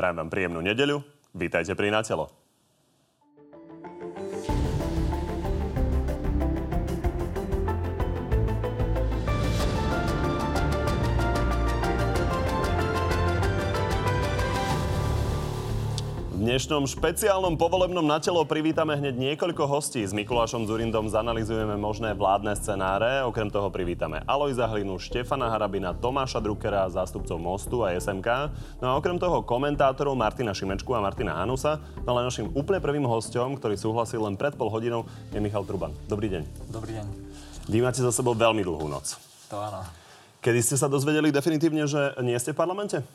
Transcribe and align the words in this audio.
Prajem 0.00 0.16
vám 0.16 0.32
príjemnú 0.32 0.64
nedeľu. 0.64 1.04
Vítajte 1.36 1.76
pri 1.76 1.92
Na. 1.92 2.39
Dnešnom 16.50 16.82
špeciálnom 16.82 17.54
povolebnom 17.54 18.02
na 18.02 18.18
telo 18.18 18.42
privítame 18.42 18.98
hneď 18.98 19.14
niekoľko 19.14 19.70
hostí. 19.70 20.02
S 20.02 20.10
Mikulášom 20.10 20.66
Zurindom 20.66 21.06
zanalizujeme 21.06 21.78
možné 21.78 22.10
vládne 22.10 22.58
scenáre. 22.58 23.22
Okrem 23.22 23.46
toho 23.54 23.70
privítame 23.70 24.18
Alojza 24.26 24.66
Hlinu, 24.66 24.98
Štefana 24.98 25.46
Harabina, 25.46 25.94
Tomáša 25.94 26.42
Druckera, 26.42 26.90
zástupcov 26.90 27.38
Mostu 27.38 27.86
a 27.86 27.94
SMK. 27.94 28.50
No 28.82 28.90
a 28.90 28.98
okrem 28.98 29.14
toho 29.14 29.46
komentátorov 29.46 30.18
Martina 30.18 30.50
Šimečku 30.50 30.90
a 30.90 30.98
Martina 30.98 31.38
Hanusa. 31.38 31.78
No 32.02 32.18
ale 32.18 32.26
našim 32.26 32.50
úplne 32.50 32.82
prvým 32.82 33.06
hostom, 33.06 33.54
ktorý 33.54 33.78
súhlasil 33.78 34.18
len 34.18 34.34
pred 34.34 34.58
pol 34.58 34.74
hodinou, 34.74 35.06
je 35.30 35.38
Michal 35.38 35.62
Truban. 35.62 35.94
Dobrý 36.10 36.34
deň. 36.34 36.42
Dobrý 36.66 36.98
deň. 36.98 37.06
Vy 37.70 37.78
máte 37.78 38.02
za 38.02 38.10
sebou 38.10 38.34
veľmi 38.34 38.66
dlhú 38.66 38.90
noc. 38.90 39.22
To 39.54 39.62
áno. 39.62 39.86
Kedy 40.42 40.66
ste 40.66 40.74
sa 40.74 40.90
dozvedeli 40.90 41.30
definitívne, 41.30 41.86
že 41.86 42.18
nie 42.26 42.34
ste 42.42 42.50
v 42.50 42.58
parlamente? 42.58 43.06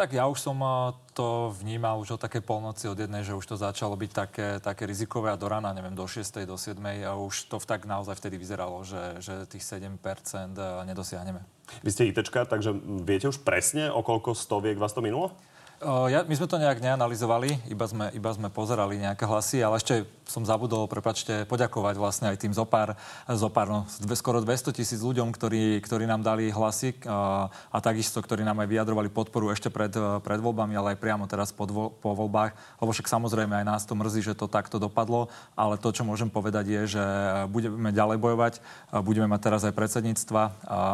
Tak 0.00 0.16
ja 0.16 0.24
už 0.32 0.40
som 0.40 0.56
eh, 0.64 0.96
to 1.12 1.52
vnímal 1.60 2.00
už 2.00 2.16
od 2.16 2.24
také 2.24 2.40
polnoci 2.40 2.88
od 2.88 2.96
jednej, 2.96 3.20
že 3.20 3.36
už 3.36 3.44
to 3.44 3.60
začalo 3.60 3.92
byť 4.00 4.10
také, 4.16 4.48
také 4.56 4.88
rizikové 4.88 5.28
a 5.28 5.36
do 5.36 5.44
rána, 5.44 5.76
neviem, 5.76 5.92
do 5.92 6.08
6. 6.08 6.24
do 6.48 6.56
7. 6.56 6.80
a 7.04 7.12
už 7.20 7.52
to 7.52 7.60
tak 7.60 7.84
naozaj 7.84 8.16
vtedy 8.16 8.40
vyzeralo, 8.40 8.80
že, 8.80 9.20
že 9.20 9.44
tých 9.44 9.60
7% 9.60 9.92
eh, 9.92 10.88
nedosiahneme. 10.88 11.44
Vy 11.84 11.90
ste 11.92 12.08
ITčka, 12.08 12.48
takže 12.48 12.72
viete 13.04 13.28
už 13.28 13.44
presne, 13.44 13.92
o 13.92 14.00
koľko 14.00 14.32
stoviek 14.32 14.80
vás 14.80 14.96
to 14.96 15.04
minulo? 15.04 15.36
Ja, 15.80 16.28
my 16.28 16.34
sme 16.36 16.44
to 16.44 16.60
nejak 16.60 16.84
neanalizovali, 16.84 17.56
iba 17.72 17.88
sme, 17.88 18.12
iba 18.12 18.28
sme 18.36 18.52
pozerali 18.52 19.00
nejaké 19.00 19.24
hlasy, 19.24 19.64
ale 19.64 19.80
ešte 19.80 20.04
som 20.28 20.44
zabudol, 20.44 20.84
prepačte, 20.86 21.48
poďakovať 21.48 21.96
vlastne 21.96 22.26
aj 22.28 22.36
tým 22.36 22.52
zopár, 22.52 23.00
zopár 23.26 23.66
no, 23.66 23.80
skoro 24.12 24.44
200 24.44 24.76
tisíc 24.76 25.00
ľuďom, 25.00 25.32
ktorí, 25.32 25.80
ktorí 25.80 26.04
nám 26.04 26.20
dali 26.20 26.52
hlasy 26.52 27.00
a, 27.08 27.48
a 27.48 27.78
takisto, 27.80 28.20
ktorí 28.20 28.44
nám 28.44 28.60
aj 28.60 28.68
vyjadrovali 28.68 29.08
podporu 29.08 29.48
ešte 29.50 29.72
pred, 29.72 29.90
pred 30.20 30.38
voľbami, 30.38 30.76
ale 30.76 30.94
aj 30.94 31.00
priamo 31.00 31.24
teraz 31.24 31.48
po, 31.48 31.64
dvo, 31.64 31.90
po 31.96 32.12
voľbách. 32.12 32.52
Lebo 32.78 32.92
však 32.92 33.08
samozrejme 33.08 33.64
aj 33.64 33.66
nás 33.66 33.82
to 33.88 33.96
mrzí, 33.96 34.20
že 34.20 34.38
to 34.38 34.52
takto 34.52 34.76
dopadlo, 34.76 35.32
ale 35.56 35.80
to, 35.80 35.96
čo 35.96 36.04
môžem 36.04 36.28
povedať 36.28 36.76
je, 36.76 37.00
že 37.00 37.04
budeme 37.48 37.88
ďalej 37.88 38.20
bojovať, 38.20 38.54
budeme 39.00 39.32
mať 39.32 39.40
teraz 39.42 39.64
aj 39.64 39.72
predsedníctva 39.72 40.42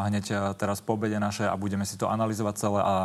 hneď 0.08 0.54
teraz 0.56 0.78
po 0.78 0.94
obede 0.94 1.18
naše 1.18 1.44
a 1.44 1.58
budeme 1.58 1.82
si 1.82 1.98
to 1.98 2.06
analyzovať 2.06 2.54
celé 2.54 2.80
a, 2.80 2.86
a 2.86 2.96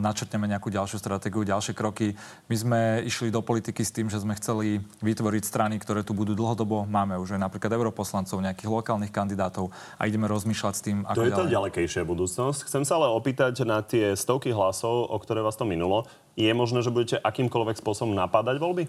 načrtneme 0.00 0.48
nejakú 0.48 0.72
ďalšiu 0.78 0.98
stratégiu, 1.02 1.42
ďalšie 1.42 1.74
kroky. 1.74 2.14
My 2.46 2.56
sme 2.56 2.80
išli 3.02 3.34
do 3.34 3.42
politiky 3.42 3.82
s 3.82 3.90
tým, 3.90 4.06
že 4.06 4.22
sme 4.22 4.38
chceli 4.38 4.78
vytvoriť 5.02 5.42
strany, 5.42 5.76
ktoré 5.82 6.06
tu 6.06 6.14
budú 6.14 6.38
dlhodobo. 6.38 6.86
Máme 6.86 7.18
už 7.18 7.34
aj 7.34 7.42
napríklad 7.42 7.74
europoslancov, 7.74 8.38
nejakých 8.38 8.70
lokálnych 8.70 9.10
kandidátov 9.10 9.74
a 9.98 10.06
ideme 10.06 10.30
rozmýšľať 10.30 10.74
s 10.78 10.82
tým, 10.86 10.98
ako 11.02 11.18
To 11.18 11.26
je 11.26 11.32
ďalej. 11.34 11.42
to 11.42 11.54
ďalekejšia 11.58 12.02
budúcnosť. 12.06 12.60
Chcem 12.70 12.82
sa 12.86 13.02
ale 13.02 13.10
opýtať 13.10 13.66
na 13.66 13.82
tie 13.82 14.14
stovky 14.14 14.54
hlasov, 14.54 15.10
o 15.10 15.16
ktoré 15.18 15.42
vás 15.42 15.58
to 15.58 15.66
minulo. 15.66 16.06
Je 16.38 16.48
možné, 16.54 16.86
že 16.86 16.94
budete 16.94 17.18
akýmkoľvek 17.18 17.82
spôsobom 17.82 18.14
napádať 18.14 18.62
voľby? 18.62 18.86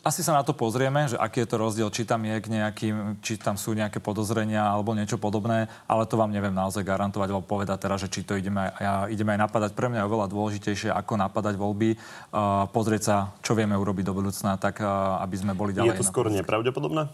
Asi 0.00 0.24
sa 0.24 0.32
na 0.32 0.40
to 0.40 0.56
pozrieme, 0.56 1.12
že 1.12 1.20
aký 1.20 1.44
je 1.44 1.48
to 1.52 1.60
rozdiel, 1.60 1.92
či 1.92 2.08
tam 2.08 2.24
je 2.24 2.32
k 2.40 2.48
nejakým, 2.48 3.20
či 3.20 3.36
tam 3.36 3.60
sú 3.60 3.76
nejaké 3.76 4.00
podozrenia 4.00 4.64
alebo 4.64 4.96
niečo 4.96 5.20
podobné, 5.20 5.68
ale 5.84 6.08
to 6.08 6.16
vám 6.16 6.32
neviem 6.32 6.56
naozaj 6.56 6.80
garantovať 6.80 7.28
alebo 7.28 7.44
povedať 7.44 7.84
teraz, 7.84 8.00
že 8.00 8.08
či 8.08 8.24
to 8.24 8.32
ideme, 8.32 8.72
ja, 8.80 9.04
ideme 9.12 9.36
aj 9.36 9.44
napadať. 9.44 9.70
Pre 9.76 9.92
mňa 9.92 10.00
je 10.00 10.08
oveľa 10.08 10.26
dôležitejšie, 10.32 10.88
ako 10.88 11.20
napadať 11.20 11.60
voľby, 11.60 12.00
uh, 12.00 12.64
pozrieť 12.72 13.02
sa, 13.04 13.16
čo 13.44 13.52
vieme 13.52 13.76
urobiť 13.76 14.08
do 14.08 14.16
budúcna, 14.16 14.56
tak 14.56 14.80
uh, 14.80 15.20
aby 15.20 15.36
sme 15.36 15.52
boli 15.52 15.76
ďalej. 15.76 15.92
Je 15.92 16.00
to 16.00 16.08
skôr 16.08 16.32
nepravdepodobné? 16.32 17.12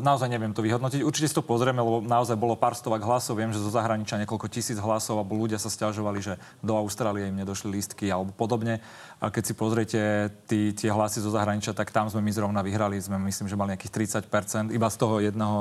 naozaj 0.00 0.28
neviem 0.30 0.50
to 0.56 0.64
vyhodnotiť. 0.64 1.04
Určite 1.04 1.28
si 1.30 1.36
to 1.36 1.44
pozrieme, 1.44 1.84
lebo 1.84 2.00
naozaj 2.00 2.34
bolo 2.34 2.56
pár 2.56 2.74
stovak 2.74 3.04
hlasov. 3.04 3.38
Viem, 3.38 3.52
že 3.52 3.62
zo 3.62 3.70
zahraničia 3.70 4.18
niekoľko 4.22 4.48
tisíc 4.48 4.78
hlasov, 4.80 5.20
alebo 5.20 5.36
ľudia 5.36 5.60
sa 5.60 5.68
stiažovali, 5.68 6.20
že 6.24 6.34
do 6.64 6.74
Austrálie 6.74 7.28
im 7.28 7.38
nedošli 7.38 7.68
lístky 7.70 8.08
alebo 8.08 8.32
podobne. 8.34 8.80
A 9.20 9.28
keď 9.28 9.52
si 9.52 9.54
pozriete 9.54 10.00
tí, 10.48 10.72
tie 10.72 10.88
hlasy 10.88 11.20
zo 11.20 11.28
zahraničia, 11.28 11.76
tak 11.76 11.92
tam 11.92 12.08
sme 12.08 12.24
my 12.24 12.32
zrovna 12.32 12.64
vyhrali. 12.64 12.96
Sme 12.96 13.20
myslím, 13.28 13.52
že 13.52 13.56
mali 13.58 13.76
nejakých 13.76 14.24
30%, 14.24 14.72
iba 14.72 14.88
z 14.88 14.96
toho 14.96 15.20
jedného, 15.20 15.58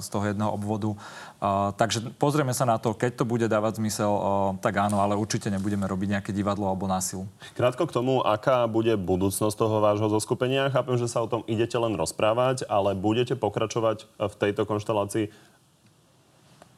z 0.00 0.08
toho 0.08 0.24
jedného 0.32 0.48
obvodu. 0.48 0.96
Uh, 0.96 1.76
takže 1.76 2.08
pozrieme 2.16 2.56
sa 2.56 2.64
na 2.64 2.80
to, 2.80 2.96
keď 2.96 3.20
to 3.20 3.28
bude 3.28 3.44
dávať 3.44 3.84
zmysel, 3.84 4.08
uh, 4.08 4.22
tak 4.64 4.80
áno, 4.80 5.04
ale 5.04 5.12
určite 5.12 5.52
nebudeme 5.52 5.84
robiť 5.84 6.08
nejaké 6.16 6.30
divadlo 6.32 6.64
alebo 6.64 6.88
násil. 6.88 7.28
Krátko 7.52 7.84
k 7.84 7.92
tomu, 7.92 8.24
aká 8.24 8.64
bude 8.64 8.96
budúcnosť 8.96 9.60
toho 9.60 9.84
vášho 9.84 10.08
zoskupenia. 10.08 10.72
Chápem, 10.72 10.96
že 10.96 11.04
sa 11.04 11.20
o 11.20 11.28
tom 11.28 11.44
idete 11.44 11.76
len 11.76 11.92
rozprávať, 11.92 12.64
ale 12.64 12.96
budete 12.96 13.36
pokračovať 13.36 14.08
v 14.08 14.34
tejto 14.40 14.64
konštelácii 14.64 15.28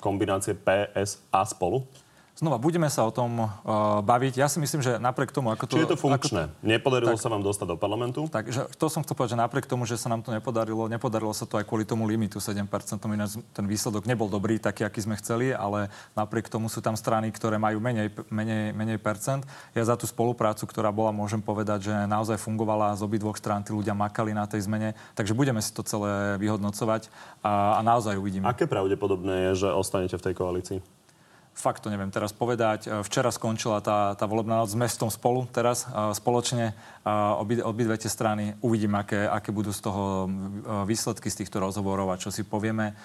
kombinácie 0.02 0.58
PS 0.58 1.22
a 1.30 1.46
spolu? 1.46 1.86
Znova, 2.34 2.58
budeme 2.58 2.90
sa 2.90 3.06
o 3.06 3.14
tom 3.14 3.46
uh, 3.46 4.02
baviť. 4.02 4.42
Ja 4.42 4.50
si 4.50 4.58
myslím, 4.58 4.82
že 4.82 4.98
napriek 4.98 5.30
tomu, 5.30 5.54
ako 5.54 5.70
to... 5.70 5.78
Či 5.78 5.86
je 5.86 5.92
to 5.94 5.98
funkčné? 5.98 6.50
To, 6.50 6.66
Nepodarilo 6.66 7.14
tak, 7.14 7.22
sa 7.22 7.30
vám 7.30 7.46
dostať 7.46 7.66
do 7.70 7.76
parlamentu? 7.78 8.26
Takže 8.26 8.74
to 8.74 8.90
som 8.90 9.06
chcel 9.06 9.14
povedať, 9.14 9.38
že 9.38 9.42
napriek 9.46 9.70
tomu, 9.70 9.86
že 9.86 9.94
sa 9.94 10.10
nám 10.10 10.26
to 10.26 10.34
nepodarilo, 10.34 10.90
nepodarilo 10.90 11.30
sa 11.30 11.46
to 11.46 11.62
aj 11.62 11.64
kvôli 11.70 11.86
tomu 11.86 12.10
limitu 12.10 12.42
7%. 12.42 12.66
Ten 13.54 13.66
výsledok 13.70 14.10
nebol 14.10 14.26
dobrý, 14.26 14.58
taký, 14.58 14.82
aký 14.82 15.06
sme 15.06 15.14
chceli, 15.22 15.54
ale 15.54 15.94
napriek 16.18 16.50
tomu 16.50 16.66
sú 16.66 16.82
tam 16.82 16.98
strany, 16.98 17.30
ktoré 17.30 17.54
majú 17.54 17.78
menej, 17.78 18.10
menej, 18.26 18.74
menej 18.74 18.98
percent. 18.98 19.46
Ja 19.70 19.86
za 19.86 19.94
tú 19.94 20.10
spoluprácu, 20.10 20.66
ktorá 20.66 20.90
bola, 20.90 21.14
môžem 21.14 21.38
povedať, 21.38 21.86
že 21.86 21.94
naozaj 22.10 22.42
fungovala 22.42 22.98
z 22.98 23.06
obidvoch 23.06 23.38
strán, 23.38 23.62
tí 23.62 23.70
ľudia 23.70 23.94
makali 23.94 24.34
na 24.34 24.50
tej 24.50 24.66
zmene. 24.66 24.98
Takže 25.14 25.38
budeme 25.38 25.62
si 25.62 25.70
to 25.70 25.86
celé 25.86 26.34
vyhodnocovať 26.42 27.14
a, 27.46 27.78
a 27.78 27.80
naozaj 27.86 28.18
uvidíme. 28.18 28.50
Aké 28.50 28.66
pravdepodobné 28.66 29.54
je, 29.54 29.62
že 29.62 29.68
ostanete 29.70 30.18
v 30.18 30.24
tej 30.26 30.34
koalícii? 30.34 30.93
Fakt 31.54 31.86
to 31.86 31.88
neviem 31.88 32.10
teraz 32.10 32.34
povedať. 32.34 32.90
E, 32.90 33.06
včera 33.06 33.30
skončila 33.30 33.78
tá, 33.78 34.18
tá 34.18 34.26
volebná 34.26 34.66
noc 34.66 34.74
s 34.74 34.76
mestom 34.76 35.06
spolu 35.06 35.46
teraz 35.54 35.86
e, 35.86 36.10
spoločne. 36.10 36.74
Obi, 37.38 37.62
obidve 37.62 37.94
tie 37.94 38.10
strany 38.10 38.58
uvidím, 38.58 38.98
aké, 38.98 39.30
aké 39.30 39.54
budú 39.54 39.70
z 39.70 39.86
toho 39.86 40.26
e, 40.26 40.28
výsledky 40.82 41.30
z 41.30 41.46
týchto 41.46 41.62
rozhovorov 41.62 42.10
a 42.10 42.18
čo 42.18 42.34
si 42.34 42.42
povieme, 42.42 42.98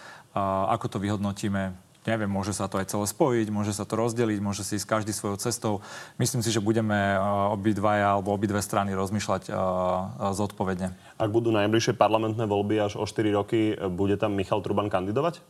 ako 0.65 0.85
to 0.89 0.97
vyhodnotíme. 0.97 1.77
Neviem, 2.07 2.31
môže 2.31 2.55
sa 2.55 2.65
to 2.65 2.81
aj 2.81 2.89
celé 2.89 3.05
spojiť, 3.05 3.47
môže 3.53 3.75
sa 3.75 3.85
to 3.85 3.99
rozdeliť, 3.99 4.39
môže 4.41 4.65
si 4.65 4.81
ísť 4.81 4.87
každý 4.87 5.13
svojou 5.13 5.37
cestou. 5.37 5.73
Myslím 6.17 6.41
si, 6.41 6.49
že 6.49 6.63
budeme 6.63 6.95
obidvaja 7.53 8.17
alebo 8.17 8.33
obidve 8.33 8.63
strany 8.63 8.95
rozmýšľať 8.95 9.51
zodpovedne. 10.31 10.95
Ak 11.19 11.29
budú 11.29 11.51
najbližšie 11.51 11.99
parlamentné 11.99 12.47
voľby 12.47 12.81
až 12.81 12.97
o 12.97 13.03
4 13.03 13.35
roky, 13.35 13.75
bude 13.91 14.15
tam 14.15 14.33
Michal 14.33 14.63
Truban 14.63 14.87
kandidovať? 14.87 15.43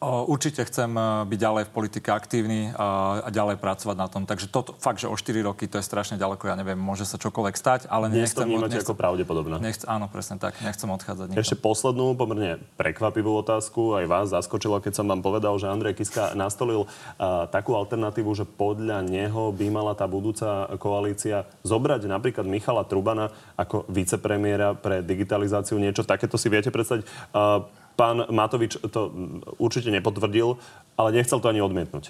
Určite 0.00 0.64
chcem 0.64 0.88
e, 0.96 1.28
byť 1.28 1.38
ďalej 1.38 1.64
v 1.68 1.72
politike 1.76 2.08
aktívny 2.08 2.72
a, 2.72 3.20
a 3.20 3.28
ďalej 3.28 3.60
pracovať 3.60 3.96
na 4.00 4.08
tom. 4.08 4.24
Takže 4.24 4.48
toto 4.48 4.72
fakt, 4.80 5.04
že 5.04 5.04
o 5.04 5.12
4 5.12 5.44
roky 5.44 5.68
to 5.68 5.76
je 5.76 5.84
strašne 5.84 6.16
ďaleko, 6.16 6.48
ja 6.48 6.56
neviem, 6.56 6.80
môže 6.80 7.04
sa 7.04 7.20
čokoľvek 7.20 7.52
stať, 7.52 7.80
ale 7.92 8.08
Dnes 8.08 8.32
nechcem... 8.32 8.48
to 8.48 8.64
nechcem, 8.64 8.80
ako 8.80 8.96
pravdepodobné. 8.96 9.60
Nechcem, 9.60 9.84
áno, 9.84 10.08
presne 10.08 10.40
tak. 10.40 10.56
Nechcem 10.64 10.88
odchádzať 10.88 11.26
nikto. 11.36 11.44
Ešte 11.44 11.56
poslednú, 11.60 12.16
pomerne 12.16 12.64
prekvapivú 12.80 13.28
otázku. 13.44 14.00
Aj 14.00 14.08
vás 14.08 14.32
zaskočilo, 14.32 14.80
keď 14.80 15.04
som 15.04 15.04
vám 15.04 15.20
povedal, 15.20 15.52
že 15.60 15.68
Andrej 15.68 16.00
Kiska 16.00 16.32
nastolil 16.32 16.88
uh, 16.88 17.44
takú 17.52 17.76
alternatívu, 17.76 18.32
že 18.32 18.48
podľa 18.48 19.04
neho 19.04 19.52
by 19.52 19.66
mala 19.68 19.92
tá 19.92 20.08
budúca 20.08 20.64
koalícia 20.80 21.44
zobrať 21.60 22.08
napríklad 22.08 22.48
Michala 22.48 22.88
Trubana 22.88 23.28
ako 23.60 23.84
vicepremiéra 23.92 24.72
pre 24.72 25.04
digitalizáciu. 25.04 25.76
Niečo 25.76 26.08
takéto 26.08 26.40
si 26.40 26.48
viete 26.48 26.72
predstaviť? 26.72 27.04
Uh, 27.36 27.68
Pán 28.00 28.24
Matovič 28.32 28.80
to 28.88 29.12
určite 29.60 29.92
nepotvrdil, 29.92 30.56
ale 30.96 31.08
nechcel 31.12 31.36
to 31.36 31.52
ani 31.52 31.60
odmietnúť. 31.60 32.08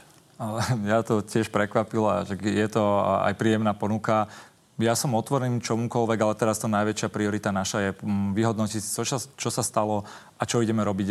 Ja 0.86 1.02
to 1.08 1.20
tiež 1.20 1.50
prekvapilo 1.50 2.08
že 2.24 2.38
je 2.38 2.68
to 2.70 2.82
aj 3.02 3.34
príjemná 3.34 3.74
ponuka. 3.74 4.30
Ja 4.80 4.96
som 4.96 5.12
otvorený 5.12 5.60
čomukoľvek, 5.60 6.18
ale 6.24 6.34
teraz 6.40 6.56
to 6.56 6.64
najväčšia 6.64 7.12
priorita 7.12 7.52
naša 7.52 7.78
je 7.84 7.90
mm, 8.00 8.32
vyhodnotiť, 8.32 8.80
čo 8.80 9.04
sa, 9.04 9.18
čo 9.20 9.50
sa 9.52 9.60
stalo 9.60 10.08
a 10.40 10.42
čo 10.48 10.64
ideme 10.64 10.80
robiť 10.80 11.08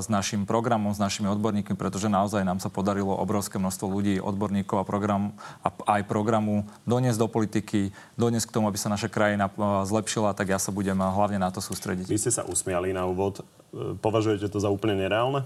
s 0.00 0.08
našim 0.08 0.48
programom, 0.48 0.96
s 0.96 1.00
našimi 1.00 1.28
odborníkmi, 1.28 1.76
pretože 1.76 2.08
naozaj 2.08 2.40
nám 2.40 2.64
sa 2.64 2.72
podarilo 2.72 3.12
obrovské 3.12 3.60
množstvo 3.60 3.86
ľudí, 3.92 4.16
odborníkov 4.24 4.80
a, 4.80 4.84
program, 4.88 5.36
a 5.60 5.68
aj 6.00 6.08
programu 6.08 6.64
doniesť 6.88 7.20
do 7.20 7.28
politiky, 7.28 7.92
doniesť 8.16 8.48
k 8.48 8.54
tomu, 8.56 8.72
aby 8.72 8.80
sa 8.80 8.88
naša 8.88 9.12
krajina 9.12 9.52
zlepšila, 9.84 10.32
tak 10.32 10.56
ja 10.56 10.56
sa 10.56 10.72
budem 10.72 10.96
hlavne 10.96 11.36
na 11.36 11.52
to 11.52 11.60
sústrediť. 11.60 12.08
Vy 12.08 12.16
ste 12.16 12.32
sa 12.32 12.48
usmiali 12.48 12.96
na 12.96 13.04
úvod. 13.04 13.44
E, 13.76 14.00
považujete 14.00 14.48
to 14.48 14.56
za 14.56 14.72
úplne 14.72 14.96
nereálne? 14.96 15.44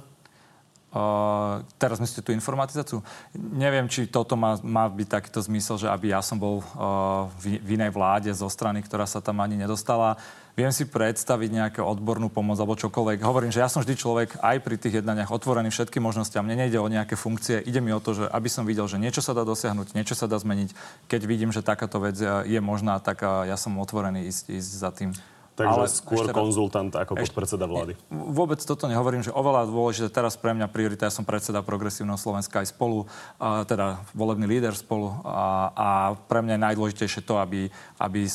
Uh, 0.94 1.67
teraz 1.75 1.99
myslíte 1.99 2.23
tú 2.23 2.31
informatizáciu? 2.31 3.02
Neviem, 3.35 3.91
či 3.91 4.06
toto 4.06 4.38
má, 4.38 4.55
má 4.62 4.87
byť 4.87 5.08
takýto 5.11 5.43
zmysel, 5.43 5.75
že 5.75 5.91
aby 5.91 6.14
ja 6.14 6.23
som 6.23 6.38
bol 6.38 6.62
uh, 6.62 7.26
v, 7.43 7.58
v 7.58 7.75
inej 7.75 7.91
vláde 7.91 8.31
zo 8.31 8.46
strany, 8.46 8.79
ktorá 8.79 9.02
sa 9.02 9.19
tam 9.19 9.43
ani 9.43 9.58
nedostala. 9.58 10.14
Viem 10.55 10.70
si 10.70 10.87
predstaviť 10.87 11.50
nejakú 11.50 11.82
odbornú 11.82 12.31
pomoc 12.31 12.62
alebo 12.62 12.79
čokoľvek. 12.79 13.26
Hovorím, 13.26 13.50
že 13.50 13.58
ja 13.58 13.67
som 13.67 13.82
vždy 13.82 13.99
človek 13.99 14.38
aj 14.38 14.62
pri 14.62 14.79
tých 14.79 15.02
jednaniach 15.02 15.35
otvorený 15.35 15.75
všetky 15.75 15.99
možnosti 15.99 16.38
a 16.38 16.46
mne 16.46 16.62
nejde 16.62 16.79
o 16.79 16.87
nejaké 16.87 17.19
funkcie. 17.19 17.58
Ide 17.58 17.82
mi 17.82 17.91
o 17.91 17.99
to, 17.99 18.14
že 18.14 18.31
aby 18.31 18.46
som 18.46 18.62
videl, 18.62 18.87
že 18.87 19.02
niečo 19.02 19.19
sa 19.19 19.35
dá 19.35 19.43
dosiahnuť, 19.43 19.99
niečo 19.99 20.14
sa 20.14 20.31
dá 20.31 20.38
zmeniť. 20.38 20.70
Keď 21.11 21.20
vidím, 21.26 21.50
že 21.50 21.67
takáto 21.67 21.99
vec 21.99 22.14
je 22.23 22.61
možná, 22.62 23.02
tak 23.02 23.26
ja 23.26 23.58
som 23.58 23.75
otvorený 23.82 24.31
ísť, 24.31 24.55
ísť 24.55 24.70
za 24.79 24.94
tým. 24.94 25.11
Takže 25.55 25.71
ale 25.71 25.87
skôr 25.87 26.27
konzultant 26.35 26.91
ako 26.91 27.15
ešte, 27.15 27.31
podpredseda 27.31 27.71
vlády. 27.71 27.95
Vôbec 28.11 28.59
toto 28.59 28.91
nehovorím, 28.91 29.23
že 29.23 29.31
oveľa 29.31 29.71
dôležité 29.71 30.11
teraz 30.11 30.35
pre 30.35 30.51
mňa 30.51 30.67
priorita, 30.67 31.06
ja 31.06 31.15
som 31.15 31.23
predseda 31.23 31.62
Progresívneho 31.62 32.19
Slovenska 32.19 32.59
aj 32.59 32.75
spolu, 32.75 33.06
a, 33.39 33.62
teda 33.62 34.03
volebný 34.19 34.51
líder 34.51 34.75
spolu 34.75 35.15
a, 35.23 35.71
a 35.71 35.89
pre 36.27 36.43
mňa 36.43 36.59
je 36.59 36.65
najdôležitejšie 36.67 37.23
to, 37.23 37.39
aby, 37.39 37.71
aby 38.03 38.27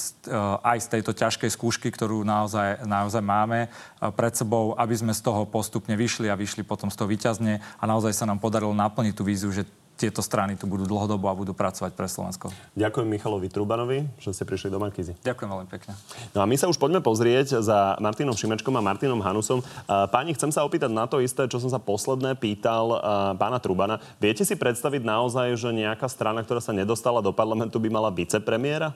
aj 0.64 0.78
z 0.80 0.88
tejto 0.96 1.12
ťažkej 1.12 1.52
skúšky, 1.52 1.92
ktorú 1.92 2.24
naozaj, 2.24 2.88
naozaj 2.88 3.20
máme 3.20 3.68
pred 4.16 4.34
sebou, 4.40 4.72
aby 4.80 4.96
sme 4.96 5.12
z 5.12 5.20
toho 5.20 5.44
postupne 5.44 6.00
vyšli 6.00 6.32
a 6.32 6.40
vyšli 6.40 6.64
potom 6.64 6.88
z 6.88 6.96
toho 6.96 7.12
výťazne 7.12 7.60
a 7.60 7.84
naozaj 7.84 8.16
sa 8.16 8.24
nám 8.24 8.40
podarilo 8.40 8.72
naplniť 8.72 9.14
tú 9.14 9.28
víziu, 9.28 9.52
že 9.52 9.68
tieto 10.00 10.24
strany 10.24 10.56
tu 10.56 10.64
budú 10.64 10.88
dlhodobo 10.88 11.28
a 11.28 11.36
budú 11.36 11.52
pracovať 11.52 11.92
pre 11.92 12.08
Slovensko. 12.08 12.56
Ďakujem 12.80 13.04
Michalovi 13.12 13.52
Trubanovi, 13.52 14.08
že 14.16 14.32
ste 14.32 14.48
prišli 14.48 14.72
do 14.72 14.80
Markízy. 14.80 15.20
Ďakujem 15.20 15.50
veľmi 15.52 15.68
pekne. 15.68 16.00
No 16.32 16.40
a 16.40 16.48
my 16.48 16.56
sa 16.56 16.72
už 16.72 16.80
poďme 16.80 17.04
pozrieť 17.04 17.60
za 17.60 18.00
Martinom 18.00 18.32
Šimečkom 18.32 18.72
a 18.80 18.82
Martinom 18.82 19.20
Hanusom. 19.20 19.60
Páni, 19.86 20.32
chcem 20.40 20.56
sa 20.56 20.64
opýtať 20.64 20.88
na 20.88 21.04
to 21.04 21.20
isté, 21.20 21.44
čo 21.52 21.60
som 21.60 21.68
sa 21.68 21.84
posledné 21.84 22.40
pýtal 22.40 22.96
pána 23.36 23.60
Trubana. 23.60 24.00
Viete 24.24 24.48
si 24.48 24.56
predstaviť 24.56 25.04
naozaj, 25.04 25.60
že 25.60 25.76
nejaká 25.76 26.08
strana, 26.08 26.48
ktorá 26.48 26.64
sa 26.64 26.72
nedostala 26.72 27.20
do 27.20 27.36
parlamentu, 27.36 27.76
by 27.84 27.92
mala 27.92 28.08
vicepremiéra? 28.16 28.96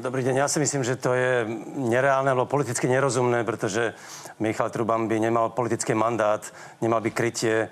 Dobrý 0.00 0.24
deň, 0.24 0.40
ja 0.40 0.48
si 0.48 0.56
myslím, 0.64 0.80
že 0.80 0.96
to 0.96 1.12
je 1.12 1.44
nereálne 1.76 2.32
alebo 2.32 2.48
politicky 2.48 2.88
nerozumné, 2.88 3.44
pretože 3.44 3.92
Michal 4.40 4.72
Truban 4.72 5.12
by 5.12 5.20
nemal 5.20 5.52
politický 5.52 5.92
mandát, 5.92 6.40
nemal 6.80 7.04
by 7.04 7.12
krytie, 7.12 7.68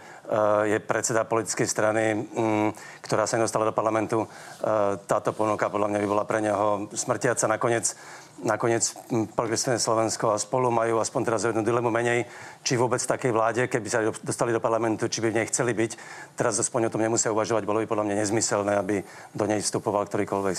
je 0.67 0.79
predseda 0.79 1.27
politickej 1.27 1.67
strany, 1.67 2.15
um, 2.15 2.71
ktorá 3.03 3.27
sa 3.27 3.35
nedostala 3.35 3.67
do 3.67 3.75
parlamentu. 3.75 4.25
Uh, 4.25 4.94
táto 5.11 5.35
ponuka 5.35 5.67
podľa 5.67 5.91
mňa 5.91 5.99
by 5.99 6.06
bola 6.06 6.25
pre 6.25 6.38
neho 6.38 6.87
smrtiaca 6.94 7.50
nakoniec 7.50 7.99
nakoniec 8.41 8.97
progresívne 9.37 9.77
Slovensko 9.77 10.32
a 10.32 10.41
spolu 10.41 10.73
majú 10.73 10.97
aspoň 10.97 11.21
teraz 11.29 11.44
jednu 11.44 11.61
dilemu 11.61 11.93
menej, 11.93 12.25
či 12.65 12.81
vôbec 12.81 13.00
takej 13.00 13.32
vláde, 13.37 13.62
keby 13.69 13.88
sa 13.88 14.00
dostali 14.25 14.53
do 14.53 14.61
parlamentu, 14.62 15.12
či 15.12 15.21
by 15.21 15.29
v 15.29 15.38
nej 15.41 15.47
chceli 15.53 15.77
byť. 15.77 15.93
Teraz 16.41 16.56
aspoň 16.56 16.88
o 16.88 16.93
tom 16.93 17.05
nemusia 17.05 17.32
uvažovať, 17.32 17.69
bolo 17.69 17.85
by 17.85 17.87
podľa 17.88 18.05
mňa 18.09 18.17
nezmyselné, 18.25 18.73
aby 18.81 19.05
do 19.37 19.44
nej 19.44 19.61
vstupoval 19.61 20.09
ktorýkoľvek. 20.09 20.56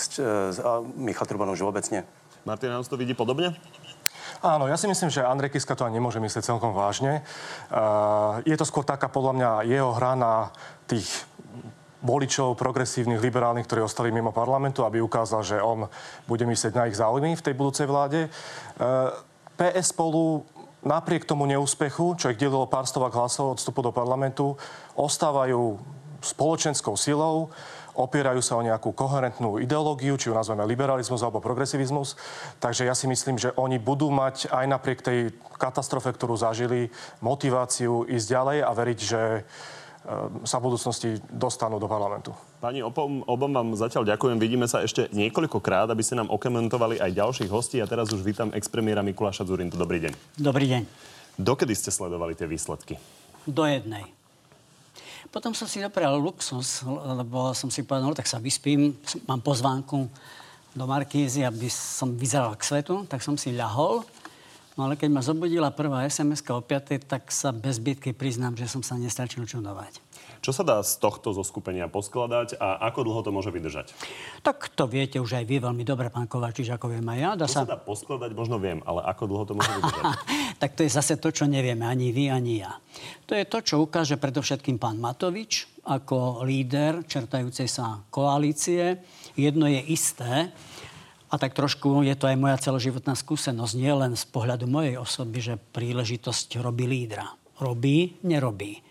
A 0.62 0.78
Michal 0.94 1.26
Truban 1.26 1.50
už 1.50 1.66
vôbec 1.66 1.82
nie. 1.90 2.06
Martin 2.42 2.74
to 2.86 2.98
vidí 2.98 3.14
podobne? 3.14 3.54
Áno, 4.42 4.66
ja 4.66 4.74
si 4.74 4.90
myslím, 4.90 5.10
že 5.10 5.22
Andrej 5.22 5.54
Kiska 5.54 5.78
to 5.78 5.86
ani 5.86 6.02
nemôže 6.02 6.18
myslieť 6.18 6.50
celkom 6.50 6.74
vážne. 6.74 7.22
Uh, 7.70 8.42
je 8.42 8.58
to 8.58 8.66
skôr 8.66 8.82
taká, 8.82 9.06
podľa 9.06 9.32
mňa, 9.38 9.50
jeho 9.70 9.94
hra 9.94 10.18
na 10.18 10.50
tých 10.90 11.08
voličov 12.02 12.58
progresívnych, 12.58 13.22
liberálnych, 13.22 13.64
ktorí 13.70 13.86
ostali 13.86 14.10
mimo 14.10 14.34
parlamentu, 14.34 14.82
aby 14.82 14.98
ukázal, 14.98 15.46
že 15.46 15.62
on 15.62 15.86
bude 16.26 16.42
myslieť 16.42 16.72
na 16.74 16.86
ich 16.90 16.98
záujmy 16.98 17.38
v 17.38 17.44
tej 17.46 17.54
budúcej 17.54 17.86
vláde. 17.86 18.26
E, 18.26 18.28
PS 19.54 19.94
spolu 19.94 20.42
napriek 20.82 21.22
tomu 21.22 21.46
neúspechu, 21.46 22.18
čo 22.18 22.34
ich 22.34 22.40
delilo 22.42 22.66
pár 22.66 22.90
stovák 22.90 23.14
hlasov 23.14 23.54
od 23.54 23.58
vstupu 23.62 23.86
do 23.86 23.94
parlamentu, 23.94 24.58
ostávajú 24.98 25.78
spoločenskou 26.22 26.98
silou, 26.98 27.54
opierajú 27.96 28.40
sa 28.40 28.56
o 28.58 28.64
nejakú 28.64 28.92
koherentnú 28.92 29.60
ideológiu, 29.60 30.16
či 30.16 30.28
ju 30.28 30.34
nazveme 30.34 30.64
liberalizmus 30.64 31.20
alebo 31.20 31.44
progresivizmus. 31.44 32.16
Takže 32.58 32.88
ja 32.88 32.94
si 32.96 33.08
myslím, 33.08 33.36
že 33.36 33.52
oni 33.56 33.76
budú 33.76 34.08
mať 34.08 34.48
aj 34.48 34.64
napriek 34.68 35.00
tej 35.04 35.18
katastrofe, 35.60 36.12
ktorú 36.12 36.36
zažili, 36.36 36.88
motiváciu 37.20 38.08
ísť 38.08 38.26
ďalej 38.26 38.58
a 38.64 38.70
veriť, 38.72 38.98
že 38.98 39.20
Ehm, 40.02 40.42
sa 40.42 40.58
v 40.58 40.66
budúcnosti 40.66 41.22
dostanú 41.30 41.78
do 41.78 41.86
parlamentu. 41.86 42.34
Pani, 42.58 42.82
obom, 42.82 43.22
obom 43.22 43.50
vám 43.54 43.78
zatiaľ 43.78 44.02
ďakujem. 44.02 44.34
Vidíme 44.42 44.66
sa 44.66 44.82
ešte 44.82 45.06
niekoľkokrát, 45.14 45.86
aby 45.94 46.02
ste 46.02 46.18
nám 46.18 46.26
okomentovali 46.26 46.98
aj 46.98 47.14
ďalších 47.14 47.50
hostí. 47.54 47.78
A 47.78 47.86
teraz 47.86 48.10
už 48.10 48.26
vítam 48.26 48.50
expremiéra 48.50 49.06
Mikuláša 49.06 49.46
Zurintu. 49.46 49.78
Dobrý 49.78 50.02
deň. 50.02 50.12
Dobrý 50.42 50.66
deň. 50.66 50.82
Dokedy 51.38 51.78
ste 51.78 51.94
sledovali 51.94 52.34
tie 52.34 52.50
výsledky? 52.50 52.98
Do 53.46 53.62
jednej. 53.62 54.10
Potom 55.32 55.56
som 55.56 55.64
si 55.64 55.80
doprial 55.80 56.20
luxus, 56.20 56.84
lebo 56.84 57.56
som 57.56 57.72
si 57.72 57.82
povedal, 57.82 58.12
no 58.12 58.14
tak 58.14 58.28
sa 58.28 58.36
vyspím, 58.36 58.92
mám 59.24 59.40
pozvánku 59.40 60.04
do 60.76 60.84
Markízy, 60.84 61.40
aby 61.40 61.72
som 61.72 62.12
vyzeral 62.12 62.52
k 62.54 62.68
svetu, 62.68 63.08
tak 63.08 63.24
som 63.24 63.40
si 63.40 63.50
ľahol 63.56 64.04
No 64.72 64.88
ale 64.88 64.96
keď 64.96 65.08
ma 65.12 65.20
zobudila 65.20 65.68
prvá 65.68 66.08
sms 66.08 66.40
o 66.48 66.60
5, 66.64 67.04
tak 67.04 67.28
sa 67.28 67.52
bez 67.52 67.76
bytky 67.76 68.16
priznám, 68.16 68.56
že 68.56 68.72
som 68.72 68.80
sa 68.80 68.96
nestačil 68.96 69.44
čudovať. 69.44 70.00
Čo 70.42 70.50
sa 70.50 70.66
dá 70.66 70.82
z 70.82 70.98
tohto 70.98 71.30
zoskupenia 71.30 71.86
poskladať 71.86 72.58
a 72.58 72.82
ako 72.90 73.06
dlho 73.06 73.20
to 73.22 73.30
môže 73.30 73.54
vydržať? 73.54 73.94
Tak 74.42 74.74
to 74.74 74.90
viete 74.90 75.22
už 75.22 75.38
aj 75.38 75.46
vy 75.46 75.62
veľmi 75.62 75.86
dobre, 75.86 76.10
pán 76.10 76.26
Kovačič, 76.26 76.66
ako 76.74 76.90
viem 76.90 77.06
aj 77.06 77.18
ja. 77.22 77.30
Dá 77.38 77.46
sa... 77.46 77.62
sa 77.62 77.78
dá 77.78 77.78
poskladať, 77.78 78.34
možno 78.34 78.58
viem, 78.58 78.82
ale 78.82 79.06
ako 79.06 79.22
dlho 79.30 79.44
to 79.46 79.52
môže 79.54 79.70
vydržať? 79.70 80.04
tak 80.62 80.74
to 80.74 80.82
je 80.82 80.90
zase 80.90 81.14
to, 81.22 81.30
čo 81.30 81.46
nevieme 81.46 81.86
ani 81.86 82.10
vy, 82.10 82.26
ani 82.26 82.66
ja. 82.66 82.74
To 83.30 83.38
je 83.38 83.46
to, 83.46 83.62
čo 83.62 83.86
ukáže 83.86 84.18
predovšetkým 84.18 84.82
pán 84.82 84.98
Matovič 84.98 85.70
ako 85.86 86.42
líder 86.42 87.06
čertajúcej 87.06 87.70
sa 87.70 88.02
koalície. 88.10 88.98
Jedno 89.38 89.70
je 89.70 89.78
isté, 89.94 90.50
a 91.32 91.40
tak 91.40 91.56
trošku 91.56 92.04
je 92.04 92.12
to 92.12 92.28
aj 92.28 92.36
moja 92.36 92.60
celoživotná 92.60 93.16
skúsenosť, 93.16 93.74
nie 93.80 93.94
len 93.94 94.12
z 94.12 94.26
pohľadu 94.28 94.68
mojej 94.68 95.00
osoby, 95.00 95.38
že 95.40 95.54
príležitosť 95.56 96.60
robí 96.60 96.84
lídra. 96.84 97.24
Robí, 97.56 98.20
nerobí. 98.20 98.84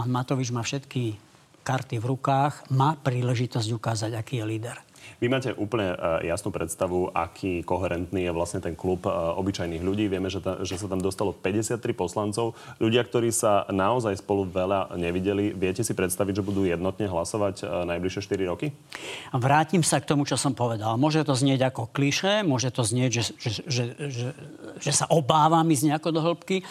Pán 0.00 0.16
Matovič 0.16 0.48
má 0.48 0.64
všetky 0.64 1.20
karty 1.60 2.00
v 2.00 2.08
rukách, 2.16 2.72
má 2.72 2.96
príležitosť 2.96 3.68
ukázať, 3.68 4.16
aký 4.16 4.40
je 4.40 4.48
líder. 4.48 4.80
Vy 5.20 5.26
máte 5.28 5.50
úplne 5.52 5.92
uh, 5.92 6.20
jasnú 6.24 6.48
predstavu, 6.48 7.12
aký 7.12 7.60
koherentný 7.66 8.28
je 8.28 8.32
vlastne 8.32 8.60
ten 8.64 8.72
klub 8.72 9.04
uh, 9.04 9.36
obyčajných 9.36 9.84
ľudí. 9.84 10.08
Vieme, 10.08 10.32
že, 10.32 10.40
ta, 10.40 10.62
že 10.64 10.80
sa 10.80 10.88
tam 10.88 11.02
dostalo 11.02 11.36
53 11.36 11.76
poslancov. 11.92 12.56
Ľudia, 12.80 13.04
ktorí 13.04 13.28
sa 13.34 13.68
naozaj 13.68 14.20
spolu 14.20 14.48
veľa 14.48 14.96
nevideli, 14.96 15.52
viete 15.52 15.84
si 15.84 15.92
predstaviť, 15.92 16.40
že 16.40 16.46
budú 16.46 16.64
jednotne 16.64 17.08
hlasovať 17.08 17.64
uh, 17.64 17.84
najbližšie 17.84 18.20
4 18.24 18.50
roky? 18.50 18.72
Vrátim 19.36 19.84
sa 19.84 20.00
k 20.00 20.08
tomu, 20.08 20.24
čo 20.24 20.40
som 20.40 20.56
povedal. 20.56 20.96
Môže 20.96 21.24
to 21.24 21.36
znieť 21.36 21.72
ako 21.72 21.92
kliše, 21.92 22.42
môže 22.46 22.72
to 22.72 22.80
znieť, 22.80 23.10
že, 23.10 23.22
že, 23.36 23.50
že, 23.68 23.84
že, 24.08 24.28
že 24.80 24.92
sa 24.92 25.06
obávam 25.12 25.66
ísť 25.68 25.92
nejako 25.92 26.08
do 26.14 26.20
hĺbky. 26.24 26.62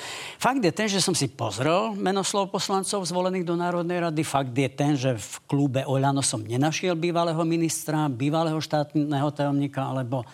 Fakt 0.41 0.61
je 0.63 0.73
ten, 0.73 0.87
že 0.89 1.03
som 1.03 1.13
si 1.13 1.29
pozrel 1.29 1.93
menoslov 1.95 2.49
poslancov 2.49 3.05
zvolených 3.05 3.45
do 3.45 3.55
Národnej 3.55 4.03
rady. 4.03 4.21
Fakt 4.25 4.53
je 4.53 4.69
ten, 4.69 4.93
že 4.97 5.15
v 5.15 5.33
klube 5.45 5.81
Oľano 5.85 6.21
som 6.25 6.41
nenašiel 6.41 6.97
bývalého 6.97 7.41
ministra, 7.43 8.09
bývalého 8.19 8.59
štátneho 8.59 9.31
tajomníka 9.31 9.87
alebo 9.87 10.27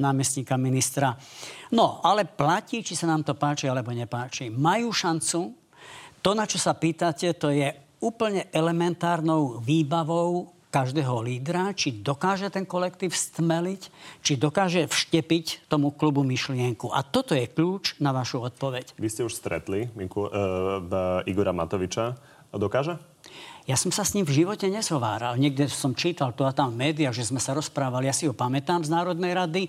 námestníka 0.00 0.56
ministra. 0.56 1.12
No, 1.72 2.00
ale 2.00 2.24
platí, 2.24 2.80
či 2.80 2.96
sa 2.96 3.08
nám 3.08 3.24
to 3.24 3.36
páči 3.36 3.68
alebo 3.68 3.92
nepáči. 3.92 4.48
Majú 4.48 4.88
šancu. 4.92 5.40
To, 6.24 6.30
na 6.32 6.48
čo 6.48 6.56
sa 6.56 6.72
pýtate, 6.72 7.36
to 7.36 7.52
je 7.52 7.68
úplne 8.00 8.48
elementárnou 8.52 9.60
výbavou 9.60 10.56
každého 10.68 11.24
lídra, 11.24 11.72
či 11.72 12.04
dokáže 12.04 12.52
ten 12.52 12.68
kolektív 12.68 13.16
stmeliť, 13.16 13.82
či 14.20 14.36
dokáže 14.36 14.84
vštepiť 14.84 15.70
tomu 15.72 15.96
klubu 15.96 16.20
myšlienku. 16.20 16.92
A 16.92 17.00
toto 17.00 17.32
je 17.32 17.48
kľúč 17.48 17.96
na 18.02 18.12
vašu 18.12 18.44
odpoveď. 18.44 18.92
Vy 19.00 19.08
ste 19.08 19.24
už 19.24 19.32
stretli 19.32 19.88
Miku, 19.96 20.28
uh, 20.28 21.24
Igora 21.24 21.56
Matoviča. 21.56 22.12
Dokáže? 22.52 23.00
Ja 23.66 23.74
som 23.74 23.90
sa 23.90 24.06
s 24.06 24.14
ním 24.14 24.22
v 24.22 24.46
živote 24.46 24.70
nezhováral. 24.70 25.34
Niekde 25.42 25.66
som 25.66 25.90
čítal 25.90 26.30
tu 26.38 26.46
a 26.46 26.54
tam 26.54 26.70
v 26.70 26.86
médiách, 26.86 27.18
že 27.18 27.26
sme 27.26 27.42
sa 27.42 27.50
rozprávali. 27.50 28.06
Ja 28.06 28.14
si 28.14 28.30
ho 28.30 28.34
pamätám 28.34 28.86
z 28.86 28.94
Národnej 28.94 29.34
rady. 29.34 29.66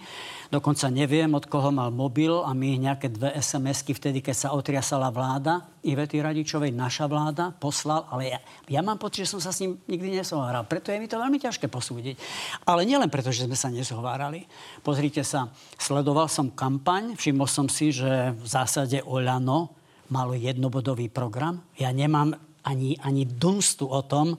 Dokonca 0.54 0.94
neviem, 0.94 1.34
od 1.34 1.50
koho 1.50 1.74
mal 1.74 1.89
mobil 1.89 2.30
a 2.30 2.54
my 2.54 2.77
nejaké 2.77 3.10
dve 3.10 3.34
SMS-ky 3.34 3.98
vtedy, 3.98 4.22
keď 4.22 4.36
sa 4.38 4.50
otriasala 4.54 5.10
vláda 5.10 5.66
Ivety 5.82 6.22
Radičovej, 6.22 6.77
naša 6.77 7.10
vláda, 7.10 7.50
poslal. 7.58 8.06
Ale 8.13 8.38
ja, 8.38 8.39
ja 8.70 8.86
mám 8.86 9.01
pocit, 9.01 9.25
že 9.25 9.34
som 9.34 9.42
sa 9.42 9.50
s 9.50 9.66
ním 9.66 9.82
nikdy 9.89 10.22
nezhováral. 10.22 10.70
Preto 10.70 10.94
je 10.94 11.01
mi 11.01 11.10
to 11.10 11.18
veľmi 11.18 11.42
ťažké 11.42 11.66
posúdiť. 11.66 12.22
Ale 12.70 12.86
nielen 12.86 13.10
preto, 13.10 13.34
že 13.34 13.50
sme 13.50 13.58
sa 13.58 13.74
nezhovárali. 13.74 14.46
Pozrite 14.86 15.25
sa, 15.25 15.50
sledoval 15.82 16.30
som 16.30 16.54
kampaň, 16.54 17.18
všimol 17.18 17.50
som 17.50 17.66
si, 17.66 17.89
že 17.89 18.30
v 18.38 18.46
zásade 18.46 19.01
Oľano 19.01 19.74
malo 20.13 20.38
jednobodový 20.38 21.10
program. 21.10 21.66
Ja 21.82 21.89
nemám 21.89 22.47
ani, 22.68 23.00
ani 23.00 23.24
dunstu 23.24 23.88
o 23.88 24.04
tom, 24.04 24.36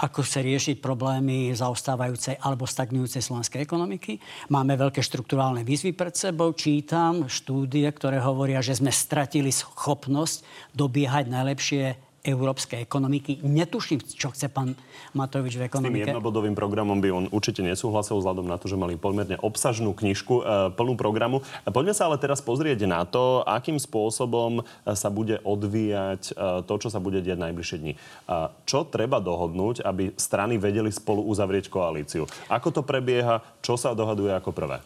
ako 0.00 0.24
chce 0.24 0.40
riešiť 0.40 0.76
problémy 0.80 1.52
zaostávajúcej 1.52 2.40
alebo 2.40 2.64
stagnujúcej 2.64 3.20
slovenskej 3.20 3.60
ekonomiky. 3.60 4.16
Máme 4.48 4.76
veľké 4.76 5.04
štruktúrálne 5.04 5.60
výzvy 5.60 5.92
pred 5.92 6.16
sebou. 6.16 6.56
Čítam 6.56 7.28
štúdie, 7.28 7.84
ktoré 7.92 8.16
hovoria, 8.20 8.64
že 8.64 8.80
sme 8.80 8.88
stratili 8.88 9.52
schopnosť 9.52 10.44
dobiehať 10.72 11.24
najlepšie 11.28 12.09
európskej 12.20 12.84
ekonomiky. 12.84 13.40
Netuším, 13.40 14.04
čo 14.04 14.28
chce 14.28 14.52
pán 14.52 14.76
Matovič 15.16 15.56
v 15.56 15.72
ekonomike. 15.72 16.04
S 16.04 16.12
tým 16.12 16.12
jednobodovým 16.12 16.52
programom 16.52 17.00
by 17.00 17.08
on 17.08 17.24
určite 17.32 17.64
nesúhlasil 17.64 18.20
vzhľadom 18.20 18.44
na 18.44 18.60
to, 18.60 18.68
že 18.68 18.76
mali 18.76 19.00
pomerne 19.00 19.40
obsažnú 19.40 19.96
knižku 19.96 20.34
e, 20.36 20.42
plnú 20.76 21.00
programu. 21.00 21.40
Poďme 21.64 21.96
sa 21.96 22.12
ale 22.12 22.20
teraz 22.20 22.44
pozrieť 22.44 22.84
na 22.84 23.08
to, 23.08 23.40
akým 23.48 23.80
spôsobom 23.80 24.60
e, 24.60 24.92
sa 24.92 25.08
bude 25.08 25.40
odvíjať 25.40 26.22
e, 26.30 26.62
to, 26.68 26.74
čo 26.76 26.92
sa 26.92 27.00
bude 27.00 27.24
diať 27.24 27.40
najbližšie 27.40 27.78
dni. 27.80 27.94
Čo 28.68 28.84
treba 28.86 29.18
dohodnúť, 29.18 29.82
aby 29.82 30.12
strany 30.14 30.60
vedeli 30.60 30.92
spolu 30.92 31.24
uzavrieť 31.24 31.72
koalíciu? 31.72 32.28
Ako 32.52 32.68
to 32.68 32.82
prebieha? 32.84 33.40
Čo 33.64 33.80
sa 33.80 33.96
dohaduje 33.96 34.30
ako 34.36 34.52
prvé? 34.52 34.84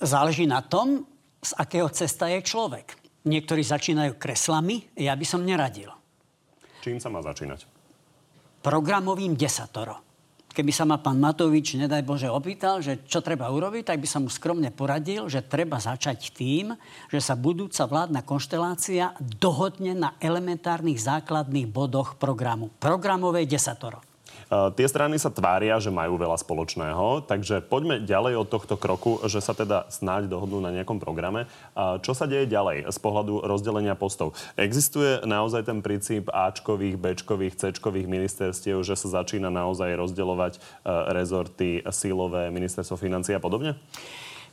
Záleží 0.00 0.48
na 0.48 0.64
tom, 0.64 1.06
z 1.40 1.52
akého 1.56 1.88
cesta 1.92 2.28
je 2.28 2.44
človek. 2.44 2.96
Niektorí 3.24 3.60
začínajú 3.60 4.16
kreslami, 4.16 4.96
ja 4.96 5.12
by 5.12 5.26
som 5.28 5.44
neradil. 5.44 5.99
Čím 6.80 6.96
sa 6.98 7.12
má 7.12 7.20
začínať? 7.20 7.68
Programovým 8.60 9.36
desatoro. 9.36 10.10
Keby 10.50 10.74
sa 10.74 10.82
ma 10.82 10.98
pán 10.98 11.22
Matovič, 11.22 11.78
nedaj 11.78 12.02
Bože, 12.02 12.26
opýtal, 12.26 12.82
že 12.82 13.06
čo 13.06 13.22
treba 13.22 13.46
urobiť, 13.54 13.86
tak 13.86 14.02
by 14.02 14.08
som 14.10 14.26
mu 14.26 14.30
skromne 14.32 14.74
poradil, 14.74 15.30
že 15.30 15.46
treba 15.46 15.78
začať 15.78 16.34
tým, 16.34 16.74
že 17.06 17.22
sa 17.22 17.38
budúca 17.38 17.86
vládna 17.86 18.26
konštelácia 18.26 19.14
dohodne 19.22 19.94
na 19.94 20.18
elementárnych 20.18 20.98
základných 20.98 21.70
bodoch 21.70 22.18
programu. 22.18 22.66
Programové 22.82 23.46
desatoro. 23.46 24.09
Tie 24.50 24.86
strany 24.90 25.14
sa 25.14 25.30
tvária, 25.30 25.78
že 25.78 25.94
majú 25.94 26.18
veľa 26.18 26.34
spoločného, 26.34 27.22
takže 27.22 27.62
poďme 27.62 28.02
ďalej 28.02 28.34
od 28.42 28.48
tohto 28.50 28.74
kroku, 28.74 29.22
že 29.30 29.38
sa 29.38 29.54
teda 29.54 29.86
snáď 29.86 30.26
dohodnú 30.26 30.58
na 30.58 30.74
nejakom 30.74 30.98
programe. 30.98 31.46
Čo 32.02 32.18
sa 32.18 32.26
deje 32.26 32.50
ďalej 32.50 32.90
z 32.90 32.98
pohľadu 32.98 33.46
rozdelenia 33.46 33.94
postov? 33.94 34.34
Existuje 34.58 35.22
naozaj 35.22 35.70
ten 35.70 35.78
princíp 35.78 36.26
Ačkových, 36.34 36.98
Bčkových, 36.98 37.54
Cčkových 37.62 38.10
ministerstiev, 38.10 38.82
že 38.82 38.98
sa 38.98 39.22
začína 39.22 39.54
naozaj 39.54 39.94
rozdeľovať 39.94 40.52
e, 40.58 40.60
rezorty 41.14 41.68
sílové, 41.94 42.50
ministerstvo 42.50 42.98
financií 42.98 43.38
a 43.38 43.42
podobne? 43.42 43.78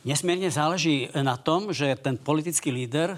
Nesmierne 0.05 0.53
záleží 0.53 1.09
na 1.17 1.41
tom, 1.41 1.73
že 1.73 1.97
ten 1.97 2.21
politický 2.21 2.69
líder 2.69 3.17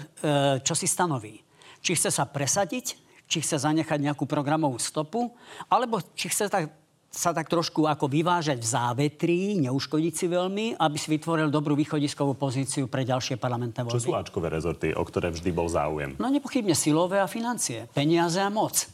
čo 0.64 0.72
si 0.72 0.88
stanoví. 0.88 1.44
Či 1.84 1.96
chce 1.96 2.08
sa 2.08 2.24
presadiť, 2.24 3.09
či 3.30 3.38
chce 3.38 3.62
zanechať 3.62 4.02
nejakú 4.02 4.26
programovú 4.26 4.82
stopu, 4.82 5.30
alebo 5.70 6.02
či 6.18 6.26
chce 6.26 6.50
tak, 6.50 6.74
sa 7.10 7.30
tak 7.30 7.46
trošku 7.46 7.86
ako 7.86 8.10
vyvážať 8.10 8.58
v 8.58 8.66
závetrí, 8.66 9.38
neuškodiť 9.70 10.14
si 10.14 10.26
veľmi, 10.26 10.74
aby 10.74 10.96
si 10.98 11.14
vytvoril 11.14 11.46
dobrú 11.46 11.78
východiskovú 11.78 12.34
pozíciu 12.34 12.90
pre 12.90 13.06
ďalšie 13.06 13.38
parlamentné 13.38 13.86
voľby. 13.86 14.02
Čo 14.02 14.10
sú 14.10 14.18
Ačkové 14.18 14.50
rezorty, 14.50 14.90
o 14.90 15.06
ktoré 15.06 15.30
vždy 15.30 15.50
bol 15.54 15.70
záujem? 15.70 16.18
No 16.18 16.26
nepochybne 16.26 16.74
silové 16.74 17.22
a 17.22 17.30
financie, 17.30 17.86
peniaze 17.94 18.42
a 18.42 18.50
moc. 18.50 18.90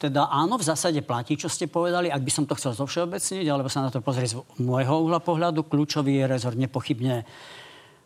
Teda 0.00 0.32
áno, 0.32 0.56
v 0.56 0.64
zásade 0.64 1.04
platí, 1.04 1.36
čo 1.36 1.52
ste 1.52 1.68
povedali. 1.68 2.08
Ak 2.08 2.24
by 2.24 2.32
som 2.32 2.44
to 2.48 2.56
chcel 2.56 2.72
zovšeobecniť, 2.72 3.44
alebo 3.44 3.68
sa 3.68 3.84
na 3.84 3.92
to 3.92 4.00
pozrieť 4.00 4.28
z 4.32 4.36
môjho 4.56 5.04
uhla 5.04 5.20
pohľadu, 5.20 5.68
kľúčový 5.68 6.24
je 6.24 6.24
rezort 6.24 6.56
nepochybne 6.56 7.28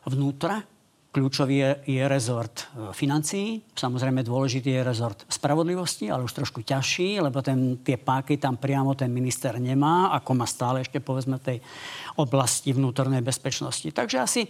vnútra, 0.02 0.66
Kľúčový 1.14 1.62
je, 1.62 1.71
je 1.94 2.02
rezort 2.11 2.66
e, 2.75 2.90
financií, 2.90 3.62
samozrejme 3.78 4.26
dôležitý 4.26 4.75
je 4.75 4.83
rezort 4.83 5.23
spravodlivosti, 5.30 6.11
ale 6.11 6.26
už 6.26 6.35
trošku 6.35 6.66
ťažší, 6.66 7.23
lebo 7.23 7.38
ten, 7.38 7.78
tie 7.87 7.94
páky 7.94 8.35
tam 8.35 8.59
priamo 8.59 8.99
ten 8.99 9.14
minister 9.14 9.62
nemá, 9.62 10.11
ako 10.18 10.30
má 10.35 10.47
stále 10.50 10.83
ešte 10.83 10.99
povedzme 10.99 11.38
tej 11.38 11.62
oblasti 12.18 12.75
vnútornej 12.75 13.23
bezpečnosti. 13.23 13.87
Takže 13.94 14.18
asi 14.18 14.42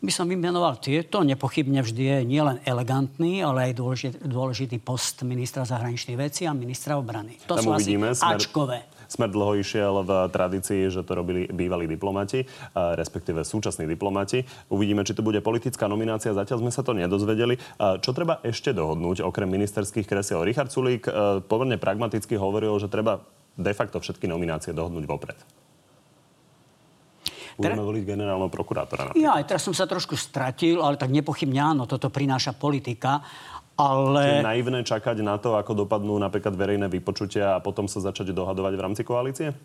by 0.00 0.10
som 0.10 0.26
vymenoval 0.26 0.80
tieto. 0.80 1.20
Nepochybne 1.22 1.84
vždy 1.84 2.02
je 2.02 2.18
nielen 2.26 2.58
elegantný, 2.64 3.44
ale 3.44 3.70
aj 3.70 3.72
dôležitý, 3.76 4.16
dôležitý 4.24 4.76
post 4.82 5.22
ministra 5.22 5.62
zahraničných 5.62 6.18
vecí 6.18 6.42
a 6.48 6.56
ministra 6.56 6.96
obrany. 6.96 7.36
To 7.46 7.54
tam 7.54 7.64
sú 7.64 7.70
asi 7.76 7.94
Ačkové. 8.18 8.82
Smer 9.10 9.26
dlho 9.26 9.58
išiel 9.58 10.06
v 10.06 10.30
tradícii, 10.30 10.86
že 10.86 11.02
to 11.02 11.18
robili 11.18 11.50
bývalí 11.50 11.90
diplomati, 11.90 12.46
respektíve 12.94 13.42
súčasní 13.42 13.90
diplomati. 13.90 14.46
Uvidíme, 14.70 15.02
či 15.02 15.18
to 15.18 15.26
bude 15.26 15.42
politická 15.42 15.90
nominácia. 15.90 16.30
Zatiaľ 16.30 16.62
sme 16.62 16.70
sa 16.70 16.86
to 16.86 16.94
nedozvedeli. 16.94 17.58
Čo 17.98 18.14
treba 18.14 18.38
ešte 18.46 18.70
dohodnúť, 18.70 19.26
okrem 19.26 19.50
ministerských 19.50 20.06
kresiel? 20.06 20.46
Richard 20.46 20.70
Sulík 20.70 21.10
e, 21.10 21.42
pomerne 21.42 21.74
pragmaticky 21.74 22.38
hovoril, 22.38 22.78
že 22.78 22.86
treba 22.86 23.26
de 23.58 23.72
facto 23.74 23.98
všetky 23.98 24.30
nominácie 24.30 24.70
dohodnúť 24.70 25.04
vopred. 25.10 25.38
Budeme 27.60 27.84
voliť 27.84 28.04
generálneho 28.08 28.48
prokurátora. 28.48 29.12
Napríklad. 29.12 29.20
Ja, 29.20 29.36
aj 29.36 29.44
teraz 29.44 29.62
som 29.66 29.76
sa 29.76 29.84
trošku 29.84 30.16
stratil, 30.16 30.80
ale 30.80 30.96
tak 30.96 31.12
nepochybne 31.12 31.60
áno, 31.60 31.84
toto 31.84 32.08
prináša 32.08 32.56
politika. 32.56 33.20
Ale... 33.80 34.20
Čiže 34.20 34.36
je 34.44 34.50
naivné 34.52 34.80
čakať 34.84 35.16
na 35.24 35.40
to, 35.40 35.56
ako 35.56 35.72
dopadnú 35.88 36.12
napríklad 36.20 36.52
verejné 36.52 36.92
vypočutia 36.92 37.56
a 37.56 37.64
potom 37.64 37.88
sa 37.88 38.04
začať 38.04 38.36
dohadovať 38.36 38.72
v 38.76 38.82
rámci 38.84 39.02
koalície? 39.08 39.56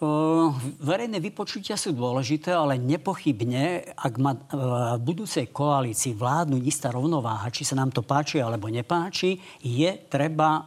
Uh, 0.00 0.48
verejné 0.80 1.20
vypočutia 1.20 1.76
sú 1.76 1.92
dôležité, 1.92 2.56
ale 2.56 2.80
nepochybne, 2.80 3.92
ak 4.00 4.14
má 4.16 4.32
uh, 4.32 4.96
v 4.96 5.12
budúcej 5.12 5.52
koalícii 5.52 6.16
vládnuť 6.16 6.62
istá 6.64 6.88
rovnováha, 6.88 7.52
či 7.52 7.68
sa 7.68 7.76
nám 7.76 7.92
to 7.92 8.00
páči 8.00 8.40
alebo 8.40 8.72
nepáči, 8.72 9.36
je 9.60 9.92
treba 10.08 10.64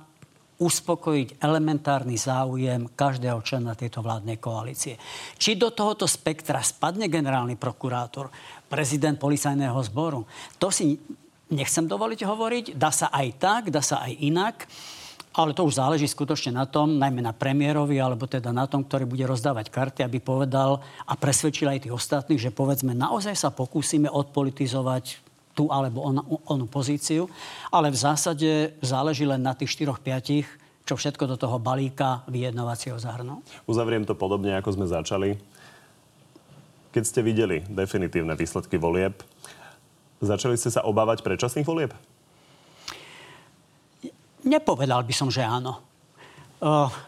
uspokojiť 0.62 1.42
elementárny 1.42 2.14
záujem 2.14 2.94
každého 2.94 3.42
člena 3.42 3.74
tejto 3.74 4.06
vládnej 4.06 4.38
koalície. 4.38 5.02
Či 5.34 5.58
do 5.58 5.74
tohoto 5.74 6.06
spektra 6.06 6.62
spadne 6.62 7.10
generálny 7.10 7.58
prokurátor, 7.58 8.30
prezident 8.70 9.18
policajného 9.18 9.82
zboru, 9.82 10.30
to 10.62 10.70
si 10.70 10.94
nechcem 11.54 11.86
dovoliť 11.86 12.26
hovoriť. 12.26 12.66
Dá 12.76 12.90
sa 12.90 13.14
aj 13.14 13.28
tak, 13.38 13.62
dá 13.70 13.80
sa 13.80 14.02
aj 14.02 14.14
inak. 14.18 14.68
Ale 15.34 15.58
to 15.58 15.66
už 15.66 15.82
záleží 15.82 16.06
skutočne 16.06 16.54
na 16.54 16.70
tom, 16.70 17.02
najmä 17.02 17.26
na 17.26 17.34
premiérovi, 17.34 17.98
alebo 17.98 18.30
teda 18.30 18.54
na 18.54 18.70
tom, 18.70 18.86
ktorý 18.86 19.10
bude 19.10 19.26
rozdávať 19.26 19.74
karty, 19.74 20.06
aby 20.06 20.22
povedal 20.22 20.78
a 21.10 21.14
presvedčil 21.18 21.74
aj 21.74 21.90
tých 21.90 21.96
ostatných, 21.98 22.38
že 22.38 22.54
povedzme 22.54 22.94
naozaj 22.94 23.34
sa 23.34 23.50
pokúsime 23.50 24.06
odpolitizovať 24.14 25.26
tú 25.58 25.74
alebo 25.74 26.06
on, 26.06 26.22
onú 26.46 26.70
pozíciu. 26.70 27.26
Ale 27.74 27.90
v 27.90 27.98
zásade 27.98 28.78
záleží 28.86 29.26
len 29.26 29.42
na 29.42 29.58
tých 29.58 29.74
4-5, 29.74 30.86
čo 30.86 30.94
všetko 30.94 31.26
do 31.26 31.38
toho 31.40 31.58
balíka 31.58 32.22
vyjednovacieho 32.30 33.02
zahrnú. 33.02 33.42
Uzavriem 33.66 34.06
to 34.06 34.14
podobne, 34.14 34.54
ako 34.54 34.70
sme 34.78 34.86
začali. 34.86 35.34
Keď 36.94 37.04
ste 37.10 37.26
videli 37.26 37.66
definitívne 37.66 38.38
výsledky 38.38 38.78
volieb, 38.78 39.18
Začali 40.24 40.56
ste 40.56 40.72
sa 40.72 40.88
obávať 40.88 41.20
predčasných 41.20 41.68
volieb? 41.68 41.92
Nepovedal 44.48 45.04
by 45.04 45.14
som, 45.16 45.28
že 45.28 45.44
áno. 45.44 45.84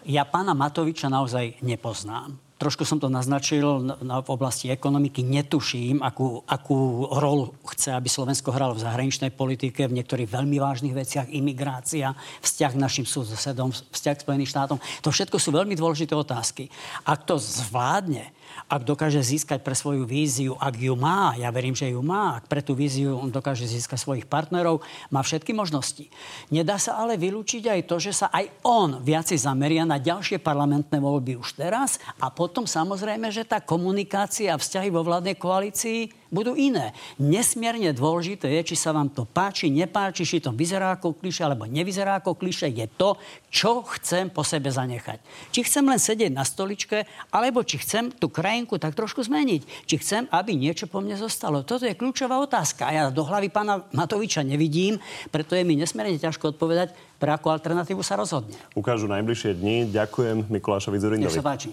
Ja 0.04 0.28
pána 0.28 0.52
Matoviča 0.52 1.08
naozaj 1.08 1.64
nepoznám. 1.64 2.36
Trošku 2.56 2.88
som 2.88 3.04
to 3.04 3.12
naznačil 3.12 3.84
na, 3.84 4.24
v 4.24 4.32
oblasti 4.32 4.72
ekonomiky. 4.72 5.28
Netuším, 5.28 6.00
akú, 6.00 6.40
akú 6.48 7.04
rolu 7.20 7.52
chce, 7.68 7.92
aby 7.92 8.08
Slovensko 8.08 8.56
hralo 8.56 8.72
v 8.76 8.84
zahraničnej 8.84 9.32
politike, 9.36 9.88
v 9.88 10.00
niektorých 10.00 10.32
veľmi 10.32 10.56
vážnych 10.56 10.96
veciach, 10.96 11.28
imigrácia, 11.36 12.16
vzťah 12.40 12.72
k 12.76 12.80
našim 12.80 13.04
susedom, 13.04 13.76
vzťah 13.76 14.16
k 14.16 14.24
Spojeným 14.24 14.48
štátom. 14.48 14.80
To 15.04 15.12
všetko 15.12 15.36
sú 15.36 15.52
veľmi 15.52 15.76
dôležité 15.76 16.16
otázky. 16.16 16.72
Ak 17.04 17.28
to 17.28 17.36
zvládne, 17.36 18.32
ak 18.66 18.82
dokáže 18.82 19.22
získať 19.22 19.62
pre 19.62 19.78
svoju 19.78 20.10
víziu, 20.10 20.58
ak 20.58 20.74
ju 20.80 20.98
má, 20.98 21.38
ja 21.38 21.54
verím, 21.54 21.78
že 21.78 21.94
ju 21.94 22.02
má, 22.02 22.42
ak 22.42 22.50
pre 22.50 22.66
tú 22.66 22.74
víziu 22.74 23.14
on 23.14 23.30
dokáže 23.30 23.70
získať 23.70 24.02
svojich 24.02 24.26
partnerov, 24.26 24.82
má 25.14 25.22
všetky 25.22 25.54
možnosti. 25.54 26.10
Nedá 26.50 26.82
sa 26.82 26.98
ale 26.98 27.20
vylúčiť 27.20 27.70
aj 27.70 27.82
to, 27.86 27.96
že 28.02 28.12
sa 28.26 28.28
aj 28.34 28.50
on 28.66 29.06
viacej 29.06 29.38
zameria 29.38 29.86
na 29.86 30.02
ďalšie 30.02 30.42
parlamentné 30.42 30.98
voľby 30.98 31.38
už 31.38 31.62
teraz 31.62 32.02
a 32.18 32.34
potom 32.34 32.66
samozrejme, 32.66 33.30
že 33.30 33.46
tá 33.46 33.62
komunikácia 33.62 34.52
a 34.52 34.62
vzťahy 34.62 34.90
vo 34.90 35.06
vládnej 35.06 35.38
koalícii 35.38 36.25
budú 36.34 36.58
iné. 36.58 36.92
Nesmierne 37.22 37.94
dôležité 37.94 38.50
je, 38.60 38.74
či 38.74 38.76
sa 38.76 38.92
vám 38.92 39.10
to 39.14 39.26
páči, 39.26 39.70
nepáči, 39.70 40.26
či 40.26 40.42
to 40.42 40.54
vyzerá 40.54 40.98
ako 40.98 41.18
kliše 41.18 41.46
alebo 41.46 41.70
nevyzerá 41.70 42.22
ako 42.22 42.38
kliše, 42.38 42.70
je 42.72 42.86
to, 42.90 43.18
čo 43.50 43.86
chcem 43.98 44.30
po 44.30 44.42
sebe 44.42 44.70
zanechať. 44.70 45.20
Či 45.54 45.60
chcem 45.66 45.86
len 45.86 46.00
sedieť 46.02 46.32
na 46.34 46.44
stoličke, 46.44 47.08
alebo 47.32 47.64
či 47.64 47.80
chcem 47.80 48.12
tú 48.12 48.28
krajinku 48.28 48.78
tak 48.82 48.98
trošku 48.98 49.24
zmeniť. 49.24 49.88
Či 49.88 49.96
chcem, 50.02 50.24
aby 50.32 50.58
niečo 50.58 50.90
po 50.90 51.00
mne 51.00 51.16
zostalo. 51.16 51.64
Toto 51.64 51.88
je 51.88 51.96
kľúčová 51.96 52.42
otázka. 52.42 52.88
A 52.88 52.92
ja 52.92 53.04
do 53.14 53.24
hlavy 53.24 53.48
pána 53.50 53.86
Matoviča 53.96 54.44
nevidím, 54.44 55.00
preto 55.32 55.56
je 55.56 55.64
mi 55.64 55.80
nesmierne 55.80 56.20
ťažko 56.20 56.56
odpovedať, 56.56 56.92
pre 57.16 57.32
akú 57.32 57.48
alternatívu 57.48 58.04
sa 58.04 58.20
rozhodne. 58.20 58.60
Ukážu 58.76 59.08
najbližšie 59.08 59.56
dni. 59.56 59.88
Ďakujem 59.88 60.52
Mikulášovi 60.52 60.98
Zurindovi. 61.00 61.32
Nech 61.32 61.40
sa 61.40 61.46
páči. 61.46 61.72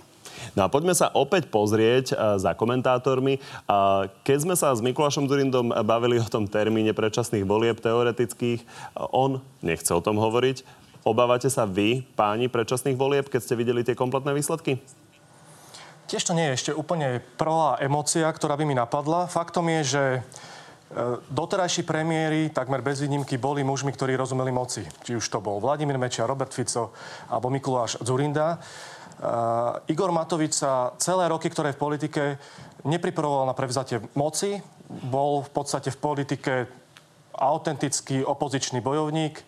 No 0.58 0.66
a 0.66 0.72
poďme 0.72 0.94
sa 0.96 1.10
opäť 1.12 1.48
pozrieť 1.48 2.12
uh, 2.12 2.36
za 2.36 2.54
komentátormi. 2.56 3.40
Uh, 3.66 4.08
keď 4.26 4.38
sme 4.44 4.54
sa 4.58 4.74
s 4.74 4.84
Mikulášom 4.84 5.26
Zurindom 5.26 5.70
bavili 5.84 6.18
o 6.18 6.26
tom 6.26 6.50
termíne 6.50 6.94
predčasných 6.94 7.46
volieb 7.46 7.78
teoretických, 7.78 8.62
uh, 8.62 9.08
on 9.12 9.42
nechce 9.62 9.90
o 9.90 10.04
tom 10.04 10.18
hovoriť. 10.18 10.82
Obávate 11.02 11.50
sa 11.50 11.66
vy, 11.66 12.06
páni, 12.14 12.46
predčasných 12.46 12.94
volieb, 12.94 13.26
keď 13.26 13.40
ste 13.42 13.58
videli 13.58 13.82
tie 13.82 13.98
kompletné 13.98 14.30
výsledky? 14.30 14.78
Tiež 16.06 16.28
to 16.28 16.36
nie 16.36 16.52
je 16.52 16.56
ešte 16.60 16.72
úplne 16.76 17.24
prvá 17.40 17.80
emócia, 17.80 18.28
ktorá 18.28 18.54
by 18.54 18.68
mi 18.68 18.76
napadla. 18.76 19.24
Faktom 19.26 19.64
je, 19.66 19.96
že 19.96 20.04
e, 20.12 20.20
doterajší 21.32 21.88
premiéry, 21.88 22.52
takmer 22.52 22.84
bez 22.84 23.00
výnimky, 23.00 23.40
boli 23.40 23.64
mužmi, 23.64 23.96
ktorí 23.96 24.12
rozumeli 24.12 24.52
moci. 24.52 24.84
Či 25.08 25.16
už 25.16 25.24
to 25.26 25.40
bol 25.40 25.56
Vladimír 25.56 25.96
Mečia, 25.96 26.28
Robert 26.28 26.52
Fico 26.52 26.92
alebo 27.32 27.48
Mikuláš 27.48 27.96
Zurinda. 28.04 28.60
Uh, 29.20 29.82
Igor 29.92 30.14
Matovič 30.14 30.56
sa 30.56 30.96
celé 30.96 31.28
roky, 31.28 31.52
ktoré 31.52 31.76
v 31.76 31.82
politike, 31.82 32.22
nepripravoval 32.86 33.46
na 33.46 33.54
prevzatie 33.54 34.02
moci. 34.16 34.58
Bol 34.88 35.46
v 35.46 35.50
podstate 35.50 35.90
v 35.92 35.98
politike 35.98 36.52
autentický 37.32 38.22
opozičný 38.22 38.84
bojovník, 38.84 39.40
e, 39.40 39.44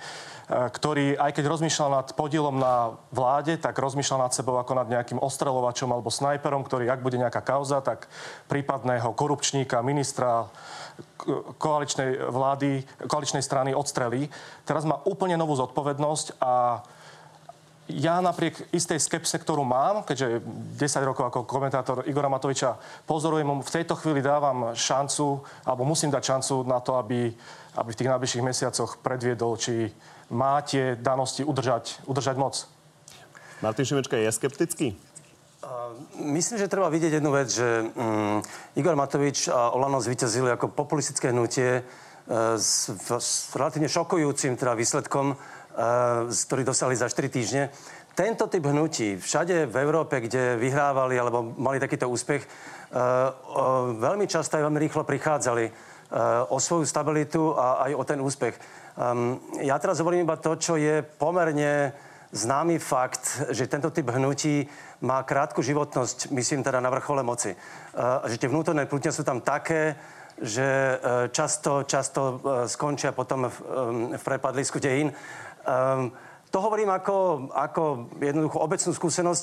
ktorý 0.49 1.21
aj 1.21 1.37
keď 1.37 1.45
rozmýšľal 1.53 1.91
nad 1.93 2.09
podielom 2.17 2.57
na 2.57 2.97
vláde, 3.13 3.61
tak 3.61 3.77
rozmýšľal 3.77 4.25
nad 4.25 4.33
sebou 4.33 4.57
ako 4.57 4.73
nad 4.73 4.89
nejakým 4.89 5.21
ostrelovačom 5.21 5.93
alebo 5.93 6.09
snajperom, 6.09 6.65
ktorý, 6.65 6.89
ak 6.89 7.05
bude 7.05 7.21
nejaká 7.21 7.45
kauza, 7.45 7.85
tak 7.85 8.09
prípadného 8.49 9.13
korupčníka, 9.13 9.85
ministra 9.85 10.49
koaličnej 11.61 12.31
vlády, 12.31 12.87
koaličnej 13.05 13.45
strany 13.45 13.77
odstrelí. 13.77 14.33
Teraz 14.65 14.89
má 14.89 15.03
úplne 15.05 15.37
novú 15.37 15.59
zodpovednosť 15.59 16.41
a 16.41 16.85
ja 17.89 18.17
napriek 18.25 18.73
istej 18.73 18.97
skepse, 18.97 19.37
ktorú 19.37 19.61
mám, 19.61 20.09
keďže 20.09 20.41
10 20.81 21.09
rokov 21.09 21.29
ako 21.29 21.45
komentátor 21.45 22.09
Igora 22.09 22.33
Matoviča 22.33 22.81
pozorujem, 23.05 23.45
mu 23.45 23.61
v 23.61 23.75
tejto 23.75 23.93
chvíli 24.01 24.25
dávam 24.25 24.73
šancu, 24.73 25.45
alebo 25.69 25.85
musím 25.85 26.09
dať 26.09 26.23
šancu 26.25 26.65
na 26.65 26.81
to, 26.81 26.97
aby, 26.97 27.29
aby 27.77 27.89
v 27.93 27.99
tých 28.01 28.11
najbližších 28.11 28.47
mesiacoch 28.47 28.97
predviedol, 29.05 29.61
či 29.61 29.93
má 30.33 30.65
tie 30.65 30.97
danosti 30.97 31.45
udržať, 31.45 32.01
udržať 32.09 32.37
moc. 32.41 32.65
Martin 33.61 33.85
Šimečka 33.85 34.17
je 34.17 34.33
skeptický? 34.33 34.89
Myslím, 36.21 36.61
že 36.61 36.69
treba 36.69 36.93
vidieť 36.93 37.21
jednu 37.21 37.33
vec, 37.33 37.49
že 37.49 37.65
um, 37.97 38.41
Igor 38.77 38.97
Matovič 38.97 39.49
a 39.49 39.73
Olano 39.73 40.01
zvíťazili 40.01 40.53
ako 40.53 40.73
populistické 40.73 41.33
hnutie 41.33 41.85
s, 42.57 42.89
s 43.11 43.53
relatívne 43.53 43.89
šokujúcim 43.89 44.57
teda 44.57 44.73
výsledkom 44.73 45.37
ktorý 46.31 46.63
dosahli 46.63 46.95
za 46.95 47.11
4 47.11 47.29
týždne. 47.29 47.63
Tento 48.15 48.47
typ 48.47 48.63
hnutí 48.63 49.19
všade 49.19 49.67
v 49.67 49.77
Európe, 49.83 50.23
kde 50.23 50.55
vyhrávali 50.55 51.19
alebo 51.19 51.43
mali 51.59 51.83
takýto 51.83 52.07
úspech, 52.07 52.47
veľmi 53.99 54.27
často 54.31 54.55
aj 54.55 54.71
veľmi 54.71 54.79
rýchlo 54.79 55.03
prichádzali 55.03 55.65
o 56.55 56.57
svoju 56.63 56.87
stabilitu 56.87 57.59
a 57.59 57.91
aj 57.91 57.93
o 57.99 58.05
ten 58.07 58.23
úspech. 58.23 58.55
Ja 59.67 59.77
teraz 59.83 59.99
hovorím 59.99 60.23
iba 60.23 60.39
to, 60.39 60.55
čo 60.55 60.79
je 60.79 61.03
pomerne 61.03 61.91
známy 62.31 62.79
fakt, 62.79 63.51
že 63.51 63.67
tento 63.67 63.91
typ 63.91 64.15
hnutí 64.15 64.63
má 65.03 65.27
krátku 65.27 65.59
životnosť, 65.59 66.31
myslím 66.31 66.63
teda 66.63 66.79
na 66.79 66.95
vrchole 66.95 67.27
moci. 67.27 67.51
Že 68.31 68.39
tie 68.39 68.51
vnútorné 68.51 68.87
pútne 68.87 69.11
sú 69.11 69.27
tam 69.27 69.43
také, 69.43 69.99
že 70.41 70.99
často, 71.31 71.87
často 71.87 72.43
skončia 72.67 73.15
potom 73.15 73.47
v, 73.47 73.57
v 74.19 74.23
prepadlisku 74.23 74.83
dejín. 74.83 75.15
To 76.55 76.59
hovorím 76.63 76.91
ako, 76.95 77.51
ako 77.51 77.83
jednoducho 78.23 78.59
obecnú 78.63 78.95
skúsenosť. 78.95 79.43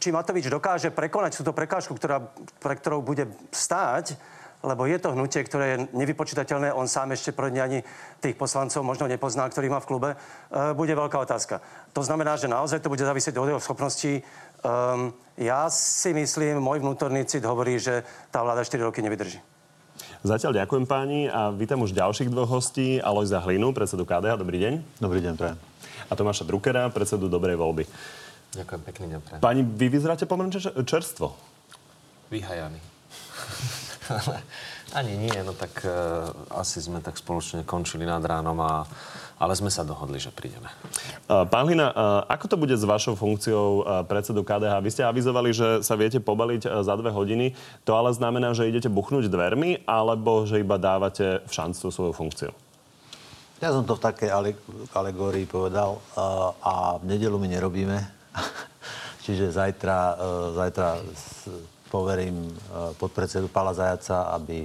Či 0.00 0.12
Matovič 0.12 0.48
dokáže 0.48 0.88
prekonať 0.88 1.40
túto 1.40 1.52
prekážku, 1.52 1.92
ktorá, 1.92 2.24
pre 2.60 2.72
ktorou 2.76 3.04
bude 3.04 3.28
stáť, 3.52 4.16
lebo 4.60 4.84
je 4.84 5.00
to 5.00 5.12
hnutie, 5.16 5.40
ktoré 5.40 5.66
je 5.72 5.78
nevypočítateľné, 5.96 6.72
on 6.76 6.84
sám 6.84 7.16
ešte 7.16 7.32
prodne 7.32 7.64
ani 7.64 7.78
tých 8.20 8.36
poslancov 8.36 8.84
možno 8.84 9.08
nepozná, 9.08 9.48
ktorých 9.48 9.72
má 9.72 9.80
v 9.80 9.88
klube, 9.88 10.10
bude 10.76 10.92
veľká 10.92 11.16
otázka. 11.16 11.64
To 11.96 12.04
znamená, 12.04 12.36
že 12.36 12.48
naozaj 12.48 12.84
to 12.84 12.92
bude 12.92 13.00
závisieť 13.00 13.40
od 13.40 13.56
jeho 13.56 13.60
schopností. 13.60 14.20
Um, 14.60 15.16
ja 15.40 15.72
si 15.72 16.12
myslím, 16.12 16.60
môj 16.60 16.84
vnútorný 16.84 17.24
cit 17.24 17.44
hovorí, 17.44 17.80
že 17.80 18.04
tá 18.28 18.44
vláda 18.44 18.60
4 18.60 18.84
roky 18.84 19.00
nevydrží. 19.00 19.40
Zatiaľ 20.20 20.52
ďakujem 20.52 20.84
páni 20.84 21.32
a 21.32 21.48
vítam 21.48 21.80
už 21.80 21.96
ďalších 21.96 22.28
dvoch 22.28 22.60
hostí. 22.60 23.00
Alojza 23.00 23.40
Hlinu, 23.40 23.72
predsedu 23.72 24.04
KDH. 24.04 24.36
Dobrý 24.36 24.60
deň. 24.60 25.00
Dobrý 25.00 25.24
deň, 25.24 25.32
prajem. 25.32 25.56
A 26.08 26.12
Tomáša 26.12 26.44
Druckera, 26.44 26.92
predsedu 26.92 27.24
Dobrej 27.32 27.56
voľby. 27.56 27.88
Ďakujem 28.52 28.80
pekný 28.84 29.06
deň, 29.16 29.20
prajem. 29.24 29.40
Páni, 29.40 29.64
vy 29.64 29.88
vyzeráte 29.88 30.28
pomerne 30.28 30.52
čerstvo. 30.84 31.32
Vyhajaný. 32.28 32.76
Ani 34.90 35.14
nie, 35.14 35.38
no 35.46 35.54
tak 35.54 35.86
uh, 35.86 36.30
asi 36.58 36.82
sme 36.82 36.98
tak 36.98 37.14
spoločne 37.14 37.62
končili 37.62 38.02
nad 38.02 38.22
ránom 38.22 38.58
a 38.58 38.84
ale 39.40 39.56
sme 39.56 39.72
sa 39.72 39.80
dohodli, 39.80 40.20
že 40.20 40.28
prídeme. 40.28 40.68
Pán 41.24 41.64
Hlina, 41.64 41.88
ako 42.28 42.44
to 42.44 42.56
bude 42.60 42.76
s 42.76 42.84
vašou 42.84 43.16
funkciou 43.16 43.88
predsedu 44.04 44.44
KDH? 44.44 44.84
Vy 44.84 44.90
ste 44.92 45.08
avizovali, 45.08 45.56
že 45.56 45.80
sa 45.80 45.96
viete 45.96 46.20
pobaliť 46.20 46.68
za 46.84 46.94
dve 47.00 47.08
hodiny. 47.08 47.56
To 47.88 47.96
ale 47.96 48.12
znamená, 48.12 48.52
že 48.52 48.68
idete 48.68 48.92
buchnúť 48.92 49.32
dvermi, 49.32 49.88
alebo 49.88 50.44
že 50.44 50.60
iba 50.60 50.76
dávate 50.76 51.40
v 51.48 51.52
šancu 51.56 51.88
svoju 51.88 52.12
funkciu? 52.12 52.52
Ja 53.64 53.72
som 53.72 53.88
to 53.88 53.96
v 53.96 54.04
takej 54.12 54.28
alegórii 54.92 55.48
povedal 55.48 56.04
a 56.60 57.00
v 57.00 57.04
nedelu 57.08 57.40
my 57.40 57.48
nerobíme. 57.48 57.96
Čiže 59.24 59.52
zajtra, 59.52 60.16
e, 60.16 60.24
zajtra 60.56 60.88
poverím 61.92 62.48
e, 62.48 62.52
podpredsedu 62.96 63.52
Pala 63.52 63.76
Zajaca, 63.76 64.32
aby 64.32 64.64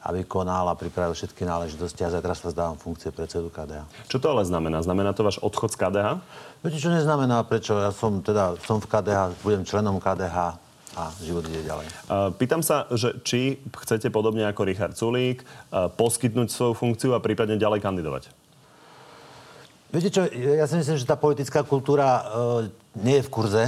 aby 0.00 0.24
konal 0.24 0.64
a 0.72 0.78
pripravil 0.78 1.12
všetky 1.12 1.44
náležitosti 1.44 2.00
a 2.04 2.12
zajtra 2.12 2.32
sa 2.32 2.48
zdávam 2.52 2.80
funkcie 2.80 3.12
predsedu 3.12 3.52
KDH. 3.52 3.84
Čo 4.08 4.16
to 4.16 4.32
ale 4.32 4.48
znamená? 4.48 4.80
Znamená 4.80 5.12
to 5.12 5.26
váš 5.26 5.36
odchod 5.44 5.76
z 5.76 5.76
KDH? 5.76 6.08
Viete, 6.64 6.78
čo 6.80 6.88
neznamená, 6.88 7.44
prečo? 7.44 7.76
Ja 7.76 7.92
som 7.92 8.24
teda, 8.24 8.56
som 8.64 8.80
v 8.80 8.88
KDH, 8.88 9.44
budem 9.44 9.62
členom 9.68 10.00
KDH 10.00 10.56
a 10.96 11.02
život 11.22 11.46
ide 11.46 11.62
ďalej. 11.62 11.86
Pýtam 12.40 12.66
sa, 12.66 12.90
že 12.90 13.22
či 13.22 13.62
chcete 13.62 14.10
podobne 14.10 14.42
ako 14.48 14.66
Richard 14.66 14.98
Sulík 14.98 15.46
poskytnúť 15.70 16.50
svoju 16.50 16.74
funkciu 16.74 17.14
a 17.14 17.22
prípadne 17.22 17.60
ďalej 17.60 17.78
kandidovať? 17.78 18.24
Viete 19.90 20.10
čo, 20.10 20.22
ja 20.30 20.66
si 20.70 20.78
myslím, 20.78 20.96
že 21.02 21.06
tá 21.06 21.18
politická 21.18 21.66
kultúra 21.66 22.06
e, 22.06 22.22
nie 23.02 23.18
je 23.18 23.26
v 23.26 23.32
kurze 23.34 23.62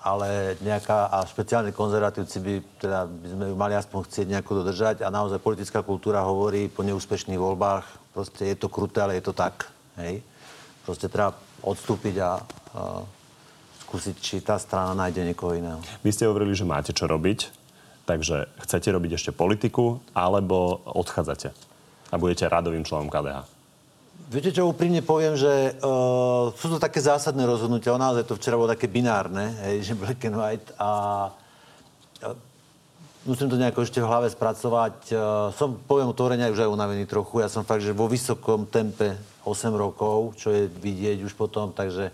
ale 0.00 0.56
nejaká, 0.64 1.12
a 1.12 1.28
špeciálne 1.28 1.76
konzervatívci 1.76 2.36
by, 2.40 2.54
teda 2.80 3.04
by 3.04 3.26
sme 3.28 3.44
ju 3.52 3.56
mali 3.56 3.74
aspoň 3.76 3.98
chcieť 4.08 4.26
nejako 4.32 4.64
dodržať 4.64 4.96
a 5.04 5.12
naozaj 5.12 5.44
politická 5.44 5.84
kultúra 5.84 6.24
hovorí 6.24 6.72
po 6.72 6.80
neúspešných 6.80 7.36
voľbách, 7.36 7.84
proste 8.16 8.48
je 8.48 8.56
to 8.56 8.72
kruté, 8.72 9.04
ale 9.04 9.20
je 9.20 9.24
to 9.28 9.36
tak, 9.36 9.68
hej. 10.00 10.24
Proste 10.88 11.12
treba 11.12 11.36
odstúpiť 11.60 12.16
a, 12.24 12.40
a 12.40 13.04
skúsiť, 13.84 14.16
či 14.16 14.40
tá 14.40 14.56
strana 14.56 14.96
nájde 14.96 15.28
niekoho 15.28 15.52
iného. 15.52 15.84
Vy 16.00 16.16
ste 16.16 16.24
hovorili, 16.24 16.56
že 16.56 16.64
máte 16.64 16.96
čo 16.96 17.04
robiť, 17.04 17.52
takže 18.08 18.48
chcete 18.64 18.88
robiť 18.88 19.20
ešte 19.20 19.30
politiku, 19.36 20.00
alebo 20.16 20.80
odchádzate 20.88 21.52
a 22.08 22.14
budete 22.16 22.48
radovým 22.48 22.88
členom 22.88 23.12
KDH? 23.12 23.59
Viete 24.28 24.52
čo, 24.52 24.68
úprimne 24.68 25.00
poviem, 25.00 25.34
že 25.38 25.74
uh, 25.80 26.52
sú 26.54 26.66
to 26.70 26.78
také 26.78 27.00
zásadné 27.00 27.48
rozhodnutia. 27.48 27.96
Naozaj 27.96 28.28
to 28.28 28.36
včera 28.36 28.60
bolo 28.60 28.70
také 28.70 28.86
binárne, 28.86 29.56
hej, 29.64 29.90
že 29.90 29.98
black 29.98 30.20
and 30.28 30.36
white. 30.36 30.68
A 30.76 30.88
musím 33.24 33.48
to 33.48 33.56
nejako 33.56 33.82
ešte 33.82 34.04
v 34.04 34.10
hlave 34.10 34.28
spracovať. 34.28 34.96
Uh, 35.10 35.50
som, 35.56 35.80
poviem 35.82 36.12
otvorene, 36.12 36.52
už 36.52 36.66
aj 36.66 36.70
unavený 36.70 37.08
trochu. 37.08 37.40
Ja 37.40 37.48
som 37.48 37.64
fakt, 37.64 37.82
že 37.82 37.96
vo 37.96 38.06
vysokom 38.06 38.68
tempe 38.68 39.16
8 39.48 39.72
rokov, 39.72 40.36
čo 40.36 40.52
je 40.52 40.68
vidieť 40.68 41.24
už 41.24 41.32
potom, 41.32 41.72
takže 41.72 42.12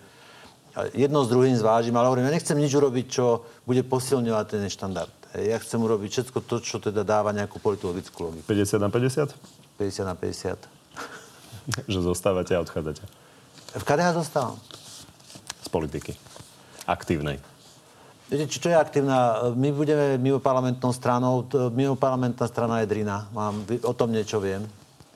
jedno 0.93 1.25
s 1.25 1.33
druhým 1.33 1.57
zvážim, 1.57 1.97
ale 1.97 2.07
hovorím, 2.09 2.29
ja 2.29 2.37
nechcem 2.37 2.59
nič 2.59 2.73
urobiť, 2.77 3.07
čo 3.09 3.49
bude 3.65 3.81
posilňovať 3.83 4.47
ten 4.47 4.69
štandard. 4.69 5.13
Ja 5.37 5.61
chcem 5.61 5.81
urobiť 5.81 6.09
všetko 6.13 6.39
to, 6.45 6.57
čo 6.65 6.77
teda 6.81 7.05
dáva 7.05 7.33
nejakú 7.33 7.61
politologickú 7.61 8.33
logiku. 8.33 8.45
50 8.49 8.81
na 8.81 8.89
50? 8.89 9.37
50 9.81 10.05
na 10.05 10.17
50. 10.17 10.76
že 11.93 11.99
zostávate 12.03 12.55
a 12.55 12.63
odchádzate? 12.63 13.03
V 13.77 13.85
KDH 13.85 14.09
zostávam. 14.17 14.57
Z 15.61 15.69
politiky. 15.69 16.15
Aktívnej. 16.87 17.43
Viete, 18.27 18.51
čo, 18.51 18.67
je 18.67 18.75
aktívna? 18.75 19.55
My 19.55 19.71
budeme 19.71 20.19
mimo 20.19 20.43
parlamentnou 20.43 20.91
stranou. 20.91 21.47
Mimo 21.71 21.95
parlamentná 21.95 22.51
strana 22.51 22.83
je 22.83 22.91
Drina. 22.91 23.31
Mám, 23.31 23.63
o 23.87 23.95
tom 23.95 24.11
niečo 24.11 24.43
viem. 24.43 24.67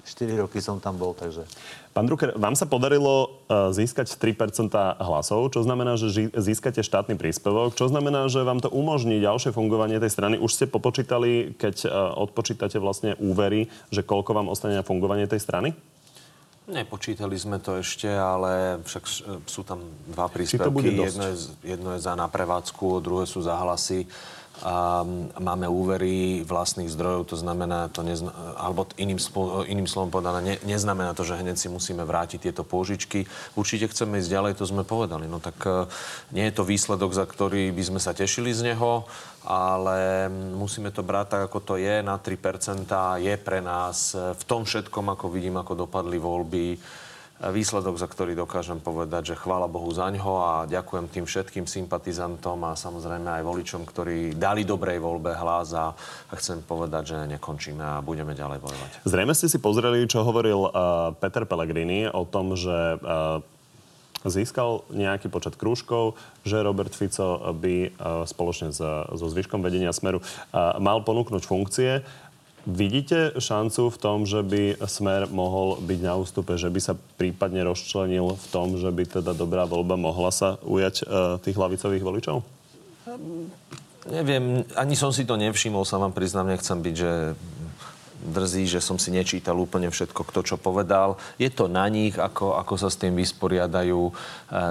4 0.07 0.43
roky 0.43 0.59
som 0.59 0.83
tam 0.83 0.99
bol, 0.99 1.15
takže... 1.15 1.47
Pán 1.91 2.07
Drucker, 2.07 2.35
vám 2.39 2.55
sa 2.55 2.67
podarilo 2.71 3.43
uh, 3.47 3.71
získať 3.75 4.15
3% 4.15 4.71
hlasov, 5.03 5.55
čo 5.55 5.63
znamená, 5.63 5.99
že 5.99 6.31
získate 6.35 6.83
štátny 6.83 7.15
príspevok, 7.19 7.75
čo 7.75 7.91
znamená, 7.91 8.27
že 8.31 8.47
vám 8.47 8.63
to 8.63 8.71
umožní 8.71 9.23
ďalšie 9.23 9.55
fungovanie 9.55 9.99
tej 10.03 10.11
strany. 10.11 10.35
Už 10.39 10.55
ste 10.55 10.71
popočítali, 10.71 11.55
keď 11.55 11.87
uh, 11.87 12.15
odpočítate 12.27 12.79
vlastne 12.79 13.15
úvery, 13.19 13.71
že 13.91 14.07
koľko 14.07 14.35
vám 14.35 14.51
ostane 14.51 14.79
na 14.79 14.87
fungovanie 14.87 15.27
tej 15.31 15.43
strany? 15.43 15.75
Nepočítali 16.71 17.35
sme 17.35 17.59
to 17.59 17.83
ešte, 17.83 18.07
ale 18.07 18.79
však 18.87 19.05
sú 19.45 19.61
tam 19.67 19.83
dva 20.07 20.31
príspevky. 20.31 20.95
Jedno 20.95 21.25
je, 21.27 21.37
jedno 21.67 21.91
je 21.99 22.01
za 22.01 22.15
na 22.15 22.31
prevádzku, 22.31 23.03
druhé 23.03 23.27
sú 23.27 23.43
za 23.43 23.59
hlasy. 23.59 24.07
A 24.61 25.01
máme 25.41 25.65
úvery 25.73 26.45
vlastných 26.45 26.93
zdrojov, 26.93 27.33
to 27.33 27.37
znamená, 27.41 27.89
to 27.89 28.05
nezna, 28.05 28.29
alebo 28.61 28.85
iným, 29.01 29.17
spo, 29.17 29.65
iným 29.65 29.89
slovom 29.89 30.13
povedané, 30.13 30.45
ne, 30.45 30.57
neznamená 30.69 31.17
to, 31.17 31.25
že 31.25 31.41
hneď 31.41 31.57
si 31.57 31.73
musíme 31.73 32.05
vrátiť 32.05 32.45
tieto 32.45 32.61
pôžičky. 32.61 33.25
Určite 33.57 33.89
chceme 33.89 34.21
ísť 34.21 34.29
ďalej, 34.29 34.53
to 34.61 34.69
sme 34.69 34.85
povedali. 34.85 35.25
No 35.25 35.41
tak 35.41 35.57
e, 35.65 35.89
nie 36.37 36.45
je 36.45 36.61
to 36.61 36.69
výsledok, 36.69 37.17
za 37.17 37.25
ktorý 37.25 37.73
by 37.73 37.83
sme 37.89 38.01
sa 38.05 38.13
tešili 38.13 38.53
z 38.53 38.77
neho, 38.77 39.09
ale 39.49 40.29
musíme 40.53 40.93
to 40.93 41.01
brať 41.01 41.41
tak, 41.41 41.43
ako 41.49 41.59
to 41.65 41.75
je. 41.81 42.05
Na 42.05 42.21
3% 42.21 42.85
je 43.17 43.35
pre 43.41 43.65
nás 43.65 44.13
v 44.13 44.43
tom 44.45 44.69
všetkom, 44.69 45.17
ako 45.17 45.33
vidím, 45.33 45.57
ako 45.57 45.89
dopadli 45.89 46.21
voľby, 46.21 46.77
výsledok, 47.41 47.97
za 47.97 48.05
ktorý 48.05 48.37
dokážem 48.37 48.77
povedať, 48.85 49.33
že 49.33 49.41
chvála 49.41 49.65
Bohu 49.65 49.89
za 49.89 50.13
ňo 50.13 50.35
a 50.45 50.53
ďakujem 50.69 51.09
tým 51.09 51.25
všetkým 51.25 51.65
sympatizantom 51.65 52.61
a 52.69 52.77
samozrejme 52.77 53.41
aj 53.41 53.43
voličom, 53.49 53.89
ktorí 53.89 54.37
dali 54.37 54.69
dobrej 54.69 55.01
voľbe 55.01 55.33
hlas 55.33 55.73
a 55.73 55.97
chcem 56.37 56.61
povedať, 56.61 57.17
že 57.17 57.33
nekončíme 57.33 57.81
a 57.81 58.05
budeme 58.05 58.37
ďalej 58.37 58.61
bojovať. 58.61 58.91
Zrejme 59.09 59.33
ste 59.33 59.49
si 59.49 59.57
pozreli, 59.57 60.05
čo 60.05 60.21
hovoril 60.21 60.69
uh, 60.69 61.17
Peter 61.17 61.49
Pellegrini 61.49 62.13
o 62.13 62.29
tom, 62.29 62.61
že 62.61 63.01
uh, 63.01 63.41
získal 64.21 64.85
nejaký 64.93 65.33
počet 65.33 65.57
krúžkov, 65.57 66.21
že 66.45 66.61
Robert 66.61 66.93
Fico 66.93 67.57
by 67.57 67.77
uh, 67.89 68.29
spoločne 68.29 68.69
so, 68.69 69.09
so 69.17 69.27
zvyškom 69.33 69.65
vedenia 69.65 69.97
Smeru 69.97 70.21
mal 70.77 71.01
ponúknuť 71.01 71.43
funkcie. 71.49 72.05
Vidíte 72.69 73.41
šancu 73.41 73.89
v 73.89 73.97
tom, 73.97 74.29
že 74.29 74.45
by 74.45 74.85
Smer 74.85 75.33
mohol 75.33 75.81
byť 75.81 76.01
na 76.05 76.15
ústupe, 76.21 76.61
že 76.61 76.69
by 76.69 76.81
sa 76.81 76.95
prípadne 77.17 77.65
rozčlenil 77.65 78.37
v 78.37 78.47
tom, 78.53 78.77
že 78.77 78.93
by 78.93 79.21
teda 79.21 79.33
dobrá 79.33 79.65
voľba 79.65 79.97
mohla 79.97 80.29
sa 80.29 80.61
ujať 80.61 80.95
uh, 81.05 81.41
tých 81.41 81.57
hlavicových 81.57 82.05
voličov? 82.05 82.45
Neviem, 84.13 84.69
ani 84.77 84.93
som 84.93 85.09
si 85.09 85.25
to 85.25 85.41
nevšimol, 85.41 85.89
sa 85.89 85.97
vám 85.97 86.13
priznám, 86.13 86.53
nechcem 86.53 86.77
byť, 86.77 86.95
že 86.97 87.13
drzí, 88.21 88.69
že 88.69 88.85
som 88.85 89.01
si 89.01 89.09
nečítal 89.09 89.57
úplne 89.57 89.89
všetko, 89.89 90.21
kto 90.29 90.41
čo 90.45 90.57
povedal. 90.61 91.17
Je 91.41 91.49
to 91.49 91.73
na 91.73 91.89
nich, 91.89 92.21
ako, 92.21 92.61
ako 92.61 92.77
sa 92.77 92.93
s 92.93 93.01
tým 93.01 93.17
vysporiadajú. 93.17 94.01
E, 94.09 94.13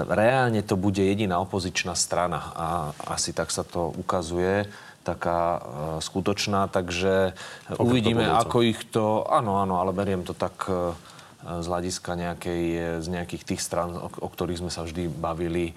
reálne 0.06 0.62
to 0.62 0.78
bude 0.78 1.02
jediná 1.02 1.42
opozičná 1.42 1.98
strana 1.98 2.54
a 2.54 2.66
asi 3.10 3.34
tak 3.34 3.50
sa 3.50 3.66
to 3.66 3.90
ukazuje 3.98 4.70
taká 5.00 5.40
e, 5.40 5.60
skutočná, 6.04 6.68
takže 6.68 7.32
Pokiaľ 7.72 7.84
uvidíme, 7.84 8.24
ako 8.28 8.58
ich 8.64 8.80
to... 8.88 9.24
Áno, 9.26 9.60
áno, 9.60 9.80
ale 9.80 9.96
beriem 9.96 10.22
to 10.22 10.36
tak 10.36 10.68
e, 10.68 10.92
z 11.40 11.66
hľadiska 11.66 12.16
nejakej, 12.20 12.64
z 13.00 13.06
nejakých 13.08 13.42
tých 13.48 13.60
stran, 13.64 13.96
o, 13.96 14.08
o 14.08 14.28
ktorých 14.28 14.60
sme 14.60 14.70
sa 14.72 14.84
vždy 14.84 15.08
bavili. 15.08 15.72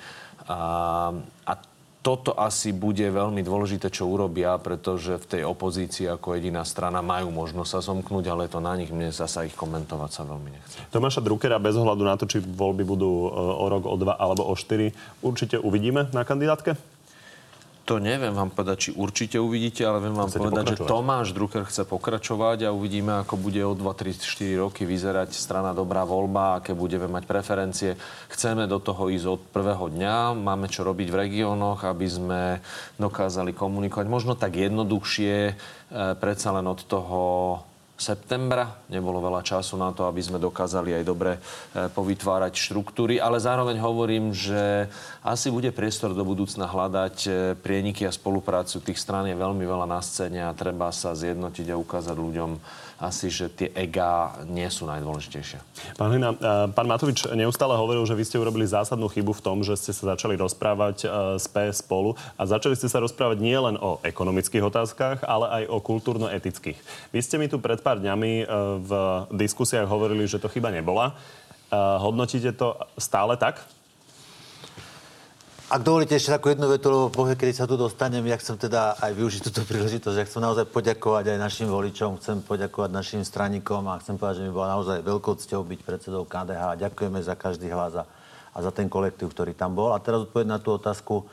A, 0.52 1.16
a 1.48 1.54
toto 2.04 2.36
asi 2.36 2.76
bude 2.76 3.08
veľmi 3.08 3.40
dôležité, 3.40 3.88
čo 3.88 4.12
urobia, 4.12 4.60
pretože 4.60 5.16
v 5.16 5.26
tej 5.26 5.42
opozícii 5.48 6.12
ako 6.12 6.36
jediná 6.36 6.68
strana 6.68 7.00
majú 7.00 7.32
možnosť 7.32 7.70
sa 7.72 7.80
zomknúť, 7.80 8.28
ale 8.28 8.52
to 8.52 8.60
na 8.60 8.76
nich 8.76 8.92
mne 8.92 9.08
zasa 9.16 9.48
ich 9.48 9.56
komentovať 9.56 10.12
sa 10.12 10.28
veľmi 10.28 10.50
nechce. 10.52 10.84
Tomáša 10.92 11.24
Druckera 11.24 11.64
bez 11.64 11.80
ohľadu 11.80 12.04
na 12.04 12.20
to, 12.20 12.28
či 12.28 12.44
voľby 12.44 12.84
budú 12.84 13.08
e, 13.08 13.28
o 13.40 13.66
rok, 13.72 13.88
o 13.88 13.96
dva 13.96 14.20
alebo 14.20 14.44
o 14.44 14.54
štyri, 14.60 14.92
určite 15.24 15.56
uvidíme 15.56 16.12
na 16.12 16.28
kandidátke? 16.28 16.76
To 17.84 18.00
neviem 18.00 18.32
vám 18.32 18.48
povedať, 18.48 18.78
či 18.80 18.90
určite 18.96 19.36
uvidíte, 19.44 19.84
ale 19.84 20.00
viem 20.00 20.16
vám 20.16 20.32
Chcete 20.32 20.40
povedať, 20.40 20.64
že 20.72 20.88
Tomáš 20.88 21.36
Drucker 21.36 21.68
chce 21.68 21.84
pokračovať 21.84 22.64
a 22.64 22.70
uvidíme, 22.72 23.20
ako 23.20 23.36
bude 23.36 23.60
o 23.60 23.76
2, 23.76 23.84
3, 23.84 24.24
4 24.24 24.64
roky 24.64 24.88
vyzerať 24.88 25.36
strana 25.36 25.76
Dobrá 25.76 26.08
voľba, 26.08 26.64
aké 26.64 26.72
budeme 26.72 27.12
mať 27.12 27.28
preferencie. 27.28 28.00
Chceme 28.32 28.72
do 28.72 28.80
toho 28.80 29.12
ísť 29.12 29.28
od 29.28 29.42
prvého 29.52 29.92
dňa, 29.92 30.32
máme 30.32 30.72
čo 30.72 30.88
robiť 30.88 31.12
v 31.12 31.20
regiónoch, 31.28 31.84
aby 31.84 32.08
sme 32.08 32.42
dokázali 32.96 33.52
komunikovať 33.52 34.08
možno 34.08 34.40
tak 34.40 34.56
jednoduchšie, 34.56 35.36
e, 35.52 35.54
predsa 36.16 36.56
len 36.56 36.64
od 36.72 36.80
toho 36.88 37.20
septembra. 37.94 38.82
Nebolo 38.90 39.22
veľa 39.22 39.46
času 39.46 39.78
na 39.78 39.94
to, 39.94 40.10
aby 40.10 40.20
sme 40.20 40.42
dokázali 40.42 40.98
aj 40.98 41.04
dobre 41.06 41.38
e, 41.38 41.40
povytvárať 41.94 42.54
štruktúry, 42.58 43.22
ale 43.22 43.38
zároveň 43.38 43.78
hovorím, 43.78 44.34
že 44.34 44.90
asi 45.22 45.54
bude 45.54 45.70
priestor 45.70 46.18
do 46.18 46.26
budúcna 46.26 46.66
hľadať 46.66 47.16
e, 47.24 47.30
prieniky 47.58 48.10
a 48.10 48.12
spoluprácu. 48.12 48.82
Tých 48.82 48.98
strán 48.98 49.30
je 49.30 49.38
veľmi 49.38 49.62
veľa 49.62 49.86
na 49.86 50.02
scéne 50.02 50.42
a 50.42 50.58
treba 50.58 50.90
sa 50.90 51.14
zjednotiť 51.14 51.70
a 51.70 51.80
ukázať 51.80 52.18
ľuďom, 52.18 52.52
asi, 53.02 53.30
že 53.30 53.50
tie 53.50 53.70
ega 53.74 54.38
nie 54.46 54.68
sú 54.70 54.86
najdôležitejšie. 54.90 55.60
Pán 55.98 56.10
Hlina, 56.14 56.34
eh, 56.34 56.38
pán 56.72 56.88
Matovič 56.90 57.26
neustále 57.34 57.74
hovoril, 57.78 58.06
že 58.06 58.18
vy 58.18 58.24
ste 58.26 58.42
urobili 58.42 58.66
zásadnú 58.70 59.10
chybu 59.10 59.34
v 59.34 59.44
tom, 59.44 59.58
že 59.66 59.78
ste 59.78 59.92
sa 59.96 60.14
začali 60.14 60.38
rozprávať 60.38 60.98
eh, 61.04 61.10
s 61.38 61.46
PS 61.50 61.82
spolu 61.86 62.14
a 62.38 62.42
začali 62.46 62.78
ste 62.78 62.90
sa 62.90 63.02
rozprávať 63.02 63.38
nie 63.42 63.58
len 63.58 63.76
o 63.80 63.98
ekonomických 64.06 64.64
otázkach, 64.64 65.18
ale 65.26 65.64
aj 65.64 65.64
o 65.70 65.78
kultúrno-etických. 65.82 66.78
Vy 67.12 67.20
ste 67.20 67.36
mi 67.42 67.50
tu 67.50 67.58
pred 67.58 67.82
pár 67.82 68.00
dňami 68.00 68.32
eh, 68.42 68.48
v 68.82 68.92
diskusiách 69.34 69.90
hovorili, 69.90 70.30
že 70.30 70.40
to 70.40 70.52
chyba 70.52 70.70
nebola. 70.74 71.16
Hodnotíte 71.74 72.54
to 72.54 72.78
stále 73.02 73.34
tak? 73.34 73.66
Ak 75.74 75.82
dovolíte 75.82 76.14
ešte 76.14 76.30
takú 76.30 76.54
jednu 76.54 76.70
vetu, 76.70 76.94
lebo 76.94 77.10
bohe, 77.10 77.34
kedy 77.34 77.50
sa 77.50 77.66
tu 77.66 77.74
dostanem, 77.74 78.22
ja 78.30 78.38
chcem 78.38 78.62
teda 78.62 78.94
aj 78.94 79.10
využiť 79.18 79.42
túto 79.50 79.66
príležitosť. 79.66 80.22
Ja 80.22 80.28
chcem 80.30 80.46
naozaj 80.46 80.70
poďakovať 80.70 81.34
aj 81.34 81.38
našim 81.42 81.66
voličom, 81.66 82.22
chcem 82.22 82.46
poďakovať 82.46 82.94
našim 82.94 83.26
stranikom 83.26 83.82
a 83.90 83.98
chcem 83.98 84.14
povedať, 84.22 84.46
že 84.46 84.46
mi 84.46 84.54
bola 84.54 84.78
naozaj 84.78 85.02
veľkou 85.02 85.34
cťou 85.34 85.66
byť 85.66 85.82
predsedou 85.82 86.30
KDH. 86.30 86.78
Ďakujeme 86.78 87.20
za 87.26 87.34
každý 87.34 87.74
hlas 87.74 87.98
a, 87.98 88.06
a 88.54 88.58
za 88.62 88.70
ten 88.70 88.86
kolektív, 88.86 89.34
ktorý 89.34 89.58
tam 89.58 89.74
bol. 89.74 89.98
A 89.98 89.98
teraz 89.98 90.30
odpovedť 90.30 90.50
na 90.54 90.62
tú 90.62 90.78
otázku. 90.78 91.26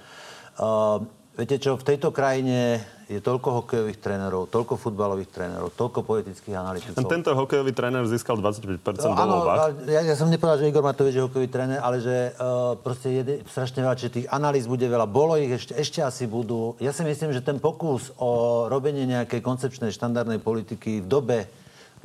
Uh, 0.56 1.04
Viete 1.40 1.56
čo, 1.56 1.78
v 1.78 1.86
tejto 1.88 2.12
krajine 2.12 2.84
je 3.10 3.18
toľko 3.18 3.48
hokejových 3.62 3.98
trénerov, 3.98 4.46
toľko 4.54 4.78
futbalových 4.78 5.34
trénerov, 5.34 5.74
toľko 5.74 6.06
politických 6.06 6.54
analytikov. 6.54 7.10
Tento 7.10 7.34
hokejový 7.34 7.74
tréner 7.74 8.06
získal 8.06 8.38
25% 8.38 9.02
no, 9.02 9.18
áno, 9.18 9.36
ja, 9.90 10.06
ja 10.06 10.14
som 10.14 10.30
nepovedal, 10.30 10.62
že 10.62 10.70
Igor 10.70 10.86
Matovič 10.86 11.18
je 11.18 11.26
hokejový 11.26 11.50
tréner, 11.50 11.82
ale 11.82 11.98
že 11.98 12.30
uh, 12.38 12.78
proste 12.78 13.10
je 13.10 13.42
strašne 13.50 13.82
veľa, 13.82 13.98
že 13.98 14.14
tých 14.14 14.30
analýz 14.30 14.70
bude 14.70 14.86
veľa. 14.86 15.10
Bolo 15.10 15.34
ich 15.34 15.50
ešte, 15.50 15.74
ešte 15.74 15.98
asi 16.06 16.30
budú. 16.30 16.78
Ja 16.78 16.94
si 16.94 17.02
myslím, 17.02 17.34
že 17.34 17.42
ten 17.42 17.58
pokus 17.58 18.14
o 18.14 18.70
robenie 18.70 19.02
nejakej 19.10 19.42
koncepčnej 19.42 19.90
štandardnej 19.90 20.38
politiky 20.38 21.02
v 21.02 21.06
dobe, 21.10 21.38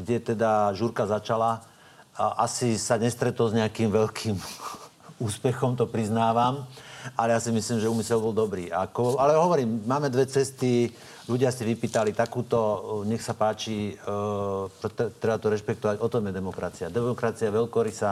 kde 0.02 0.34
teda 0.34 0.74
žúrka 0.74 1.06
začala, 1.06 1.62
uh, 1.62 2.42
asi 2.42 2.82
sa 2.82 2.98
nestretol 2.98 3.54
s 3.54 3.58
nejakým 3.62 3.94
veľkým 3.94 4.34
úspechom, 5.30 5.78
to 5.78 5.86
priznávam 5.86 6.66
ale 7.14 7.38
ja 7.38 7.40
si 7.40 7.54
myslím, 7.54 7.78
že 7.78 7.92
úmysel 7.92 8.18
bol 8.18 8.34
dobrý. 8.34 8.74
Ako, 8.74 9.22
ale 9.22 9.38
hovorím, 9.38 9.86
máme 9.86 10.10
dve 10.10 10.26
cesty, 10.26 10.90
ľudia 11.30 11.54
si 11.54 11.62
vypýtali 11.62 12.18
takúto, 12.18 12.58
nech 13.06 13.22
sa 13.22 13.38
páči, 13.38 13.94
e, 13.94 15.10
treba 15.22 15.38
to 15.38 15.54
rešpektovať, 15.54 16.02
o 16.02 16.08
tom 16.10 16.26
je 16.26 16.34
demokracia. 16.34 16.94
Demokracia 16.94 17.50
je 17.50 17.58
veľkorysa. 17.62 18.12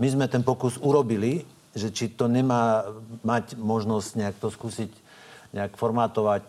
My 0.00 0.08
sme 0.08 0.26
ten 0.28 0.40
pokus 0.40 0.80
urobili, 0.80 1.44
že 1.72 1.92
či 1.92 2.12
to 2.12 2.28
nemá 2.28 2.84
mať 3.24 3.56
možnosť 3.56 4.10
nejak 4.16 4.36
to 4.40 4.48
skúsiť 4.52 4.90
nejak 5.56 5.76
formátovať. 5.76 6.44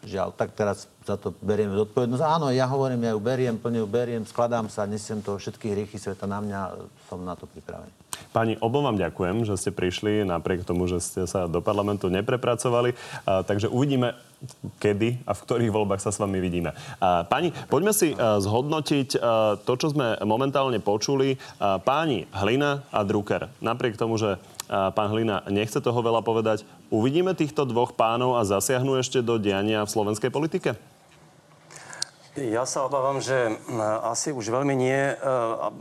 Žiaľ, 0.00 0.32
tak 0.32 0.56
teraz 0.56 0.88
za 1.04 1.20
to 1.20 1.34
berieme 1.44 1.76
zodpovednosť. 1.76 2.24
Áno, 2.24 2.48
ja 2.48 2.64
hovorím, 2.70 3.04
ja 3.04 3.12
ju 3.12 3.20
beriem, 3.20 3.60
plne 3.60 3.84
ju 3.84 3.88
beriem, 3.90 4.24
skladám 4.24 4.72
sa, 4.72 4.88
nesiem 4.88 5.20
to 5.20 5.36
všetky 5.36 5.76
hriechy 5.76 6.00
sveta 6.00 6.24
na 6.24 6.40
mňa, 6.40 6.60
som 7.10 7.20
na 7.20 7.36
to 7.36 7.44
pripravený. 7.44 7.92
Pani, 8.30 8.54
obom 8.62 8.86
vám 8.86 8.94
ďakujem, 8.94 9.42
že 9.42 9.58
ste 9.58 9.70
prišli, 9.74 10.22
napriek 10.22 10.62
tomu, 10.62 10.86
že 10.86 11.02
ste 11.02 11.26
sa 11.26 11.50
do 11.50 11.58
parlamentu 11.58 12.06
neprepracovali. 12.06 12.94
A, 13.26 13.42
takže 13.42 13.66
uvidíme, 13.66 14.14
kedy 14.78 15.26
a 15.26 15.34
v 15.34 15.42
ktorých 15.42 15.74
voľbách 15.74 15.98
sa 15.98 16.14
s 16.14 16.22
vami 16.22 16.38
vidíme. 16.38 16.70
A, 17.02 17.26
pani, 17.26 17.50
poďme 17.66 17.90
si 17.90 18.14
a, 18.14 18.38
zhodnotiť 18.38 19.18
a, 19.18 19.58
to, 19.58 19.72
čo 19.74 19.90
sme 19.90 20.14
momentálne 20.22 20.78
počuli. 20.78 21.42
A, 21.58 21.82
páni 21.82 22.30
Hlina 22.30 22.86
a 22.94 23.02
Drucker. 23.02 23.50
Napriek 23.58 23.98
tomu, 23.98 24.14
že 24.14 24.38
pán 24.70 25.10
Hlina 25.10 25.42
nechce 25.50 25.82
toho 25.82 25.98
veľa 25.98 26.22
povedať, 26.22 26.62
uvidíme 26.94 27.34
týchto 27.34 27.66
dvoch 27.66 27.98
pánov 27.98 28.38
a 28.38 28.46
zasiahnu 28.46 29.02
ešte 29.02 29.18
do 29.18 29.34
diania 29.42 29.82
v 29.82 29.90
slovenskej 29.90 30.30
politike? 30.30 30.78
Ja 32.40 32.64
sa 32.64 32.88
obávam, 32.88 33.20
že 33.20 33.36
asi 34.00 34.32
už 34.32 34.48
veľmi 34.48 34.72
nie. 34.72 34.96
E, 34.96 35.14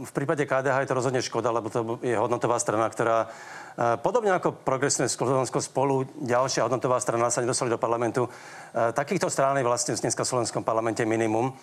v 0.03 0.11
prípade 0.11 0.43
KDH 0.43 0.83
je 0.83 0.89
to 0.91 0.97
rozhodne 0.99 1.23
škoda, 1.23 1.55
lebo 1.55 1.71
to 1.71 1.95
je 2.03 2.19
hodnotová 2.19 2.59
strana, 2.59 2.91
ktorá 2.91 3.23
e, 3.23 3.95
podobne 4.03 4.35
ako 4.35 4.59
progresné 4.67 5.07
Slovensko 5.07 5.63
spolu, 5.63 6.03
ďalšia 6.19 6.67
hodnotová 6.67 6.99
strana 6.99 7.31
sa 7.31 7.39
nedostali 7.39 7.71
do 7.71 7.79
parlamentu. 7.79 8.27
E, 8.27 8.91
takýchto 8.91 9.31
strán 9.31 9.55
je 9.55 9.63
vlastne 9.63 9.95
dneska 9.95 10.27
v 10.27 10.31
slovenskom 10.35 10.67
parlamente 10.67 11.07
minimum. 11.07 11.55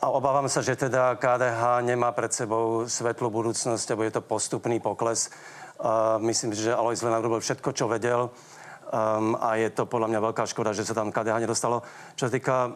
A 0.00 0.06
obávam 0.12 0.44
sa, 0.44 0.60
že 0.60 0.76
teda 0.76 1.16
KDH 1.16 1.80
nemá 1.80 2.12
pred 2.12 2.36
sebou 2.36 2.84
svetlú 2.84 3.32
budúcnosť, 3.32 3.96
lebo 3.96 4.04
je 4.04 4.12
to 4.16 4.24
postupný 4.24 4.84
pokles. 4.84 5.32
Myslím 6.20 6.56
že 6.56 6.72
Alois 6.72 7.00
Lenár 7.00 7.24
robil 7.24 7.40
všetko, 7.40 7.72
čo 7.76 7.84
vedel 7.88 8.28
Um, 8.90 9.38
a 9.38 9.54
je 9.54 9.70
to 9.70 9.86
podľa 9.86 10.10
mňa 10.10 10.20
veľká 10.20 10.50
škoda, 10.50 10.74
že 10.74 10.82
sa 10.82 10.98
tam 10.98 11.14
KDH 11.14 11.46
nedostalo. 11.46 11.86
Čo 12.18 12.26
sa 12.26 12.32
týka 12.34 12.56
uh, 12.66 12.74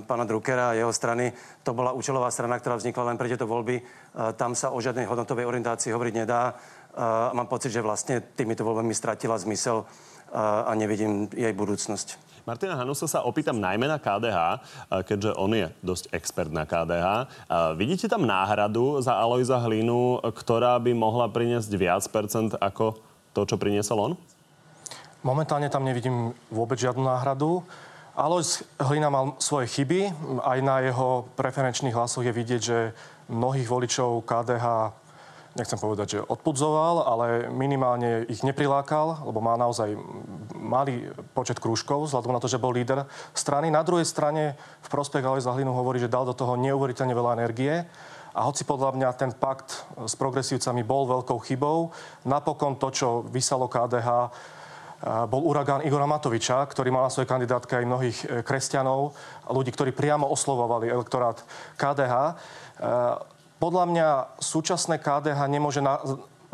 pána 0.00 0.24
Druckera 0.24 0.72
a 0.72 0.78
jeho 0.80 0.88
strany, 0.88 1.28
to 1.60 1.76
bola 1.76 1.92
účelová 1.92 2.32
strana, 2.32 2.56
ktorá 2.56 2.80
vznikla 2.80 3.12
len 3.12 3.20
pre 3.20 3.28
tieto 3.28 3.44
voľby. 3.44 3.84
Uh, 3.84 4.32
tam 4.32 4.56
sa 4.56 4.72
o 4.72 4.80
žiadnej 4.80 5.04
hodnotovej 5.04 5.44
orientácii 5.44 5.92
hovoriť 5.92 6.14
nedá. 6.16 6.56
Uh, 6.96 7.36
mám 7.36 7.52
pocit, 7.52 7.68
že 7.68 7.84
vlastne 7.84 8.24
týmito 8.32 8.64
voľbami 8.64 8.96
stratila 8.96 9.36
zmysel. 9.36 9.84
a 10.32 10.72
nevidím 10.72 11.28
jej 11.28 11.52
budúcnosť. 11.52 12.16
Martina 12.48 12.74
Hanusa 12.74 13.06
sa 13.06 13.22
opýtam 13.22 13.60
najmä 13.60 13.86
na 13.86 14.02
KDH, 14.02 14.64
keďže 15.06 15.30
on 15.38 15.52
je 15.54 15.68
dosť 15.84 16.10
expert 16.10 16.50
na 16.50 16.66
KDH. 16.66 17.28
Vidíte 17.78 18.08
tam 18.08 18.26
náhradu 18.26 18.98
za 18.98 19.14
Alojza 19.14 19.62
Hlinu, 19.62 20.18
ktorá 20.24 20.80
by 20.82 20.90
mohla 20.96 21.28
priniesť 21.30 21.70
viac 21.76 22.02
percent 22.10 22.56
ako 22.58 22.98
to, 23.36 23.46
čo 23.46 23.60
priniesol 23.60 23.98
on? 24.00 24.12
Momentálne 25.22 25.70
tam 25.70 25.86
nevidím 25.86 26.34
vôbec 26.50 26.82
žiadnu 26.82 27.06
náhradu. 27.06 27.62
Alois 28.18 28.66
Hlina 28.82 29.06
mal 29.06 29.38
svoje 29.38 29.70
chyby. 29.70 30.10
Aj 30.42 30.58
na 30.58 30.82
jeho 30.82 31.30
preferenčných 31.38 31.94
hlasoch 31.94 32.26
je 32.26 32.34
vidieť, 32.34 32.60
že 32.60 32.90
mnohých 33.30 33.70
voličov 33.70 34.26
KDH 34.26 34.90
nechcem 35.54 35.78
povedať, 35.78 36.18
že 36.18 36.24
odpudzoval, 36.26 37.06
ale 37.06 37.26
minimálne 37.54 38.26
ich 38.26 38.42
neprilákal, 38.42 39.22
lebo 39.22 39.38
má 39.38 39.54
naozaj 39.54 39.94
malý 40.58 41.14
počet 41.38 41.62
krúžkov, 41.62 42.10
vzhľadom 42.10 42.34
na 42.34 42.42
to, 42.42 42.50
že 42.50 42.58
bol 42.58 42.74
líder 42.74 43.06
strany. 43.30 43.70
Na 43.70 43.86
druhej 43.86 44.08
strane 44.08 44.58
v 44.58 44.88
prospech 44.90 45.22
Alojza 45.22 45.54
Hlinu 45.54 45.70
hovorí, 45.70 46.02
že 46.02 46.10
dal 46.10 46.26
do 46.26 46.34
toho 46.34 46.58
neuveriteľne 46.58 47.14
veľa 47.14 47.38
energie. 47.38 47.86
A 48.32 48.48
hoci 48.48 48.66
podľa 48.66 48.96
mňa 48.96 49.08
ten 49.14 49.30
pakt 49.36 49.86
s 50.02 50.16
progresívcami 50.16 50.82
bol 50.82 51.04
veľkou 51.04 51.38
chybou, 51.46 51.92
napokon 52.24 52.80
to, 52.80 52.88
čo 52.90 53.08
vysalo 53.28 53.68
KDH, 53.68 54.08
bol 55.02 55.42
uragán 55.50 55.82
Igora 55.82 56.06
Matoviča, 56.06 56.62
ktorý 56.62 56.94
mal 56.94 57.10
na 57.10 57.12
svojej 57.12 57.26
kandidátke 57.26 57.74
aj 57.74 57.88
mnohých 57.90 58.18
e, 58.22 58.26
kresťanov, 58.46 59.18
ľudí, 59.50 59.74
ktorí 59.74 59.90
priamo 59.90 60.30
oslovovali 60.30 60.86
elektorát 60.86 61.42
KDH. 61.74 62.14
E, 62.14 62.34
podľa 63.58 63.84
mňa 63.90 64.08
súčasné 64.38 65.02
KDH 65.02 65.42
nemôže 65.50 65.82
na, 65.82 65.98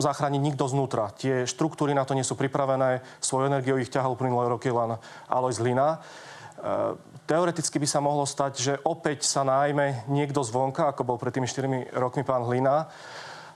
zachrániť 0.01 0.41
nikto 0.41 0.65
znútra. 0.65 1.13
Tie 1.13 1.45
štruktúry 1.45 1.93
na 1.93 2.09
to 2.09 2.17
nie 2.17 2.25
sú 2.25 2.41
pripravené. 2.41 3.05
Svoju 3.21 3.53
energiu 3.53 3.77
ich 3.77 3.93
ťahal 3.93 4.17
uplynulé 4.17 4.49
roky 4.49 4.73
len 4.73 4.97
Alois 5.29 5.61
Hlina. 5.61 6.01
E, 6.01 6.97
teoreticky 7.29 7.77
by 7.77 7.89
sa 7.89 8.01
mohlo 8.01 8.25
stať, 8.25 8.53
že 8.57 8.73
opäť 8.89 9.29
sa 9.29 9.45
nájme 9.45 10.09
niekto 10.09 10.41
zvonka, 10.41 10.89
ako 10.89 11.05
bol 11.05 11.21
pred 11.21 11.37
tými 11.37 11.45
4 11.45 11.93
rokmi 12.01 12.25
pán 12.25 12.49
Hlina, 12.49 12.89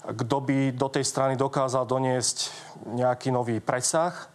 kto 0.05 0.37
by 0.45 0.77
do 0.77 0.93
tej 0.93 1.09
strany 1.09 1.33
dokázal 1.33 1.89
doniesť 1.89 2.53
nejaký 2.93 3.33
nový 3.33 3.57
presah 3.65 4.32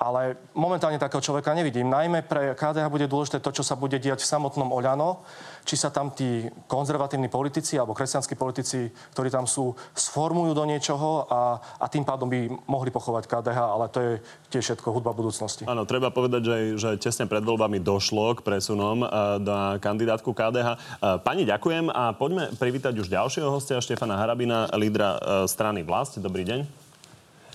ale 0.00 0.40
momentálne 0.56 0.96
takého 0.96 1.20
človeka 1.20 1.52
nevidím. 1.52 1.92
Najmä 1.92 2.24
pre 2.24 2.56
KDH 2.56 2.88
bude 2.88 3.04
dôležité 3.04 3.44
to, 3.44 3.52
čo 3.52 3.60
sa 3.60 3.76
bude 3.76 4.00
diať 4.00 4.24
v 4.24 4.30
samotnom 4.32 4.72
Oľano, 4.72 5.20
či 5.68 5.76
sa 5.76 5.92
tam 5.92 6.08
tí 6.16 6.48
konzervatívni 6.64 7.28
politici 7.28 7.76
alebo 7.76 7.92
kresťanskí 7.92 8.34
politici, 8.34 8.88
ktorí 9.12 9.28
tam 9.28 9.44
sú, 9.44 9.76
sformujú 9.92 10.56
do 10.56 10.64
niečoho 10.64 11.28
a, 11.28 11.60
a 11.78 11.86
tým 11.92 12.08
pádom 12.08 12.32
by 12.32 12.48
mohli 12.64 12.88
pochovať 12.88 13.28
KDH, 13.28 13.58
ale 13.60 13.86
to 13.92 13.98
je 14.00 14.12
tiež 14.56 14.64
všetko 14.72 14.88
hudba 14.88 15.12
budúcnosti. 15.12 15.68
Áno, 15.68 15.84
treba 15.84 16.08
povedať, 16.08 16.42
že, 16.48 16.56
že 16.80 16.90
tesne 16.96 17.28
pred 17.28 17.44
voľbami 17.44 17.76
došlo 17.76 18.40
k 18.40 18.44
presunom 18.44 19.04
na 19.44 19.76
kandidátku 19.78 20.32
KDH. 20.32 21.00
Pani, 21.20 21.44
ďakujem 21.44 21.92
a 21.92 22.16
poďme 22.16 22.56
privítať 22.56 22.96
už 22.96 23.12
ďalšieho 23.12 23.52
hostia, 23.52 23.84
Štefana 23.84 24.16
Harabina, 24.16 24.66
lídra 24.72 25.44
strany 25.44 25.84
Vlast. 25.84 26.16
Dobrý 26.16 26.42
deň. 26.48 26.89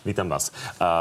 Vítam 0.06 0.30
vás. 0.30 0.54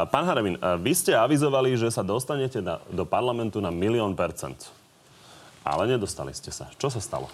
Pán 0.09 0.25
Harabin, 0.25 0.57
vy 0.81 0.97
ste 0.97 1.13
avizovali, 1.13 1.77
že 1.77 1.93
sa 1.93 2.01
dostanete 2.01 2.57
do 2.89 3.05
parlamentu 3.05 3.61
na 3.61 3.69
milión 3.69 4.17
percent. 4.17 4.57
Ale 5.61 5.85
nedostali 5.85 6.33
ste 6.33 6.49
sa. 6.49 6.73
Čo 6.73 6.89
sa 6.89 6.97
stalo? 6.97 7.29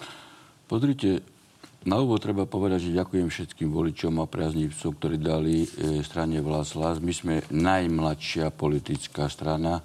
Pozrite, 0.68 1.24
na 1.88 1.96
úvod 1.96 2.20
treba 2.20 2.44
povedať, 2.44 2.92
že 2.92 3.00
ďakujem 3.00 3.24
všetkým 3.24 3.72
voličom 3.72 4.20
a 4.20 4.28
priaznivcom, 4.28 4.92
ktorí 5.00 5.16
dali 5.16 5.64
e, 5.64 6.04
strane 6.04 6.44
Vlas 6.44 6.76
Hlas. 6.76 7.00
My 7.00 7.12
sme 7.16 7.40
najmladšia 7.48 8.52
politická 8.52 9.32
strana 9.32 9.80
e, 9.80 9.82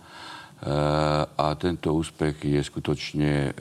a 1.23 1.47
tento 1.55 1.95
úspech 1.95 2.43
je 2.43 2.61
skutočne 2.67 3.31
e, 3.31 3.51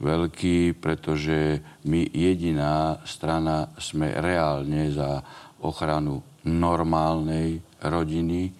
veľký, 0.00 0.80
pretože 0.80 1.60
my 1.84 2.08
jediná 2.08 3.04
strana 3.04 3.68
sme 3.76 4.16
reálne 4.16 4.88
za 4.96 5.20
ochranu 5.60 6.24
normálnej 6.46 7.60
rodiny 7.82 8.54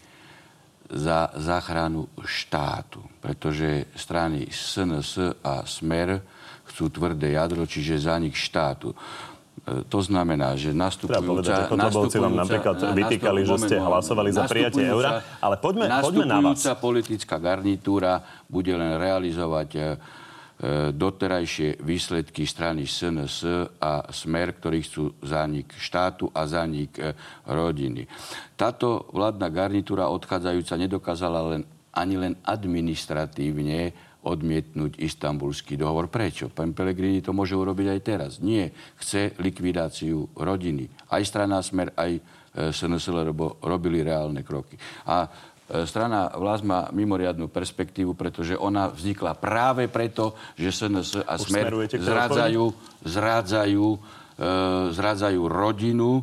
za 0.90 1.30
záchranu 1.34 2.06
štátu. 2.22 3.02
Pretože 3.18 3.90
strany 3.94 4.46
SNS 4.50 5.40
a 5.42 5.66
Smer 5.66 6.22
chcú 6.66 6.90
tvrdé 6.90 7.34
jadro, 7.34 7.66
čiže 7.66 7.98
zanik 8.10 8.34
štátu. 8.34 8.90
E, 8.90 8.96
to 9.86 9.98
znamená, 10.02 10.54
že 10.54 10.70
nastupujúca... 10.70 11.66
Treba 11.66 11.90
povedať, 11.90 12.18
vám 12.22 12.36
napríklad 12.38 12.76
vytýkali, 12.94 13.40
že 13.42 13.56
ste 13.66 13.76
hlasovali 13.82 14.30
za 14.30 14.44
prijatie 14.46 14.84
eura, 14.86 15.22
ale 15.42 15.56
poďme, 15.58 15.90
poďme 16.02 16.26
na 16.26 16.38
vás. 16.42 16.62
politická 16.78 17.38
garnitúra 17.38 18.22
bude 18.46 18.74
len 18.74 18.98
realizovať 18.98 19.70
E, 19.74 19.80
doterajšie 20.96 21.84
výsledky 21.84 22.48
strany 22.48 22.88
SNS 22.88 23.44
a 23.76 24.08
Smer, 24.08 24.56
ktorí 24.56 24.80
chcú 24.88 25.12
zánik 25.20 25.76
štátu 25.76 26.32
a 26.32 26.48
zánik 26.48 26.96
e, 26.96 27.12
rodiny. 27.44 28.08
Táto 28.56 29.04
vládna 29.12 29.52
garnitúra 29.52 30.08
odchádzajúca 30.08 30.80
nedokázala 30.80 31.40
len, 31.52 31.62
ani 31.92 32.16
len 32.16 32.34
administratívne 32.40 33.92
odmietnúť 34.24 34.96
istambulský 34.96 35.76
dohovor. 35.76 36.08
Prečo? 36.08 36.48
Pán 36.48 36.72
Pelegrini 36.72 37.20
to 37.20 37.36
môže 37.36 37.52
urobiť 37.52 37.86
aj 37.92 38.00
teraz. 38.00 38.32
Nie. 38.40 38.72
Chce 38.96 39.36
likvidáciu 39.36 40.32
rodiny. 40.40 40.88
Aj 41.12 41.20
strana 41.20 41.60
Smer, 41.60 41.92
aj 41.92 42.16
SNS, 42.56 43.12
lebo 43.12 43.60
robili 43.60 44.00
reálne 44.00 44.40
kroky. 44.40 44.80
A 45.04 45.28
E, 45.28 45.55
strana 45.86 46.30
Vlas 46.38 46.62
má 46.62 46.86
mimoriadnú 46.94 47.50
perspektívu, 47.50 48.14
pretože 48.14 48.54
ona 48.54 48.86
vznikla 48.86 49.34
práve 49.34 49.90
preto, 49.90 50.38
že 50.54 50.70
SNS 50.70 51.26
a 51.26 51.34
Smer 51.42 51.74
zrádzajú, 51.90 52.64
zrádzajú, 53.02 53.86
e, 53.90 53.98
zrádzajú 54.94 55.40
rodinu, 55.50 56.22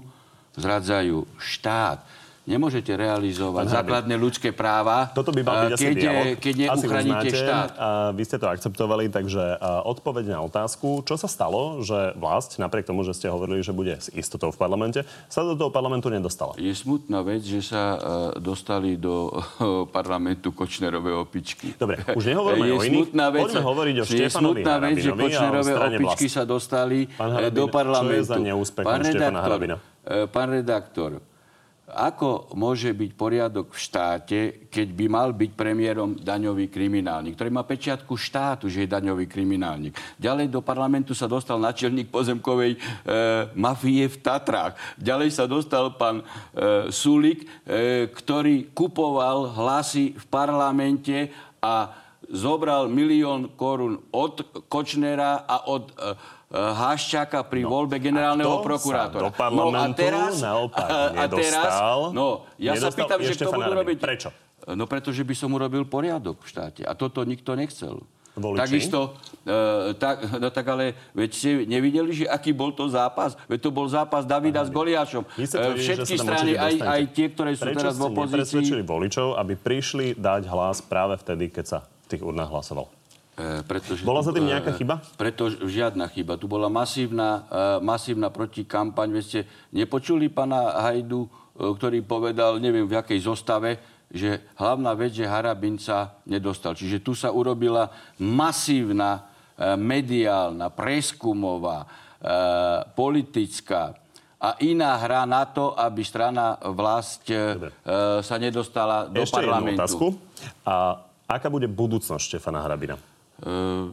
zrádzajú 0.55 1.17
štát 1.35 2.22
nemôžete 2.43 2.91
realizovať 2.91 3.71
základné 3.71 4.15
ľudské 4.19 4.51
práva, 4.51 5.07
Toto 5.15 5.31
by 5.31 5.41
mal 5.41 5.55
byť 5.67 5.71
keď, 5.71 5.79
asi 5.79 5.95
dialog. 5.95 6.25
keď 6.39 6.53
neuchránite 6.59 7.29
štát. 7.31 7.69
A 7.79 7.87
vy 8.11 8.23
ste 8.27 8.37
to 8.39 8.47
akceptovali, 8.51 9.07
takže 9.07 9.59
odpoveď 9.87 10.35
na 10.35 10.39
otázku, 10.43 11.07
čo 11.07 11.15
sa 11.15 11.31
stalo, 11.31 11.79
že 11.79 12.11
vlast, 12.19 12.59
napriek 12.59 12.83
tomu, 12.83 13.07
že 13.07 13.15
ste 13.15 13.31
hovorili, 13.31 13.63
že 13.63 13.71
bude 13.71 13.95
s 13.95 14.11
istotou 14.11 14.51
v 14.51 14.57
parlamente, 14.59 15.07
sa 15.31 15.41
do 15.47 15.55
toho 15.55 15.71
parlamentu 15.71 16.11
nedostala. 16.11 16.55
Je 16.59 16.71
smutná 16.75 17.23
vec, 17.23 17.47
že 17.47 17.63
sa 17.63 17.95
dostali 18.37 18.99
do 18.99 19.31
parlamentu 19.95 20.51
Kočnerové 20.51 21.15
opičky. 21.15 21.79
Dobre, 21.79 22.03
už 22.11 22.27
nehovoríme 22.27 22.67
je 22.71 22.73
o 22.75 22.83
iných. 22.83 23.09
Vec, 23.13 23.41
Poďme 23.49 23.63
hovoriť 23.63 23.95
o 23.99 24.03
Je 24.03 24.27
smutná 24.29 24.75
vec, 24.83 24.95
že 24.99 25.11
Kočnerové 25.15 25.73
opičky 25.79 26.27
vlast. 26.27 26.37
sa 26.37 26.43
dostali 26.43 27.07
Harabin, 27.15 27.55
do 27.55 27.65
parlamentu. 27.71 28.11
Čo 28.11 28.19
je 28.19 28.31
za 28.35 28.37
neúspech 28.37 28.83
pán 28.83 29.01
Harabina? 29.39 29.75
E, 30.03 30.27
pán 30.27 30.51
redaktor, 30.51 31.23
ako 31.83 32.55
môže 32.55 32.95
byť 32.95 33.11
poriadok 33.11 33.75
v 33.75 33.79
štáte, 33.79 34.39
keď 34.71 34.87
by 34.95 35.05
mal 35.11 35.29
byť 35.35 35.51
premiérom 35.51 36.15
daňový 36.15 36.71
kriminálnik, 36.71 37.35
ktorý 37.35 37.51
má 37.51 37.67
pečiatku 37.67 38.15
štátu, 38.15 38.71
že 38.71 38.87
je 38.87 38.93
daňový 38.95 39.27
kriminálnik. 39.27 39.91
Ďalej 40.15 40.47
do 40.47 40.63
parlamentu 40.63 41.11
sa 41.11 41.27
dostal 41.27 41.59
načelník 41.59 42.07
pozemkovej 42.07 42.75
e, 42.75 42.79
mafie 43.59 44.07
v 44.07 44.15
Tatrách. 44.15 44.79
Ďalej 44.95 45.29
sa 45.35 45.43
dostal 45.43 45.91
pán 45.99 46.23
e, 46.23 46.25
Sulik, 46.87 47.43
e, 47.67 48.07
ktorý 48.07 48.71
kupoval 48.71 49.51
hlasy 49.51 50.15
v 50.15 50.25
parlamente 50.31 51.35
a 51.59 51.91
zobral 52.31 52.87
milión 52.87 53.59
korún 53.59 53.99
od 54.15 54.65
Kočnera 54.71 55.43
a 55.43 55.67
od 55.67 55.91
e, 55.91 55.93
Haščáka 56.53 57.41
pri 57.49 57.65
no, 57.65 57.73
voľbe 57.73 57.97
generálneho 57.97 58.61
prokurátora. 58.61 59.33
no 59.49 59.73
a 59.73 59.89
teraz, 59.89 60.37
naopak 60.37 60.85
a 61.17 61.25
teraz, 61.25 61.71
no, 62.13 62.45
ja 62.61 62.77
nedostal, 62.77 62.93
sa 62.93 62.97
pýtam, 63.01 63.19
že 63.25 63.33
kto 63.41 63.49
budú 63.49 63.73
robiť... 63.73 63.97
Prečo? 63.97 64.29
No 64.63 64.85
pretože 64.85 65.25
by 65.25 65.35
som 65.35 65.49
urobil 65.51 65.83
poriadok 65.83 66.45
v 66.45 66.47
štáte. 66.47 66.81
A 66.87 66.95
toto 66.95 67.25
nikto 67.27 67.57
nechcel. 67.57 68.05
Voliči? 68.33 68.65
Takisto, 68.65 68.99
e, 69.45 69.93
tak, 69.93 70.25
no 70.41 70.49
tak 70.49 70.65
ale 70.65 70.97
veď 71.13 71.29
ste 71.29 71.49
nevideli, 71.69 72.09
že 72.17 72.25
aký 72.25 72.49
bol 72.49 72.73
to 72.73 72.89
zápas? 72.89 73.37
Veď 73.45 73.59
to 73.61 73.69
bol 73.69 73.85
zápas 73.85 74.25
Davida 74.25 74.65
Aha, 74.65 74.67
s 74.67 74.73
Goliášom. 74.73 75.23
E, 75.37 75.45
všetky 75.77 76.17
strany, 76.17 76.57
aj, 76.57 76.73
aj 76.81 77.01
tie, 77.13 77.29
ktoré 77.29 77.53
sú 77.53 77.69
Prečo 77.69 77.77
teraz 77.77 77.93
v 77.93 78.03
opozícii... 78.09 78.57
Prečo 78.57 78.75
voličov, 78.81 79.27
aby 79.37 79.53
prišli 79.53 80.17
dať 80.17 80.49
hlas 80.49 80.81
práve 80.81 81.13
vtedy, 81.21 81.53
keď 81.53 81.65
sa 81.65 81.79
v 81.85 82.07
tých 82.09 82.21
urnách 82.25 82.49
hlasoval? 82.49 82.89
E, 83.33 83.65
pretože 83.65 84.05
bola 84.05 84.21
za 84.21 84.29
tým 84.29 84.45
nejaká 84.45 84.77
chyba? 84.77 85.01
Preto 85.17 85.49
žiadna 85.49 86.05
chyba. 86.13 86.37
Tu 86.37 86.45
bola 86.45 86.69
masívna, 86.69 87.49
e, 87.49 87.81
masívna 87.81 88.29
protikampaň. 88.29 89.09
Veď 89.09 89.23
ste 89.25 89.41
nepočuli 89.73 90.29
pana 90.29 90.85
Hajdu, 90.85 91.25
e, 91.25 91.29
ktorý 91.57 92.05
povedal, 92.05 92.61
neviem 92.61 92.85
v 92.85 92.97
jakej 93.01 93.19
zostave, 93.25 93.81
že 94.13 94.45
hlavná 94.61 94.93
vec, 94.93 95.17
že 95.17 95.25
Harabin 95.25 95.81
sa 95.81 96.21
nedostal. 96.29 96.77
Čiže 96.77 97.01
tu 97.01 97.17
sa 97.17 97.33
urobila 97.33 97.89
masívna 98.21 99.25
mediálna, 99.77 100.73
preskumová, 100.73 101.85
politická 102.97 103.97
a 104.43 104.59
iná 104.59 104.99
hra 104.99 105.23
na 105.23 105.47
to, 105.47 105.71
aby 105.71 106.03
strana 106.03 106.59
vlast 106.75 107.31
e, 107.31 107.39
sa 108.19 108.35
nedostala 108.35 109.07
do 109.07 109.23
Ešte 109.23 109.39
parlamentu. 109.39 109.71
jednu 109.71 109.79
otázku. 109.79 110.05
A 110.67 110.99
aká 111.31 111.47
bude 111.47 111.71
budúcnosť 111.71 112.19
Štefana 112.19 112.59
Hrabina? 112.59 112.99
E, 113.43 113.91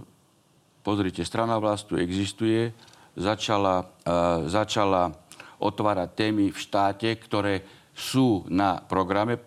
pozrite, 0.86 1.26
strana 1.26 1.58
vlast 1.58 1.90
tu 1.90 1.98
existuje. 1.98 2.70
Začala, 3.18 3.82
e, 4.06 4.16
začala 4.46 5.10
otvárať 5.58 6.08
témy 6.14 6.54
v 6.54 6.58
štáte, 6.58 7.10
ktoré 7.18 7.66
sú 7.90 8.46
na 8.46 8.78
programe. 8.78 9.42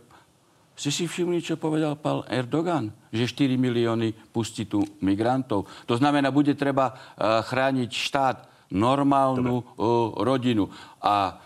Ste 0.73 0.89
si 0.91 1.03
všimli, 1.07 1.39
čo 1.39 1.55
povedal 1.55 1.95
pán 1.95 2.27
Erdogan? 2.27 2.91
Že 3.13 3.47
4 3.47 3.57
milióny 3.57 4.11
pustí 4.33 4.65
tu 4.65 4.83
migrantov. 5.05 5.69
To 5.85 5.95
znamená, 5.97 6.33
bude 6.33 6.57
treba 6.57 6.91
uh, 6.91 7.45
chrániť 7.45 7.89
štát, 7.93 8.37
normálnu 8.73 9.61
uh, 9.61 9.65
rodinu. 10.25 10.65
A 10.97 11.37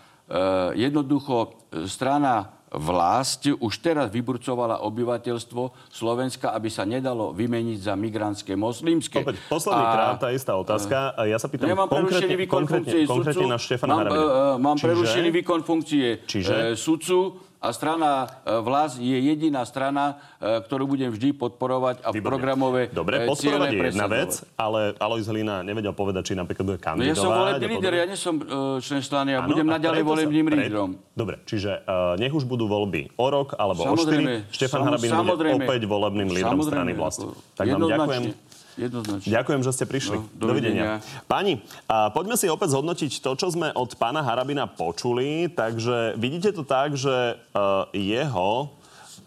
jednoducho 0.76 1.56
strana 1.88 2.57
vlast 2.72 3.48
už 3.48 3.72
teraz 3.80 4.12
vyburcovala 4.12 4.84
obyvateľstvo 4.84 5.88
Slovenska, 5.88 6.52
aby 6.52 6.68
sa 6.68 6.84
nedalo 6.84 7.32
vymeniť 7.32 7.78
za 7.80 7.94
migrantské 7.96 8.52
moslimské. 8.58 9.24
Opäť, 9.24 9.40
posledný 9.48 9.84
a... 9.84 9.92
krát 9.94 10.16
tá 10.20 10.28
istá 10.32 10.52
otázka. 10.52 11.16
A 11.16 11.24
ja 11.24 11.40
sa 11.40 11.48
pýtam 11.48 11.68
ja 11.68 11.76
mám 11.76 11.88
konkrétne, 11.88 12.36
výkon 12.36 12.68
konkrétne, 12.68 13.08
konkrétne 13.08 13.44
sudcu, 13.44 13.52
na 13.52 13.58
Štefana 13.58 13.92
mám. 13.94 14.06
Uh, 14.08 14.18
mám 14.60 14.76
Čiže... 14.76 14.86
prerušený 14.92 15.28
výkon 15.32 15.60
funkcie 15.64 16.06
Čiže? 16.28 16.52
Uh, 16.52 16.62
sudcu 16.76 17.47
a 17.58 17.74
strana 17.74 18.30
vlast 18.46 19.02
je 19.02 19.18
jediná 19.18 19.66
strana, 19.66 20.22
ktorú 20.38 20.94
budem 20.94 21.10
vždy 21.10 21.34
podporovať 21.34 22.06
a 22.06 22.14
v 22.14 22.22
programové 22.22 22.86
Dobre, 22.90 23.26
podporovať 23.26 23.68
je 23.74 23.80
jedna 23.90 24.06
vec, 24.06 24.30
ale 24.54 24.94
Alois 25.02 25.26
Hlina 25.26 25.66
nevedel 25.66 25.90
povedať, 25.90 26.30
či 26.30 26.34
napríklad 26.38 26.64
bude 26.64 26.80
kandidovať. 26.80 27.12
Ja 27.12 27.18
som 27.18 27.34
volebný 27.34 27.66
líder, 27.78 27.92
ja 27.98 28.06
nie 28.06 28.18
som 28.18 28.38
člen 28.78 29.02
strany 29.02 29.34
a 29.34 29.42
budem 29.42 29.66
naďalej 29.66 30.02
volebným 30.06 30.46
pre... 30.46 30.56
lídrom. 30.66 30.90
Dobre, 31.12 31.42
čiže 31.44 31.82
uh, 31.82 32.14
nech 32.14 32.30
už 32.30 32.46
budú 32.46 32.70
voľby 32.70 33.18
o 33.18 33.26
rok 33.26 33.58
alebo 33.58 33.82
samozrejme, 33.82 34.46
o 34.46 34.46
štyri. 34.46 34.54
Štefan 34.54 34.80
Harabin 34.86 35.10
bude 35.18 35.50
opäť 35.58 35.80
volebným 35.90 36.28
lídrom 36.30 36.62
strany 36.62 36.94
vlast. 36.94 37.26
Tak 37.58 37.66
vám 37.66 37.84
ďakujem. 37.84 38.47
Jednoznačne. 38.78 39.26
Ďakujem, 39.26 39.60
že 39.66 39.70
ste 39.74 39.84
prišli. 39.90 40.16
No, 40.22 40.30
dovidenia. 40.38 41.02
dovidenia. 41.02 41.26
Páni, 41.26 41.58
a 41.90 42.14
poďme 42.14 42.38
si 42.38 42.46
opäť 42.46 42.78
zhodnotiť 42.78 43.18
to, 43.18 43.30
čo 43.34 43.50
sme 43.50 43.74
od 43.74 43.90
pána 43.98 44.22
Harabina 44.22 44.70
počuli. 44.70 45.50
Takže 45.50 46.14
vidíte 46.14 46.54
to 46.54 46.62
tak, 46.62 46.94
že 46.94 47.34
uh, 47.34 47.90
jeho 47.90 48.70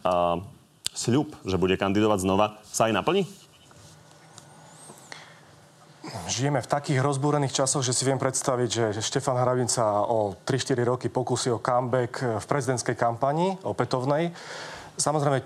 uh, 0.08 0.40
sľub, 0.96 1.36
že 1.44 1.60
bude 1.60 1.76
kandidovať 1.76 2.20
znova, 2.24 2.64
sa 2.64 2.88
aj 2.88 2.96
naplní? 2.96 3.28
Žijeme 6.32 6.64
v 6.64 6.72
takých 6.72 7.04
rozbúrených 7.04 7.62
časoch, 7.62 7.86
že 7.86 7.94
si 7.94 8.08
viem 8.08 8.18
predstaviť, 8.18 8.96
že 8.96 9.04
Štefan 9.04 9.38
Harabin 9.38 9.70
sa 9.70 10.02
o 10.02 10.34
3-4 10.48 10.82
roky 10.88 11.08
pokusí 11.12 11.52
o 11.54 11.62
comeback 11.62 12.40
v 12.40 12.46
prezidentskej 12.48 12.96
kampani 12.98 13.60
opätovnej. 13.62 14.34
Samozrejme, 14.98 15.40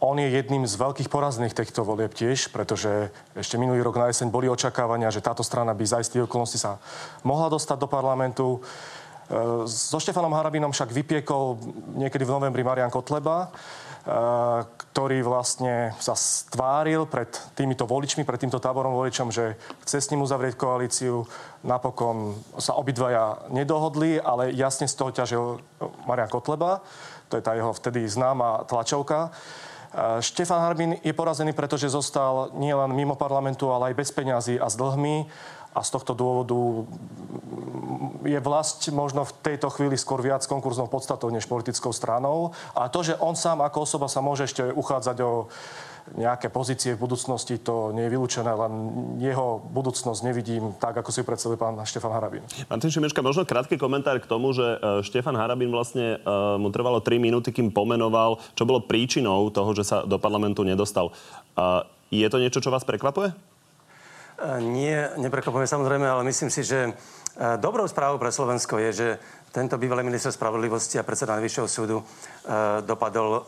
on 0.00 0.20
je 0.20 0.28
jedným 0.28 0.68
z 0.68 0.76
veľkých 0.76 1.08
porazných 1.08 1.56
týchto 1.56 1.80
volieb 1.80 2.12
tiež, 2.12 2.52
pretože 2.52 3.08
ešte 3.32 3.56
minulý 3.56 3.80
rok 3.80 3.96
na 3.96 4.12
jeseň 4.12 4.28
boli 4.28 4.44
očakávania, 4.44 5.08
že 5.08 5.24
táto 5.24 5.40
strana 5.40 5.72
by 5.72 5.84
za 5.88 6.04
istých 6.04 6.28
okolností 6.28 6.60
sa 6.60 6.76
mohla 7.24 7.48
dostať 7.48 7.78
do 7.80 7.88
parlamentu. 7.88 8.60
E, 8.60 9.64
so 9.64 9.96
Štefanom 9.96 10.36
Harabinom 10.36 10.68
však 10.68 10.92
vypiekol 10.92 11.56
niekedy 11.96 12.28
v 12.28 12.34
novembri 12.36 12.60
Marian 12.60 12.92
Kotleba, 12.92 13.48
e, 13.48 13.48
ktorý 14.68 15.24
vlastne 15.24 15.96
sa 15.96 16.12
stváril 16.12 17.08
pred 17.08 17.32
týmito 17.56 17.88
voličmi, 17.88 18.28
pred 18.28 18.36
týmto 18.36 18.60
táborom 18.60 18.92
voličom, 18.92 19.32
že 19.32 19.56
chce 19.88 19.96
s 20.04 20.10
ním 20.12 20.28
uzavrieť 20.28 20.60
koalíciu. 20.60 21.24
Napokon 21.64 22.36
sa 22.60 22.76
obidvaja 22.76 23.48
nedohodli, 23.48 24.20
ale 24.20 24.52
jasne 24.52 24.84
z 24.84 24.94
toho 24.94 25.08
ťažil 25.08 25.44
Marian 26.04 26.28
Kotleba. 26.28 26.84
To 27.32 27.40
je 27.40 27.42
tá 27.42 27.56
jeho 27.56 27.72
vtedy 27.72 28.04
známa 28.06 28.68
tlačovka. 28.68 29.32
Štefan 30.20 30.60
Harbin 30.60 31.00
je 31.00 31.12
porazený, 31.16 31.56
pretože 31.56 31.88
zostal 31.88 32.52
nielen 32.52 32.92
mimo 32.92 33.16
parlamentu, 33.16 33.72
ale 33.72 33.92
aj 33.92 33.94
bez 33.96 34.10
peňazí 34.12 34.60
a 34.60 34.68
s 34.68 34.76
dlhmi. 34.76 35.24
A 35.76 35.84
z 35.84 35.92
tohto 35.92 36.16
dôvodu 36.16 36.88
je 38.24 38.40
vlast 38.40 38.88
možno 38.88 39.28
v 39.28 39.32
tejto 39.44 39.68
chvíli 39.68 40.00
skôr 40.00 40.24
viac 40.24 40.40
konkurznou 40.48 40.88
podstatou 40.88 41.28
než 41.28 41.44
politickou 41.44 41.92
stranou. 41.92 42.56
A 42.72 42.88
to, 42.88 43.04
že 43.04 43.16
on 43.20 43.36
sám 43.36 43.60
ako 43.60 43.84
osoba 43.84 44.08
sa 44.08 44.24
môže 44.24 44.48
ešte 44.48 44.64
uchádzať 44.72 45.16
o 45.20 45.52
nejaké 46.14 46.46
pozície 46.54 46.94
v 46.94 47.02
budúcnosti, 47.02 47.58
to 47.58 47.90
nie 47.90 48.06
je 48.06 48.14
vylúčené, 48.14 48.52
len 48.54 48.72
jeho 49.18 49.58
budúcnosť 49.58 50.20
nevidím 50.22 50.70
tak, 50.78 50.94
ako 50.94 51.10
si 51.10 51.26
predstavil 51.26 51.58
pán 51.58 51.74
Štefan 51.82 52.14
Harabin. 52.14 52.46
Martin 52.70 52.92
Šimečka, 52.94 53.26
možno 53.26 53.42
krátky 53.42 53.74
komentár 53.74 54.22
k 54.22 54.30
tomu, 54.30 54.54
že 54.54 54.62
e, 54.62 55.02
Štefan 55.02 55.34
Harabin 55.34 55.74
vlastne 55.74 56.22
uh, 56.22 56.54
mu 56.60 56.70
trvalo 56.70 57.02
3 57.02 57.18
minúty, 57.18 57.50
kým 57.50 57.74
pomenoval, 57.74 58.38
čo 58.54 58.62
bolo 58.62 58.86
príčinou 58.86 59.50
toho, 59.50 59.74
že 59.74 59.82
sa 59.82 59.96
do 60.06 60.20
parlamentu 60.22 60.62
nedostal. 60.62 61.10
Uh, 61.58 61.82
je 62.14 62.26
to 62.30 62.38
niečo, 62.38 62.62
čo 62.62 62.70
vás 62.70 62.86
prekvapuje? 62.86 63.34
Uh, 64.38 64.62
nie, 64.62 64.94
neprekvapuje 65.18 65.66
samozrejme, 65.66 66.06
ale 66.06 66.22
myslím 66.30 66.54
si, 66.54 66.62
že 66.62 66.94
dobrou 67.60 67.84
správou 67.84 68.16
pre 68.16 68.32
Slovensko 68.32 68.80
je, 68.80 68.90
že 68.92 69.08
tento 69.56 69.80
bývalý 69.80 70.04
minister 70.04 70.28
spravodlivosti 70.28 71.00
a 71.00 71.06
predseda 71.08 71.40
Najvyššieho 71.40 71.64
súdu 71.64 71.96
e, 71.96 72.04
dopadol 72.84 73.28
e, 73.32 73.40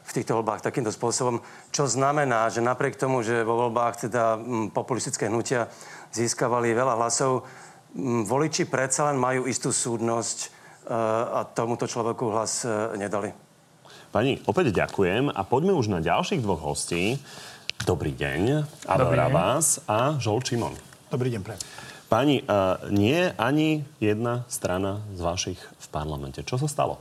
v 0.00 0.10
týchto 0.16 0.40
voľbách 0.40 0.64
takýmto 0.64 0.88
spôsobom, 0.88 1.44
čo 1.68 1.84
znamená, 1.84 2.48
že 2.48 2.64
napriek 2.64 2.96
tomu, 2.96 3.20
že 3.20 3.44
vo 3.44 3.68
voľbách 3.68 4.08
teda 4.08 4.40
m, 4.40 4.72
populistické 4.72 5.28
hnutia 5.28 5.68
získavali 6.16 6.72
veľa 6.72 6.96
hlasov, 6.96 7.44
m, 7.92 8.24
voliči 8.24 8.64
predsa 8.64 9.12
len 9.12 9.20
majú 9.20 9.44
istú 9.44 9.68
súdnosť 9.68 10.38
e, 10.40 10.48
a 11.36 11.44
tomuto 11.52 11.84
človeku 11.84 12.32
hlas 12.32 12.64
e, 12.64 12.96
nedali. 12.96 13.28
Pani, 14.08 14.40
opäť 14.48 14.72
ďakujem 14.72 15.28
a 15.28 15.40
poďme 15.44 15.76
už 15.76 15.92
na 15.92 16.00
ďalších 16.00 16.40
dvoch 16.40 16.64
hostí. 16.64 17.20
Dobrý 17.84 18.16
deň. 18.16 18.64
Abel 18.88 19.12
Rabás 19.12 19.84
a 19.84 20.16
Žol 20.16 20.40
Čimon. 20.40 20.72
Dobrý 21.12 21.28
deň, 21.28 21.42
pre. 21.44 21.60
Pani, 22.12 22.44
nie 22.92 23.32
ani 23.40 23.88
jedna 23.96 24.44
strana 24.44 25.00
z 25.16 25.20
vašich 25.24 25.56
v 25.56 25.86
parlamente. 25.88 26.44
Čo 26.44 26.60
sa 26.60 26.68
stalo? 26.68 27.00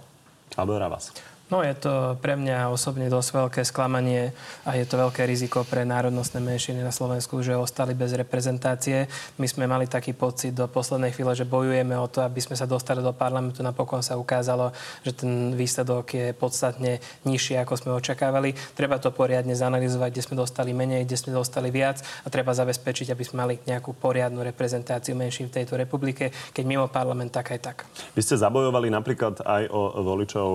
Abel 0.55 0.79
Ravas. 0.79 1.11
No 1.51 1.59
je 1.67 1.75
to 1.75 2.15
pre 2.23 2.39
mňa 2.39 2.71
osobne 2.71 3.11
dosť 3.11 3.29
veľké 3.35 3.61
sklamanie 3.67 4.31
a 4.63 4.79
je 4.79 4.87
to 4.87 4.95
veľké 4.95 5.27
riziko 5.27 5.67
pre 5.67 5.83
národnostné 5.83 6.39
menšiny 6.39 6.79
na 6.79 6.95
Slovensku, 6.95 7.43
že 7.43 7.59
ostali 7.59 7.91
bez 7.91 8.15
reprezentácie. 8.15 9.11
My 9.35 9.51
sme 9.51 9.67
mali 9.67 9.83
taký 9.83 10.15
pocit 10.15 10.55
do 10.55 10.63
poslednej 10.71 11.11
chvíle, 11.11 11.35
že 11.35 11.43
bojujeme 11.43 11.91
o 11.99 12.07
to, 12.07 12.23
aby 12.23 12.39
sme 12.39 12.55
sa 12.55 12.63
dostali 12.63 13.03
do 13.03 13.11
parlamentu. 13.11 13.59
Napokon 13.67 13.99
sa 13.99 14.15
ukázalo, 14.15 14.71
že 15.03 15.11
ten 15.11 15.51
výsledok 15.51 16.05
je 16.15 16.31
podstatne 16.31 17.03
nižší, 17.27 17.59
ako 17.59 17.75
sme 17.75 17.91
očakávali. 17.99 18.55
Treba 18.71 18.95
to 19.03 19.11
poriadne 19.11 19.51
zanalizovať, 19.51 20.07
kde 20.07 20.23
sme 20.23 20.39
dostali 20.39 20.71
menej, 20.71 21.03
kde 21.03 21.19
sme 21.19 21.35
dostali 21.35 21.67
viac 21.67 21.99
a 22.23 22.31
treba 22.31 22.55
zabezpečiť, 22.55 23.11
aby 23.11 23.23
sme 23.27 23.43
mali 23.43 23.59
nejakú 23.67 23.91
poriadnu 23.99 24.39
reprezentáciu 24.39 25.19
menšín 25.19 25.51
v 25.51 25.59
tejto 25.59 25.75
republike, 25.75 26.31
keď 26.55 26.63
mimo 26.63 26.87
parlament 26.87 27.35
tak 27.35 27.51
aj 27.51 27.59
tak. 27.59 27.77
Vy 28.15 28.23
ste 28.23 28.39
zabojovali 28.39 28.87
napríklad 28.87 29.43
aj 29.43 29.67
o 29.67 29.99
voličov 29.99 30.49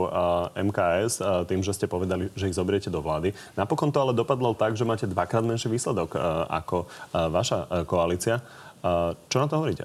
MK 0.56 0.78
KS 0.86 1.18
tým, 1.50 1.66
že 1.66 1.74
ste 1.74 1.90
povedali, 1.90 2.30
že 2.38 2.46
ich 2.46 2.54
zobriete 2.54 2.86
do 2.86 3.02
vlády. 3.02 3.34
Napokon 3.58 3.90
to 3.90 3.98
ale 3.98 4.14
dopadlo 4.14 4.54
tak, 4.54 4.78
že 4.78 4.86
máte 4.86 5.10
dvakrát 5.10 5.42
menší 5.42 5.66
výsledok 5.66 6.14
ako 6.46 6.86
vaša 7.10 7.82
koalícia. 7.90 8.38
Čo 9.26 9.36
na 9.42 9.50
to 9.50 9.58
hovoríte? 9.58 9.82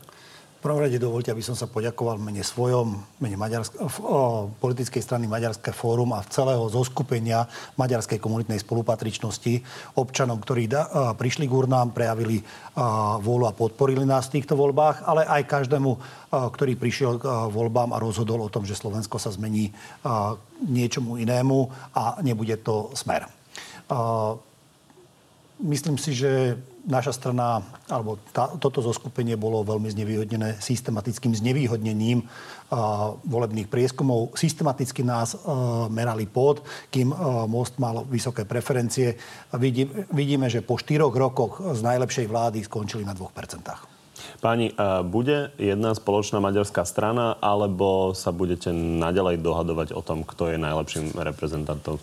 Prvom 0.62 0.78
rade 0.78 1.02
dovolte, 1.02 1.34
aby 1.34 1.42
som 1.42 1.58
sa 1.58 1.66
poďakoval 1.66 2.22
mene 2.22 2.46
svojom, 2.46 2.94
mene 3.18 3.34
Maďarsk- 3.34 3.82
o, 3.82 4.46
politickej 4.62 5.02
strany 5.02 5.26
Maďarské 5.26 5.74
fórum 5.74 6.14
a 6.14 6.22
celého 6.22 6.62
zoskupenia 6.70 7.50
Maďarskej 7.82 8.22
komunitnej 8.22 8.62
spolupatričnosti 8.62 9.66
občanom, 9.98 10.38
ktorí 10.38 10.70
da, 10.70 10.86
a, 10.86 11.18
prišli 11.18 11.50
k 11.50 11.58
urnám, 11.58 11.98
prejavili 11.98 12.46
a, 12.78 13.18
vôľu 13.18 13.50
a 13.50 13.58
podporili 13.58 14.06
nás 14.06 14.30
v 14.30 14.38
týchto 14.38 14.54
voľbách, 14.54 15.02
ale 15.02 15.26
aj 15.26 15.50
každému, 15.50 15.92
a, 15.98 16.46
ktorý 16.54 16.78
prišiel 16.78 17.18
k 17.18 17.26
a, 17.26 17.50
voľbám 17.50 17.98
a 17.98 18.02
rozhodol 18.02 18.46
o 18.46 18.54
tom, 18.54 18.62
že 18.62 18.78
Slovensko 18.78 19.18
sa 19.18 19.34
zmení 19.34 19.74
a, 20.06 20.38
niečomu 20.62 21.18
inému 21.18 21.90
a 21.98 22.22
nebude 22.22 22.54
to 22.62 22.94
smer. 22.94 23.26
A, 23.90 24.38
myslím 25.58 25.98
si, 25.98 26.14
že 26.14 26.54
naša 26.86 27.14
strana, 27.14 27.62
alebo 27.90 28.18
tá, 28.34 28.50
toto 28.58 28.82
zoskupenie 28.82 29.38
bolo 29.38 29.62
veľmi 29.62 29.90
znevýhodnené 29.92 30.58
systematickým 30.58 31.34
znevýhodnením 31.38 32.26
uh, 32.26 33.14
volebných 33.26 33.70
prieskumov. 33.70 34.34
Systematicky 34.34 35.06
nás 35.06 35.38
uh, 35.38 35.86
merali 35.92 36.26
pod, 36.26 36.66
kým 36.90 37.14
uh, 37.14 37.46
Most 37.46 37.78
mal 37.78 38.06
vysoké 38.10 38.46
preferencie. 38.46 39.18
Vidí, 39.58 39.86
vidíme, 40.14 40.50
že 40.50 40.66
po 40.66 40.78
štyroch 40.78 41.14
rokoch 41.14 41.62
z 41.62 41.82
najlepšej 41.86 42.26
vlády 42.26 42.66
skončili 42.66 43.06
na 43.06 43.14
2%. 43.14 43.28
Páni, 44.42 44.74
bude 45.06 45.54
jedna 45.58 45.98
spoločná 45.98 46.42
maďarská 46.42 46.86
strana, 46.86 47.38
alebo 47.42 48.14
sa 48.14 48.30
budete 48.34 48.74
naďalej 48.74 49.42
dohadovať 49.42 49.94
o 49.98 50.02
tom, 50.02 50.22
kto 50.26 50.54
je 50.54 50.58
najlepším 50.62 51.14
reprezentantom 51.18 52.02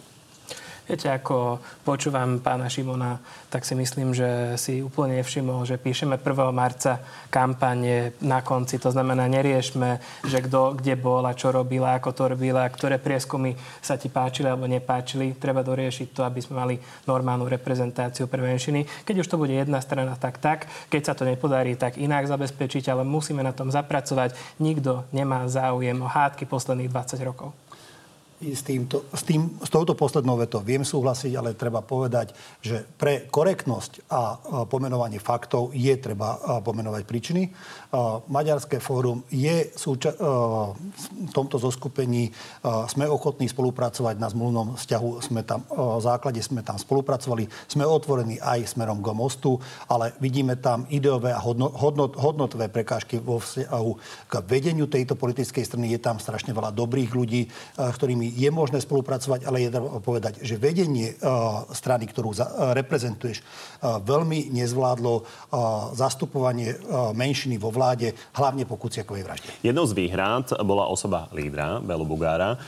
Viete, 0.89 1.13
ako 1.13 1.61
počúvam 1.85 2.41
pána 2.41 2.65
Šimona, 2.65 3.21
tak 3.53 3.69
si 3.69 3.77
myslím, 3.77 4.17
že 4.17 4.57
si 4.57 4.81
úplne 4.81 5.21
nevšimol, 5.21 5.69
že 5.69 5.77
píšeme 5.77 6.17
1. 6.17 6.49
marca 6.49 7.05
kampanie 7.29 8.17
na 8.25 8.41
konci. 8.41 8.81
To 8.81 8.89
znamená, 8.89 9.29
neriešme, 9.29 10.01
že 10.25 10.41
kto 10.41 10.81
kde 10.81 10.97
bol 10.97 11.21
a 11.29 11.37
čo 11.37 11.53
robil, 11.53 11.85
ako 11.85 12.17
to 12.17 12.33
robil 12.33 12.57
a 12.57 12.65
ktoré 12.65 12.97
prieskumy 12.97 13.53
sa 13.85 14.01
ti 14.01 14.09
páčili 14.09 14.49
alebo 14.49 14.65
nepáčili. 14.65 15.37
Treba 15.37 15.61
doriešiť 15.61 16.09
to, 16.17 16.25
aby 16.25 16.41
sme 16.41 16.57
mali 16.57 16.81
normálnu 17.05 17.45
reprezentáciu 17.45 18.25
pre 18.25 18.41
menšiny. 18.41 19.05
Keď 19.05 19.17
už 19.21 19.29
to 19.29 19.37
bude 19.37 19.53
jedna 19.53 19.85
strana, 19.85 20.17
tak 20.17 20.41
tak. 20.41 20.73
Keď 20.89 21.03
sa 21.05 21.13
to 21.13 21.29
nepodarí, 21.29 21.77
tak 21.77 22.01
inak 22.01 22.25
zabezpečiť, 22.25 22.89
ale 22.89 23.05
musíme 23.05 23.45
na 23.45 23.53
tom 23.53 23.69
zapracovať. 23.69 24.33
Nikto 24.57 25.05
nemá 25.13 25.45
záujem 25.53 26.01
o 26.01 26.09
hádky 26.09 26.49
posledných 26.49 26.89
20 26.89 27.29
rokov 27.29 27.53
s, 28.39 28.63
týmto, 28.63 29.11
s, 29.11 29.27
tým, 29.27 29.59
s 29.59 29.71
touto 29.71 29.99
poslednou 29.99 30.39
vetou 30.39 30.63
viem 30.63 30.87
súhlasiť, 30.87 31.35
ale 31.35 31.59
treba 31.59 31.83
povedať, 31.83 32.31
že 32.63 32.87
pre 32.87 33.27
korektnosť 33.27 34.07
a 34.07 34.39
pomenovanie 34.71 35.19
faktov 35.19 35.75
je 35.75 35.91
treba 35.99 36.63
pomenovať 36.63 37.03
príčiny. 37.03 37.43
Maďarské 38.31 38.79
fórum 38.79 39.27
je 39.33 39.75
súča- 39.75 40.15
v 40.19 41.33
tomto 41.35 41.59
zoskupení. 41.59 42.31
Sme 42.87 43.11
ochotní 43.11 43.51
spolupracovať 43.51 44.21
na 44.23 44.31
zmluvnom 44.31 44.79
vzťahu. 44.79 45.11
Sme 45.19 45.43
tam, 45.43 45.67
v 45.67 46.03
základe 46.05 46.39
sme 46.39 46.63
tam 46.63 46.79
spolupracovali. 46.79 47.51
Sme 47.67 47.83
otvorení 47.89 48.39
aj 48.39 48.79
smerom 48.79 49.03
k 49.03 49.11
mostu, 49.17 49.59
ale 49.91 50.15
vidíme 50.23 50.55
tam 50.61 50.87
ideové 50.93 51.35
a 51.35 51.43
hodno, 51.43 51.73
hodnot, 51.75 52.15
hodnotové 52.15 52.71
prekážky 52.71 53.19
vo 53.19 53.43
vzťahu 53.43 53.93
k 54.31 54.33
vedeniu 54.47 54.87
tejto 54.87 55.19
politickej 55.19 55.65
strany. 55.67 55.91
Je 55.91 55.99
tam 55.99 56.23
strašne 56.23 56.55
veľa 56.55 56.71
dobrých 56.71 57.11
ľudí, 57.11 57.49
ktorými 57.75 58.28
je 58.33 58.51
možné 58.53 58.81
spolupracovať, 58.81 59.49
ale 59.49 59.65
je 59.65 59.73
treba 59.73 60.01
povedať, 60.01 60.45
že 60.45 60.61
vedenie 60.61 61.17
uh, 61.17 61.65
strany, 61.73 62.05
ktorú 62.05 62.37
uh, 62.37 62.73
reprezentuješ, 62.77 63.41
uh, 63.41 63.99
veľmi 64.03 64.53
nezvládlo 64.53 65.25
zastupovanie 65.95 66.79
menšiny 67.15 67.57
vo 67.57 67.73
vláde, 67.73 68.13
hlavne 68.37 68.69
po 68.69 68.77
Kuciakovej 68.77 69.25
vražde. 69.25 69.51
Jednou 69.65 69.85
z 69.89 69.97
výhrad 69.97 70.51
bola 70.63 70.87
osoba 70.87 71.27
lídra, 71.33 71.81
Bela 71.81 72.05
Bugára. 72.07 72.61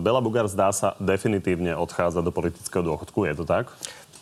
Bela 0.00 0.22
Bugár 0.22 0.46
zdá 0.48 0.70
sa 0.72 0.94
definitívne 1.02 1.74
odchádza 1.74 2.22
do 2.22 2.30
politického 2.30 2.82
dôchodku. 2.84 3.26
Je 3.26 3.34
to 3.34 3.44
tak? 3.44 3.70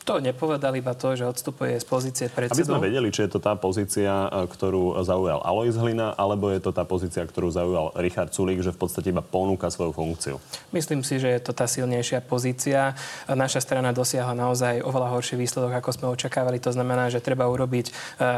To 0.06 0.22
nepovedal 0.22 0.70
iba 0.78 0.94
to, 0.94 1.18
že 1.18 1.26
odstupuje 1.26 1.82
z 1.82 1.82
pozície 1.82 2.26
predsedu. 2.30 2.62
Aby 2.62 2.78
sme 2.78 2.86
vedeli, 2.86 3.10
či 3.10 3.26
je 3.26 3.30
to 3.34 3.40
tá 3.42 3.58
pozícia, 3.58 4.30
e, 4.30 4.46
ktorú 4.46 5.02
zaujal 5.02 5.42
Alois 5.42 5.74
Hlina, 5.74 6.14
alebo 6.14 6.46
je 6.54 6.62
to 6.62 6.70
tá 6.70 6.86
pozícia, 6.86 7.26
ktorú 7.26 7.50
zaujal 7.50 7.90
Richard 7.98 8.30
Sulík, 8.30 8.62
že 8.62 8.70
v 8.70 8.86
podstate 8.86 9.10
iba 9.10 9.18
ponúka 9.18 9.66
svoju 9.66 9.90
funkciu. 9.90 10.38
Myslím 10.70 11.02
si, 11.02 11.18
že 11.18 11.34
je 11.34 11.40
to 11.42 11.50
tá 11.50 11.66
silnejšia 11.66 12.22
pozícia. 12.22 12.94
Naša 13.26 13.58
strana 13.58 13.90
dosiahla 13.90 14.38
naozaj 14.38 14.78
oveľa 14.86 15.10
horší 15.10 15.34
výsledok, 15.42 15.74
ako 15.74 15.90
sme 15.90 16.06
očakávali. 16.14 16.62
To 16.62 16.70
znamená, 16.70 17.10
že 17.10 17.18
treba 17.18 17.50
urobiť 17.50 17.90
e, 17.90 17.92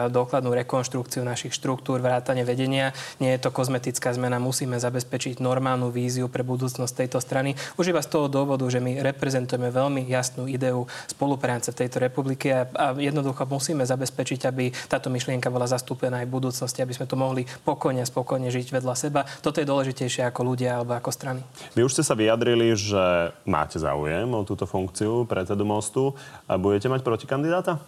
dokladnú 0.08 0.56
rekonštrukciu 0.56 1.20
našich 1.20 1.52
štruktúr, 1.52 2.00
vrátane 2.00 2.48
vedenia. 2.48 2.96
Nie 3.20 3.36
je 3.36 3.44
to 3.44 3.52
kozmetická 3.52 4.16
zmena, 4.16 4.40
musíme 4.40 4.80
zabezpečiť 4.80 5.44
normálnu 5.44 5.92
víziu 5.92 6.32
pre 6.32 6.40
budúcnosť 6.40 7.04
tejto 7.04 7.20
strany. 7.20 7.60
Už 7.76 7.92
iba 7.92 8.00
z 8.00 8.08
toho 8.08 8.32
dôvodu, 8.32 8.64
že 8.72 8.80
my 8.80 9.04
reprezentujeme 9.04 9.68
veľmi 9.68 10.08
jasnú 10.08 10.48
ideu 10.48 10.88
spolupráce 11.12 11.57
rámci 11.58 11.74
tejto 11.74 11.98
republiky 11.98 12.54
a, 12.54 12.70
a 12.70 12.86
jednoducho 12.94 13.42
musíme 13.50 13.82
zabezpečiť, 13.82 14.40
aby 14.46 14.70
táto 14.86 15.10
myšlienka 15.10 15.50
bola 15.50 15.66
zastúpená 15.66 16.22
aj 16.22 16.26
v 16.30 16.36
budúcnosti, 16.38 16.80
aby 16.80 16.94
sme 16.94 17.10
tu 17.10 17.18
mohli 17.18 17.42
pokojne 17.66 18.00
a 18.00 18.06
spokojne 18.06 18.46
žiť 18.46 18.78
vedľa 18.78 18.94
seba. 18.94 19.26
Toto 19.42 19.58
je 19.58 19.66
dôležitejšie 19.66 20.22
ako 20.30 20.40
ľudia 20.54 20.78
alebo 20.78 20.94
ako 20.94 21.10
strany. 21.10 21.42
Vy 21.74 21.82
už 21.82 21.98
ste 21.98 22.06
sa 22.06 22.14
vyjadrili, 22.14 22.78
že 22.78 23.34
máte 23.42 23.82
záujem 23.82 24.30
o 24.30 24.46
túto 24.46 24.70
funkciu 24.70 25.26
predsedu 25.26 25.66
mostu. 25.66 26.14
A 26.46 26.54
budete 26.54 26.86
mať 26.86 27.02
protikandidáta? 27.02 27.82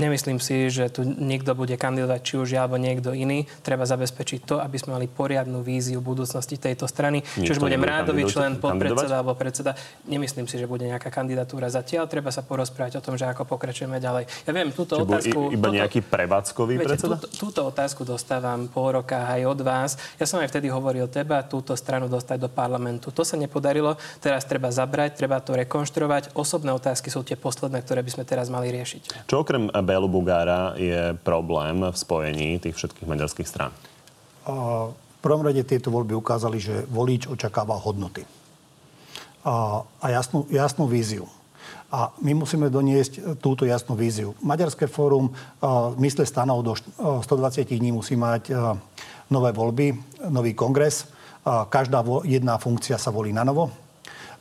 Nemyslím 0.00 0.40
si, 0.40 0.72
že 0.72 0.88
tu 0.88 1.04
niekto 1.04 1.52
bude 1.52 1.76
kandidovať, 1.76 2.20
či 2.24 2.34
už 2.40 2.48
ja 2.56 2.64
alebo 2.64 2.80
niekto 2.80 3.12
iný. 3.12 3.44
Treba 3.60 3.84
zabezpečiť 3.84 4.40
to, 4.48 4.56
aby 4.56 4.80
sme 4.80 4.96
mali 4.96 5.04
poriadnu 5.04 5.60
víziu 5.60 6.00
budúcnosti 6.00 6.56
tejto 6.56 6.88
strany. 6.88 7.20
Či 7.20 7.54
už 7.54 7.60
bude 7.60 7.76
rádový 7.76 8.24
člen, 8.24 8.56
podpredseda 8.56 9.20
alebo 9.20 9.36
predseda. 9.36 9.76
Nemyslím 10.08 10.48
si, 10.48 10.56
že 10.56 10.64
bude 10.64 10.88
nejaká 10.88 11.12
kandidatúra 11.12 11.68
zatiaľ. 11.68 12.08
Treba 12.08 12.32
sa 12.32 12.40
porozprávať 12.40 12.98
o 12.98 13.04
tom, 13.04 13.20
že 13.20 13.28
ako 13.28 13.44
pokračujeme 13.44 14.00
ďalej. 14.00 14.48
Ja 14.48 14.52
viem, 14.56 14.72
túto 14.72 14.96
Či 14.96 15.02
otázku... 15.04 15.38
Iba 15.52 15.68
túto, 15.68 15.76
nejaký 15.76 16.00
prevádzkový 16.08 16.74
viete, 16.80 16.88
predseda? 16.88 17.16
Túto, 17.20 17.28
túto 17.28 17.60
otázku 17.68 18.08
dostávam 18.08 18.72
pol 18.72 18.96
roka 18.96 19.28
aj 19.28 19.44
od 19.44 19.60
vás. 19.60 20.00
Ja 20.16 20.24
som 20.24 20.40
aj 20.40 20.48
vtedy 20.48 20.72
hovoril, 20.72 21.04
treba 21.12 21.44
túto 21.44 21.76
stranu 21.76 22.08
dostať 22.08 22.40
do 22.40 22.48
parlamentu. 22.48 23.12
To 23.12 23.28
sa 23.28 23.36
nepodarilo. 23.36 24.00
Teraz 24.24 24.48
treba 24.48 24.72
zabrať, 24.72 25.20
treba 25.20 25.36
to 25.44 25.52
rekonštruovať. 25.52 26.32
Osobné 26.32 26.72
otázky 26.72 27.12
sú 27.12 27.20
tie 27.20 27.36
posledné, 27.36 27.84
ktoré 27.84 28.00
by 28.00 28.10
sme 28.10 28.24
teraz 28.24 28.48
mali 28.48 28.72
riešiť. 28.72 29.28
Čo 29.28 29.44
okrem 29.44 29.68
Bélu 29.82 30.08
Bugára 30.08 30.74
je 30.78 31.14
problém 31.26 31.82
v 31.82 31.96
spojení 31.96 32.58
tých 32.58 32.78
všetkých 32.78 33.08
maďarských 33.08 33.48
strán? 33.48 33.70
V 34.42 35.18
prvom 35.22 35.46
rade 35.46 35.62
tieto 35.62 35.94
voľby 35.94 36.18
ukázali, 36.18 36.58
že 36.58 36.82
volič 36.90 37.30
očakáva 37.30 37.78
hodnoty 37.78 38.26
a, 39.46 39.82
a 40.02 40.06
jasnú, 40.10 40.46
jasnú 40.50 40.86
víziu. 40.86 41.26
A 41.92 42.08
my 42.24 42.32
musíme 42.32 42.72
doniesť 42.72 43.36
túto 43.38 43.68
jasnú 43.68 43.92
víziu. 43.92 44.32
Maďarské 44.40 44.88
fórum 44.88 45.28
v 45.60 45.96
mysle 46.00 46.24
stanov 46.24 46.64
do 46.64 46.72
120 47.20 47.68
dní 47.68 47.92
musí 47.92 48.16
mať 48.16 48.48
nové 49.28 49.52
voľby, 49.52 49.92
nový 50.32 50.56
kongres. 50.56 51.12
Každá 51.44 52.00
jedna 52.24 52.56
funkcia 52.56 52.96
sa 52.96 53.12
volí 53.12 53.36
na 53.36 53.44
novo. 53.44 53.68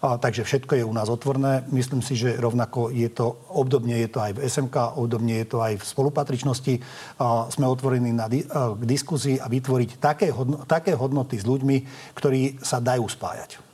A, 0.01 0.17
takže 0.17 0.41
všetko 0.41 0.81
je 0.81 0.83
u 0.83 0.93
nás 0.93 1.05
otvorné. 1.13 1.61
Myslím 1.69 2.01
si, 2.01 2.17
že 2.17 2.33
rovnako 2.41 2.89
je 2.89 3.05
to, 3.13 3.37
obdobne 3.53 4.01
je 4.01 4.09
to 4.09 4.17
aj 4.17 4.33
v 4.33 4.49
SMK, 4.49 4.97
obdobne 4.97 5.45
je 5.45 5.47
to 5.47 5.61
aj 5.61 5.77
v 5.77 5.85
spolupatričnosti. 5.85 6.73
A, 7.21 7.45
sme 7.53 7.69
otvorení 7.69 8.09
na, 8.09 8.25
a, 8.25 8.73
k 8.73 8.83
diskuzii 8.89 9.37
a 9.37 9.45
vytvoriť 9.45 10.01
také, 10.01 10.33
hodno, 10.33 10.65
také 10.65 10.97
hodnoty 10.97 11.37
s 11.37 11.45
ľuďmi, 11.45 11.77
ktorí 12.17 12.57
sa 12.65 12.81
dajú 12.81 13.05
spájať. 13.05 13.71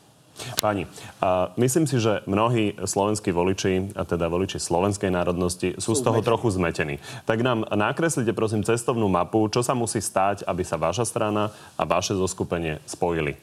Pani, 0.62 0.86
a 1.18 1.50
myslím 1.58 1.90
si, 1.90 1.98
že 1.98 2.22
mnohí 2.30 2.78
slovenskí 2.86 3.34
voliči, 3.34 3.98
a 3.98 4.06
teda 4.06 4.30
voliči 4.30 4.62
slovenskej 4.62 5.10
národnosti, 5.10 5.74
sú, 5.82 5.98
sú 5.98 5.98
z 5.98 6.06
toho 6.06 6.22
zmetení. 6.22 6.30
trochu 6.30 6.48
zmetení. 6.54 6.96
Tak 7.26 7.42
nám 7.42 7.66
nakreslite 7.74 8.30
prosím 8.38 8.62
cestovnú 8.62 9.10
mapu, 9.10 9.50
čo 9.50 9.66
sa 9.66 9.74
musí 9.74 9.98
stať, 9.98 10.46
aby 10.46 10.62
sa 10.62 10.78
vaša 10.78 11.10
strana 11.10 11.50
a 11.74 11.84
vaše 11.90 12.14
zoskupenie 12.14 12.78
spojili. 12.86 13.34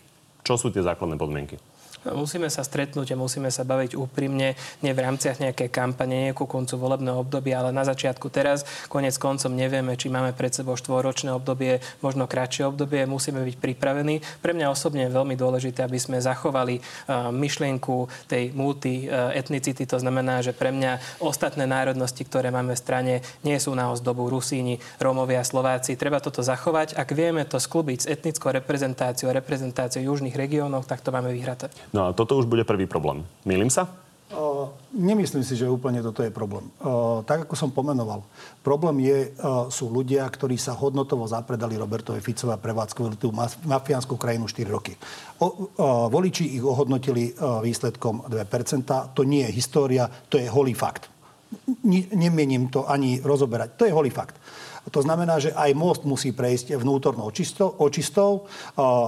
Čo 0.47 0.55
sú 0.55 0.71
tie 0.71 0.87
základné 0.87 1.19
podmienky? 1.19 1.59
Musíme 2.13 2.53
sa 2.53 2.61
stretnúť 2.61 3.17
a 3.17 3.21
musíme 3.21 3.49
sa 3.49 3.65
baviť 3.65 3.97
úprimne, 3.97 4.59
nie 4.85 4.93
v 4.93 5.03
rámciach 5.05 5.41
nejaké 5.41 5.73
kampane, 5.73 6.29
nie 6.29 6.37
ku 6.37 6.45
koncu 6.45 6.77
volebného 6.77 7.25
obdobia, 7.25 7.65
ale 7.65 7.73
na 7.73 7.87
začiatku 7.89 8.29
teraz. 8.29 8.69
Konec 8.93 9.17
koncom 9.17 9.57
nevieme, 9.57 9.97
či 9.97 10.13
máme 10.13 10.37
pred 10.37 10.53
sebou 10.53 10.77
štvoročné 10.77 11.33
obdobie, 11.33 11.81
možno 12.05 12.29
kratšie 12.29 12.69
obdobie, 12.69 13.09
musíme 13.09 13.41
byť 13.41 13.57
pripravení. 13.57 14.21
Pre 14.45 14.53
mňa 14.53 14.69
osobne 14.69 15.09
je 15.09 15.17
veľmi 15.17 15.33
dôležité, 15.39 15.87
aby 15.87 15.97
sme 15.97 16.21
zachovali 16.21 16.81
uh, 16.81 17.33
myšlienku 17.33 18.29
tej 18.29 18.53
multietnicity, 18.53 19.89
to 19.89 19.97
znamená, 19.97 20.45
že 20.45 20.53
pre 20.53 20.75
mňa 20.75 21.23
ostatné 21.25 21.65
národnosti, 21.65 22.21
ktoré 22.25 22.53
máme 22.53 22.77
v 22.77 22.83
strane, 22.83 23.15
nie 23.47 23.57
sú 23.57 23.73
na 23.73 23.89
ozdobu 23.89 24.29
Rusíni, 24.29 24.83
Rómovia, 25.01 25.41
Slováci. 25.47 25.97
Treba 25.97 26.21
toto 26.21 26.45
zachovať. 26.45 26.99
Ak 26.99 27.15
vieme 27.17 27.47
to 27.49 27.57
sklúbiť 27.57 27.99
s 28.05 28.11
etnickou 28.11 28.53
reprezentáciou 28.53 29.31
reprezentáciou 29.31 30.03
južných 30.03 30.35
regiónov, 30.35 30.85
tak 30.85 31.01
to 31.01 31.15
máme 31.15 31.33
vyhraté. 31.33 31.71
No 31.95 32.11
a 32.11 32.13
toto 32.13 32.35
už 32.35 32.51
bude 32.51 32.67
prvý 32.67 32.91
problém. 32.91 33.23
Milím 33.47 33.71
sa? 33.71 33.87
Nemyslím 34.91 35.47
si, 35.47 35.55
že 35.55 35.71
úplne 35.71 36.03
toto 36.03 36.27
je 36.27 36.35
problém. 36.35 36.67
Tak, 37.23 37.47
ako 37.47 37.55
som 37.55 37.71
pomenoval, 37.71 38.27
problém 38.67 39.07
je, 39.07 39.31
sú 39.71 39.95
ľudia, 39.95 40.27
ktorí 40.27 40.59
sa 40.59 40.75
hodnotovo 40.75 41.23
zapredali 41.31 41.79
Robertovi 41.79 42.19
Ficovi 42.19 42.51
a 42.51 42.59
prevádzkovali 42.59 43.15
tú 43.15 43.31
mafiánsku 43.63 44.19
krajinu 44.19 44.51
4 44.51 44.75
roky. 44.75 44.99
Voliči 46.11 46.59
ich 46.59 46.65
ohodnotili 46.67 47.31
výsledkom 47.39 48.27
2%. 48.27 49.15
To 49.15 49.23
nie 49.23 49.47
je 49.47 49.55
história, 49.55 50.11
to 50.27 50.35
je 50.35 50.51
holý 50.51 50.75
fakt. 50.75 51.07
Nemienim 52.11 52.75
to 52.75 52.91
ani 52.91 53.23
rozoberať. 53.23 53.79
To 53.79 53.87
je 53.87 53.95
holý 53.95 54.11
fakt. 54.11 54.35
To 54.85 55.01
znamená, 55.01 55.41
že 55.41 55.57
aj 55.57 55.73
most 55.73 56.03
musí 56.05 56.37
prejsť 56.37 56.77
vnútornou 56.77 57.33
očistou. 57.81 58.45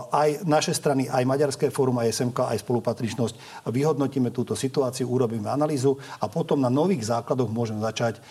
Aj 0.09 0.29
naše 0.49 0.72
strany, 0.72 1.05
aj 1.05 1.29
Maďarské 1.29 1.68
fórum, 1.68 2.01
aj 2.01 2.16
SMK, 2.16 2.49
aj 2.57 2.64
spolupatričnosť 2.64 3.66
vyhodnotíme 3.68 4.33
túto 4.33 4.57
situáciu, 4.57 5.05
urobíme 5.05 5.53
analýzu 5.53 6.01
a 6.20 6.33
potom 6.33 6.64
na 6.64 6.72
nových 6.72 7.05
základoch 7.12 7.53
môžeme 7.53 7.85
začať 7.85 8.24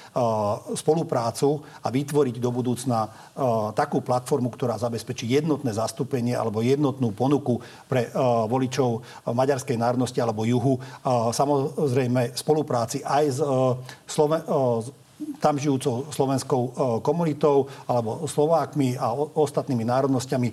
spoluprácu 0.74 1.62
a 1.86 1.88
vytvoriť 1.94 2.42
do 2.42 2.50
budúcna 2.50 3.14
takú 3.78 4.02
platformu, 4.02 4.50
ktorá 4.50 4.82
zabezpečí 4.82 5.30
jednotné 5.30 5.70
zastúpenie 5.70 6.34
alebo 6.34 6.66
jednotnú 6.66 7.14
ponuku 7.14 7.62
pre 7.86 8.10
voličov 8.50 9.06
maďarskej 9.30 9.78
národnosti 9.78 10.18
alebo 10.18 10.50
juhu. 10.50 10.82
Samozrejme 11.30 12.34
spolupráci 12.34 13.06
aj 13.06 13.26
s 13.30 13.40
Sloven- 14.10 15.05
tam 15.40 15.56
žijúcou 15.56 16.12
slovenskou 16.12 16.62
e, 16.62 16.70
komunitou 17.00 17.72
alebo 17.88 18.28
Slovákmi 18.28 19.00
a 19.00 19.16
ostatnými 19.16 19.88
národnosťami, 19.88 20.50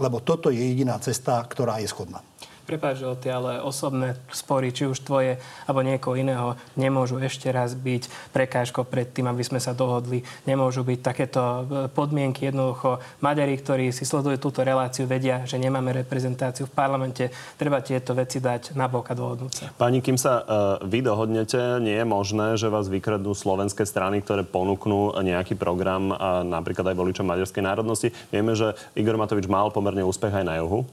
lebo 0.00 0.20
toto 0.20 0.52
je 0.52 0.60
jediná 0.60 1.00
cesta, 1.00 1.40
ktorá 1.48 1.80
je 1.80 1.88
schodná. 1.88 2.20
Prepáč, 2.64 3.02
že 3.02 3.30
ale 3.32 3.60
osobné 3.60 4.16
spory, 4.30 4.70
či 4.72 4.88
už 4.88 5.02
tvoje 5.02 5.38
alebo 5.66 5.82
niekoho 5.82 6.14
iného, 6.16 6.54
nemôžu 6.78 7.18
ešte 7.20 7.50
raz 7.50 7.74
byť 7.76 8.32
prekážkou 8.32 8.86
pred 8.86 9.08
tým, 9.10 9.28
aby 9.28 9.42
sme 9.42 9.58
sa 9.58 9.74
dohodli. 9.74 10.22
Nemôžu 10.46 10.86
byť 10.86 10.98
takéto 11.02 11.42
e, 11.42 11.60
podmienky. 11.90 12.48
Jednoducho, 12.48 13.02
Maďari, 13.20 13.58
ktorí 13.58 13.90
si 13.90 14.06
sledujú 14.06 14.38
túto 14.38 14.62
reláciu, 14.62 15.04
vedia, 15.06 15.44
že 15.44 15.60
nemáme 15.60 15.92
reprezentáciu 15.92 16.66
v 16.68 16.74
parlamente. 16.74 17.28
Treba 17.58 17.82
tieto 17.84 18.14
veci 18.16 18.38
dať 18.38 18.74
na 18.78 18.86
bok 18.86 19.10
a 19.10 19.14
dohodnúť 19.14 19.52
sa. 19.52 19.64
Pani, 19.76 20.04
kým 20.04 20.16
sa 20.16 20.44
vy 20.82 21.04
dohodnete, 21.04 21.82
nie 21.82 21.98
je 21.98 22.06
možné, 22.06 22.54
že 22.56 22.72
vás 22.72 22.88
vykradnú 22.88 23.34
slovenské 23.34 23.84
strany, 23.84 24.22
ktoré 24.22 24.46
ponúknú 24.46 25.14
nejaký 25.20 25.58
program 25.58 26.14
napríklad 26.46 26.92
aj 26.92 26.96
voličom 26.98 27.26
maďarskej 27.26 27.62
národnosti. 27.64 28.08
Vieme, 28.30 28.54
že 28.54 28.74
Igor 28.98 29.18
Matovič 29.18 29.48
mal 29.48 29.72
pomerne 29.74 30.06
úspech 30.06 30.32
aj 30.32 30.44
na 30.46 30.58
juhu. 30.60 30.86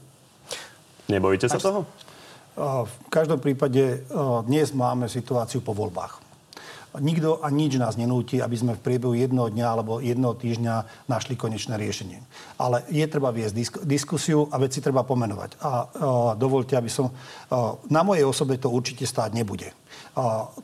Nebojíte 1.10 1.50
sa 1.50 1.58
toho? 1.58 1.82
V 2.60 2.94
každom 3.10 3.42
prípade 3.42 4.06
dnes 4.46 4.70
máme 4.70 5.10
situáciu 5.10 5.58
po 5.58 5.74
voľbách. 5.74 6.30
Nikto 6.98 7.38
a 7.38 7.54
nič 7.54 7.78
nás 7.78 7.94
nenúti, 7.94 8.42
aby 8.42 8.58
sme 8.58 8.74
v 8.74 8.82
priebehu 8.82 9.14
jednoho 9.14 9.46
dňa 9.46 9.66
alebo 9.70 10.02
jednoho 10.02 10.34
týždňa 10.34 11.06
našli 11.06 11.38
konečné 11.38 11.78
riešenie. 11.78 12.18
Ale 12.58 12.82
je 12.90 13.06
treba 13.06 13.30
viesť 13.30 13.54
disk- 13.54 13.82
diskusiu 13.86 14.50
a 14.50 14.58
veci 14.58 14.82
treba 14.82 15.06
pomenovať. 15.06 15.50
A, 15.62 15.70
a 15.70 15.74
dovolte, 16.34 16.74
aby 16.74 16.90
som... 16.90 17.14
A, 17.46 17.78
na 17.86 18.02
mojej 18.02 18.26
osobe 18.26 18.58
to 18.58 18.74
určite 18.74 19.06
stáť 19.06 19.30
nebude. 19.38 19.70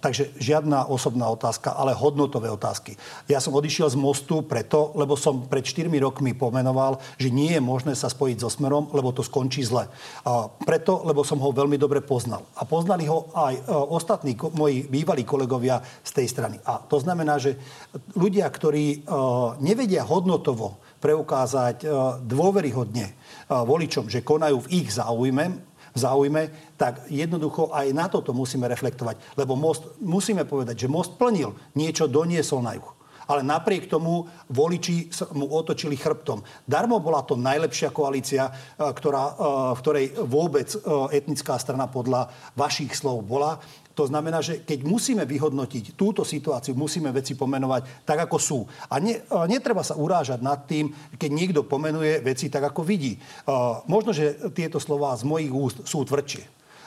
Takže 0.02 0.34
žiadna 0.42 0.90
osobná 0.90 1.30
otázka, 1.30 1.70
ale 1.70 1.94
hodnotové 1.94 2.50
otázky. 2.50 2.98
Ja 3.30 3.38
som 3.38 3.54
odišiel 3.54 3.86
z 3.86 3.94
mostu 3.94 4.42
preto, 4.42 4.90
lebo 4.98 5.14
som 5.14 5.46
pred 5.46 5.62
4 5.62 5.86
rokmi 6.02 6.34
pomenoval, 6.34 6.98
že 7.14 7.30
nie 7.30 7.54
je 7.54 7.62
možné 7.62 7.94
sa 7.94 8.10
spojiť 8.10 8.42
so 8.42 8.50
Smerom, 8.50 8.90
lebo 8.90 9.14
to 9.14 9.22
skončí 9.22 9.62
zle. 9.62 9.86
A 10.26 10.50
preto, 10.50 11.06
lebo 11.06 11.22
som 11.22 11.38
ho 11.38 11.54
veľmi 11.54 11.78
dobre 11.78 12.02
poznal. 12.02 12.42
A 12.58 12.66
poznali 12.66 13.06
ho 13.06 13.30
aj 13.38 13.54
e, 13.54 13.62
ostatní 13.70 14.34
moji 14.34 14.90
bývalí 14.90 15.22
kolegovia 15.22 15.78
z 16.02 16.10
tej 16.10 16.26
strany. 16.26 16.56
A 16.66 16.82
to 16.82 16.98
znamená, 16.98 17.38
že 17.38 17.54
ľudia, 18.18 18.50
ktorí 18.50 18.84
e, 18.90 18.98
nevedia 19.62 20.02
hodnotovo 20.02 20.82
preukázať 20.98 21.86
e, 21.86 21.86
dôveryhodne 22.26 23.14
voličom, 23.46 24.10
že 24.10 24.26
konajú 24.26 24.66
v 24.66 24.70
ich 24.82 24.90
záujme, 24.90 25.75
záujme, 25.96 26.76
tak 26.76 27.08
jednoducho 27.08 27.72
aj 27.72 27.90
na 27.96 28.06
toto 28.06 28.36
musíme 28.36 28.68
reflektovať. 28.68 29.36
Lebo 29.40 29.56
most, 29.56 29.98
musíme 30.00 30.44
povedať, 30.44 30.86
že 30.86 30.92
most 30.92 31.16
plnil, 31.16 31.56
niečo 31.74 32.06
doniesol 32.06 32.60
na 32.62 32.76
juh 32.76 32.96
ale 33.26 33.42
napriek 33.42 33.90
tomu 33.90 34.26
voliči 34.50 35.10
mu 35.34 35.50
otočili 35.50 35.98
chrbtom. 35.98 36.46
Darmo 36.62 37.02
bola 37.02 37.26
to 37.26 37.34
najlepšia 37.34 37.90
koalícia, 37.90 38.46
e, 38.46 38.52
ktorá, 38.78 39.24
e, 39.26 39.34
v 39.74 39.78
ktorej 39.82 40.06
vôbec 40.22 40.68
e, 40.70 40.78
etnická 41.18 41.58
strana 41.58 41.90
podľa 41.90 42.30
vašich 42.54 42.94
slov 42.94 43.26
bola. 43.26 43.58
To 43.96 44.04
znamená, 44.04 44.44
že 44.44 44.60
keď 44.60 44.84
musíme 44.84 45.24
vyhodnotiť 45.24 45.96
túto 45.96 46.20
situáciu, 46.20 46.76
musíme 46.76 47.08
veci 47.16 47.32
pomenovať 47.32 48.04
tak, 48.04 48.28
ako 48.28 48.36
sú. 48.36 48.60
A 48.92 49.00
ne, 49.00 49.24
netreba 49.48 49.80
sa 49.80 49.96
urážať 49.96 50.44
nad 50.44 50.68
tým, 50.68 50.92
keď 51.16 51.30
niekto 51.32 51.60
pomenuje 51.64 52.20
veci 52.20 52.52
tak, 52.52 52.68
ako 52.68 52.84
vidí. 52.84 53.16
Možno, 53.88 54.12
že 54.12 54.52
tieto 54.52 54.76
slova 54.76 55.16
z 55.16 55.24
mojich 55.24 55.48
úst 55.48 55.88
sú 55.88 56.04
tvrdšie. 56.04 56.44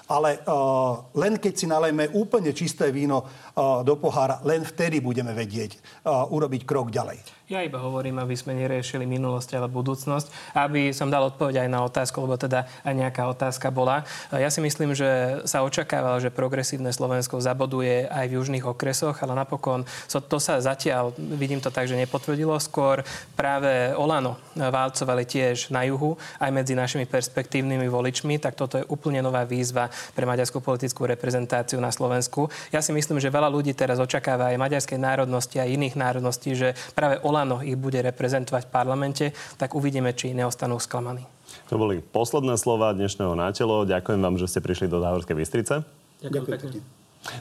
Ale 0.09 0.41
uh, 0.41 1.05
len 1.21 1.37
keď 1.37 1.53
si 1.53 1.69
nalejme 1.69 2.17
úplne 2.17 2.49
čisté 2.49 2.89
víno 2.89 3.21
uh, 3.21 3.85
do 3.85 3.93
pohára, 3.93 4.41
len 4.41 4.65
vtedy 4.65 5.05
budeme 5.05 5.37
vedieť 5.37 5.77
uh, 6.05 6.25
urobiť 6.29 6.65
krok 6.65 6.89
ďalej. 6.89 7.21
Ja 7.49 7.65
iba 7.65 7.81
hovorím, 7.81 8.21
aby 8.21 8.37
sme 8.37 8.53
neriešili 8.53 9.09
minulosť 9.09 9.57
ale 9.57 9.65
budúcnosť. 9.65 10.53
Aby 10.53 10.93
som 10.93 11.09
dal 11.09 11.33
odpoveď 11.33 11.65
aj 11.65 11.69
na 11.73 11.81
otázku, 11.81 12.21
lebo 12.21 12.37
teda 12.37 12.69
aj 12.85 12.93
nejaká 12.93 13.25
otázka 13.25 13.73
bola. 13.73 14.05
Ja 14.29 14.53
si 14.53 14.61
myslím, 14.61 14.93
že 14.93 15.41
sa 15.49 15.65
očakávalo, 15.65 16.21
že 16.21 16.29
progresívne 16.29 16.93
Slovensko 16.93 17.41
zaboduje 17.41 18.05
aj 18.05 18.29
v 18.29 18.37
južných 18.37 18.69
okresoch, 18.69 19.17
ale 19.25 19.33
napokon 19.33 19.81
to 20.29 20.37
sa 20.37 20.61
zatiaľ, 20.61 21.09
vidím 21.17 21.57
to 21.57 21.73
tak, 21.73 21.89
že 21.89 21.97
nepotvrdilo. 21.97 22.53
Skôr 22.61 23.01
práve 23.33 23.97
Olano 23.97 24.37
válcovali 24.53 25.25
tiež 25.25 25.73
na 25.73 25.89
juhu, 25.89 26.21
aj 26.37 26.53
medzi 26.53 26.77
našimi 26.77 27.09
perspektívnymi 27.09 27.89
voličmi, 27.89 28.37
tak 28.37 28.61
toto 28.61 28.77
je 28.77 28.85
úplne 28.93 29.25
nová 29.25 29.41
výzva 29.41 29.89
pre 30.13 30.29
maďarskú 30.29 30.61
politickú 30.61 31.09
reprezentáciu 31.09 31.81
na 31.81 31.89
Slovensku. 31.89 32.45
Ja 32.69 32.85
si 32.85 32.93
myslím, 32.93 33.17
že 33.17 33.33
veľa 33.33 33.49
ľudí 33.49 33.73
teraz 33.73 33.97
očakáva 33.97 34.53
aj 34.53 34.61
maďarskej 34.61 35.01
národnosti 35.01 35.57
a 35.57 35.65
iných 35.65 35.97
národností, 35.97 36.53
že 36.53 36.77
práve 36.93 37.17
Olano 37.25 37.38
Olano 37.39 37.63
ich 37.63 37.79
bude 37.79 38.03
reprezentovať 38.03 38.67
v 38.67 38.71
parlamente, 38.75 39.25
tak 39.55 39.71
uvidíme, 39.71 40.11
či 40.11 40.35
neostanú 40.35 40.75
sklamaní. 40.75 41.23
To 41.71 41.79
boli 41.79 42.03
posledné 42.03 42.59
slova 42.59 42.91
dnešného 42.91 43.31
nátelo. 43.31 43.87
Ďakujem 43.87 44.19
vám, 44.19 44.35
že 44.35 44.51
ste 44.51 44.59
prišli 44.59 44.91
do 44.91 44.99
Záhorskej 44.99 45.39
Bystrice. 45.39 45.87
Ďakujem 46.19 46.45
pekne. 46.51 46.83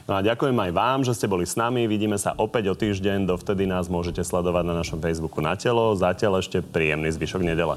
No 0.07 0.15
a 0.15 0.23
ďakujem 0.23 0.55
aj 0.55 0.71
vám, 0.71 0.99
že 1.03 1.19
ste 1.19 1.27
boli 1.27 1.43
s 1.43 1.59
nami. 1.59 1.83
Vidíme 1.83 2.15
sa 2.15 2.31
opäť 2.31 2.71
o 2.71 2.75
týždeň. 2.79 3.27
Dovtedy 3.27 3.67
nás 3.67 3.91
môžete 3.91 4.23
sledovať 4.23 4.63
na 4.71 4.79
našom 4.79 5.03
Facebooku 5.03 5.43
na 5.43 5.59
telo. 5.59 5.91
Zatiaľ 5.99 6.39
ešte 6.39 6.63
príjemný 6.63 7.11
zvyšok 7.11 7.43
nedele. 7.43 7.75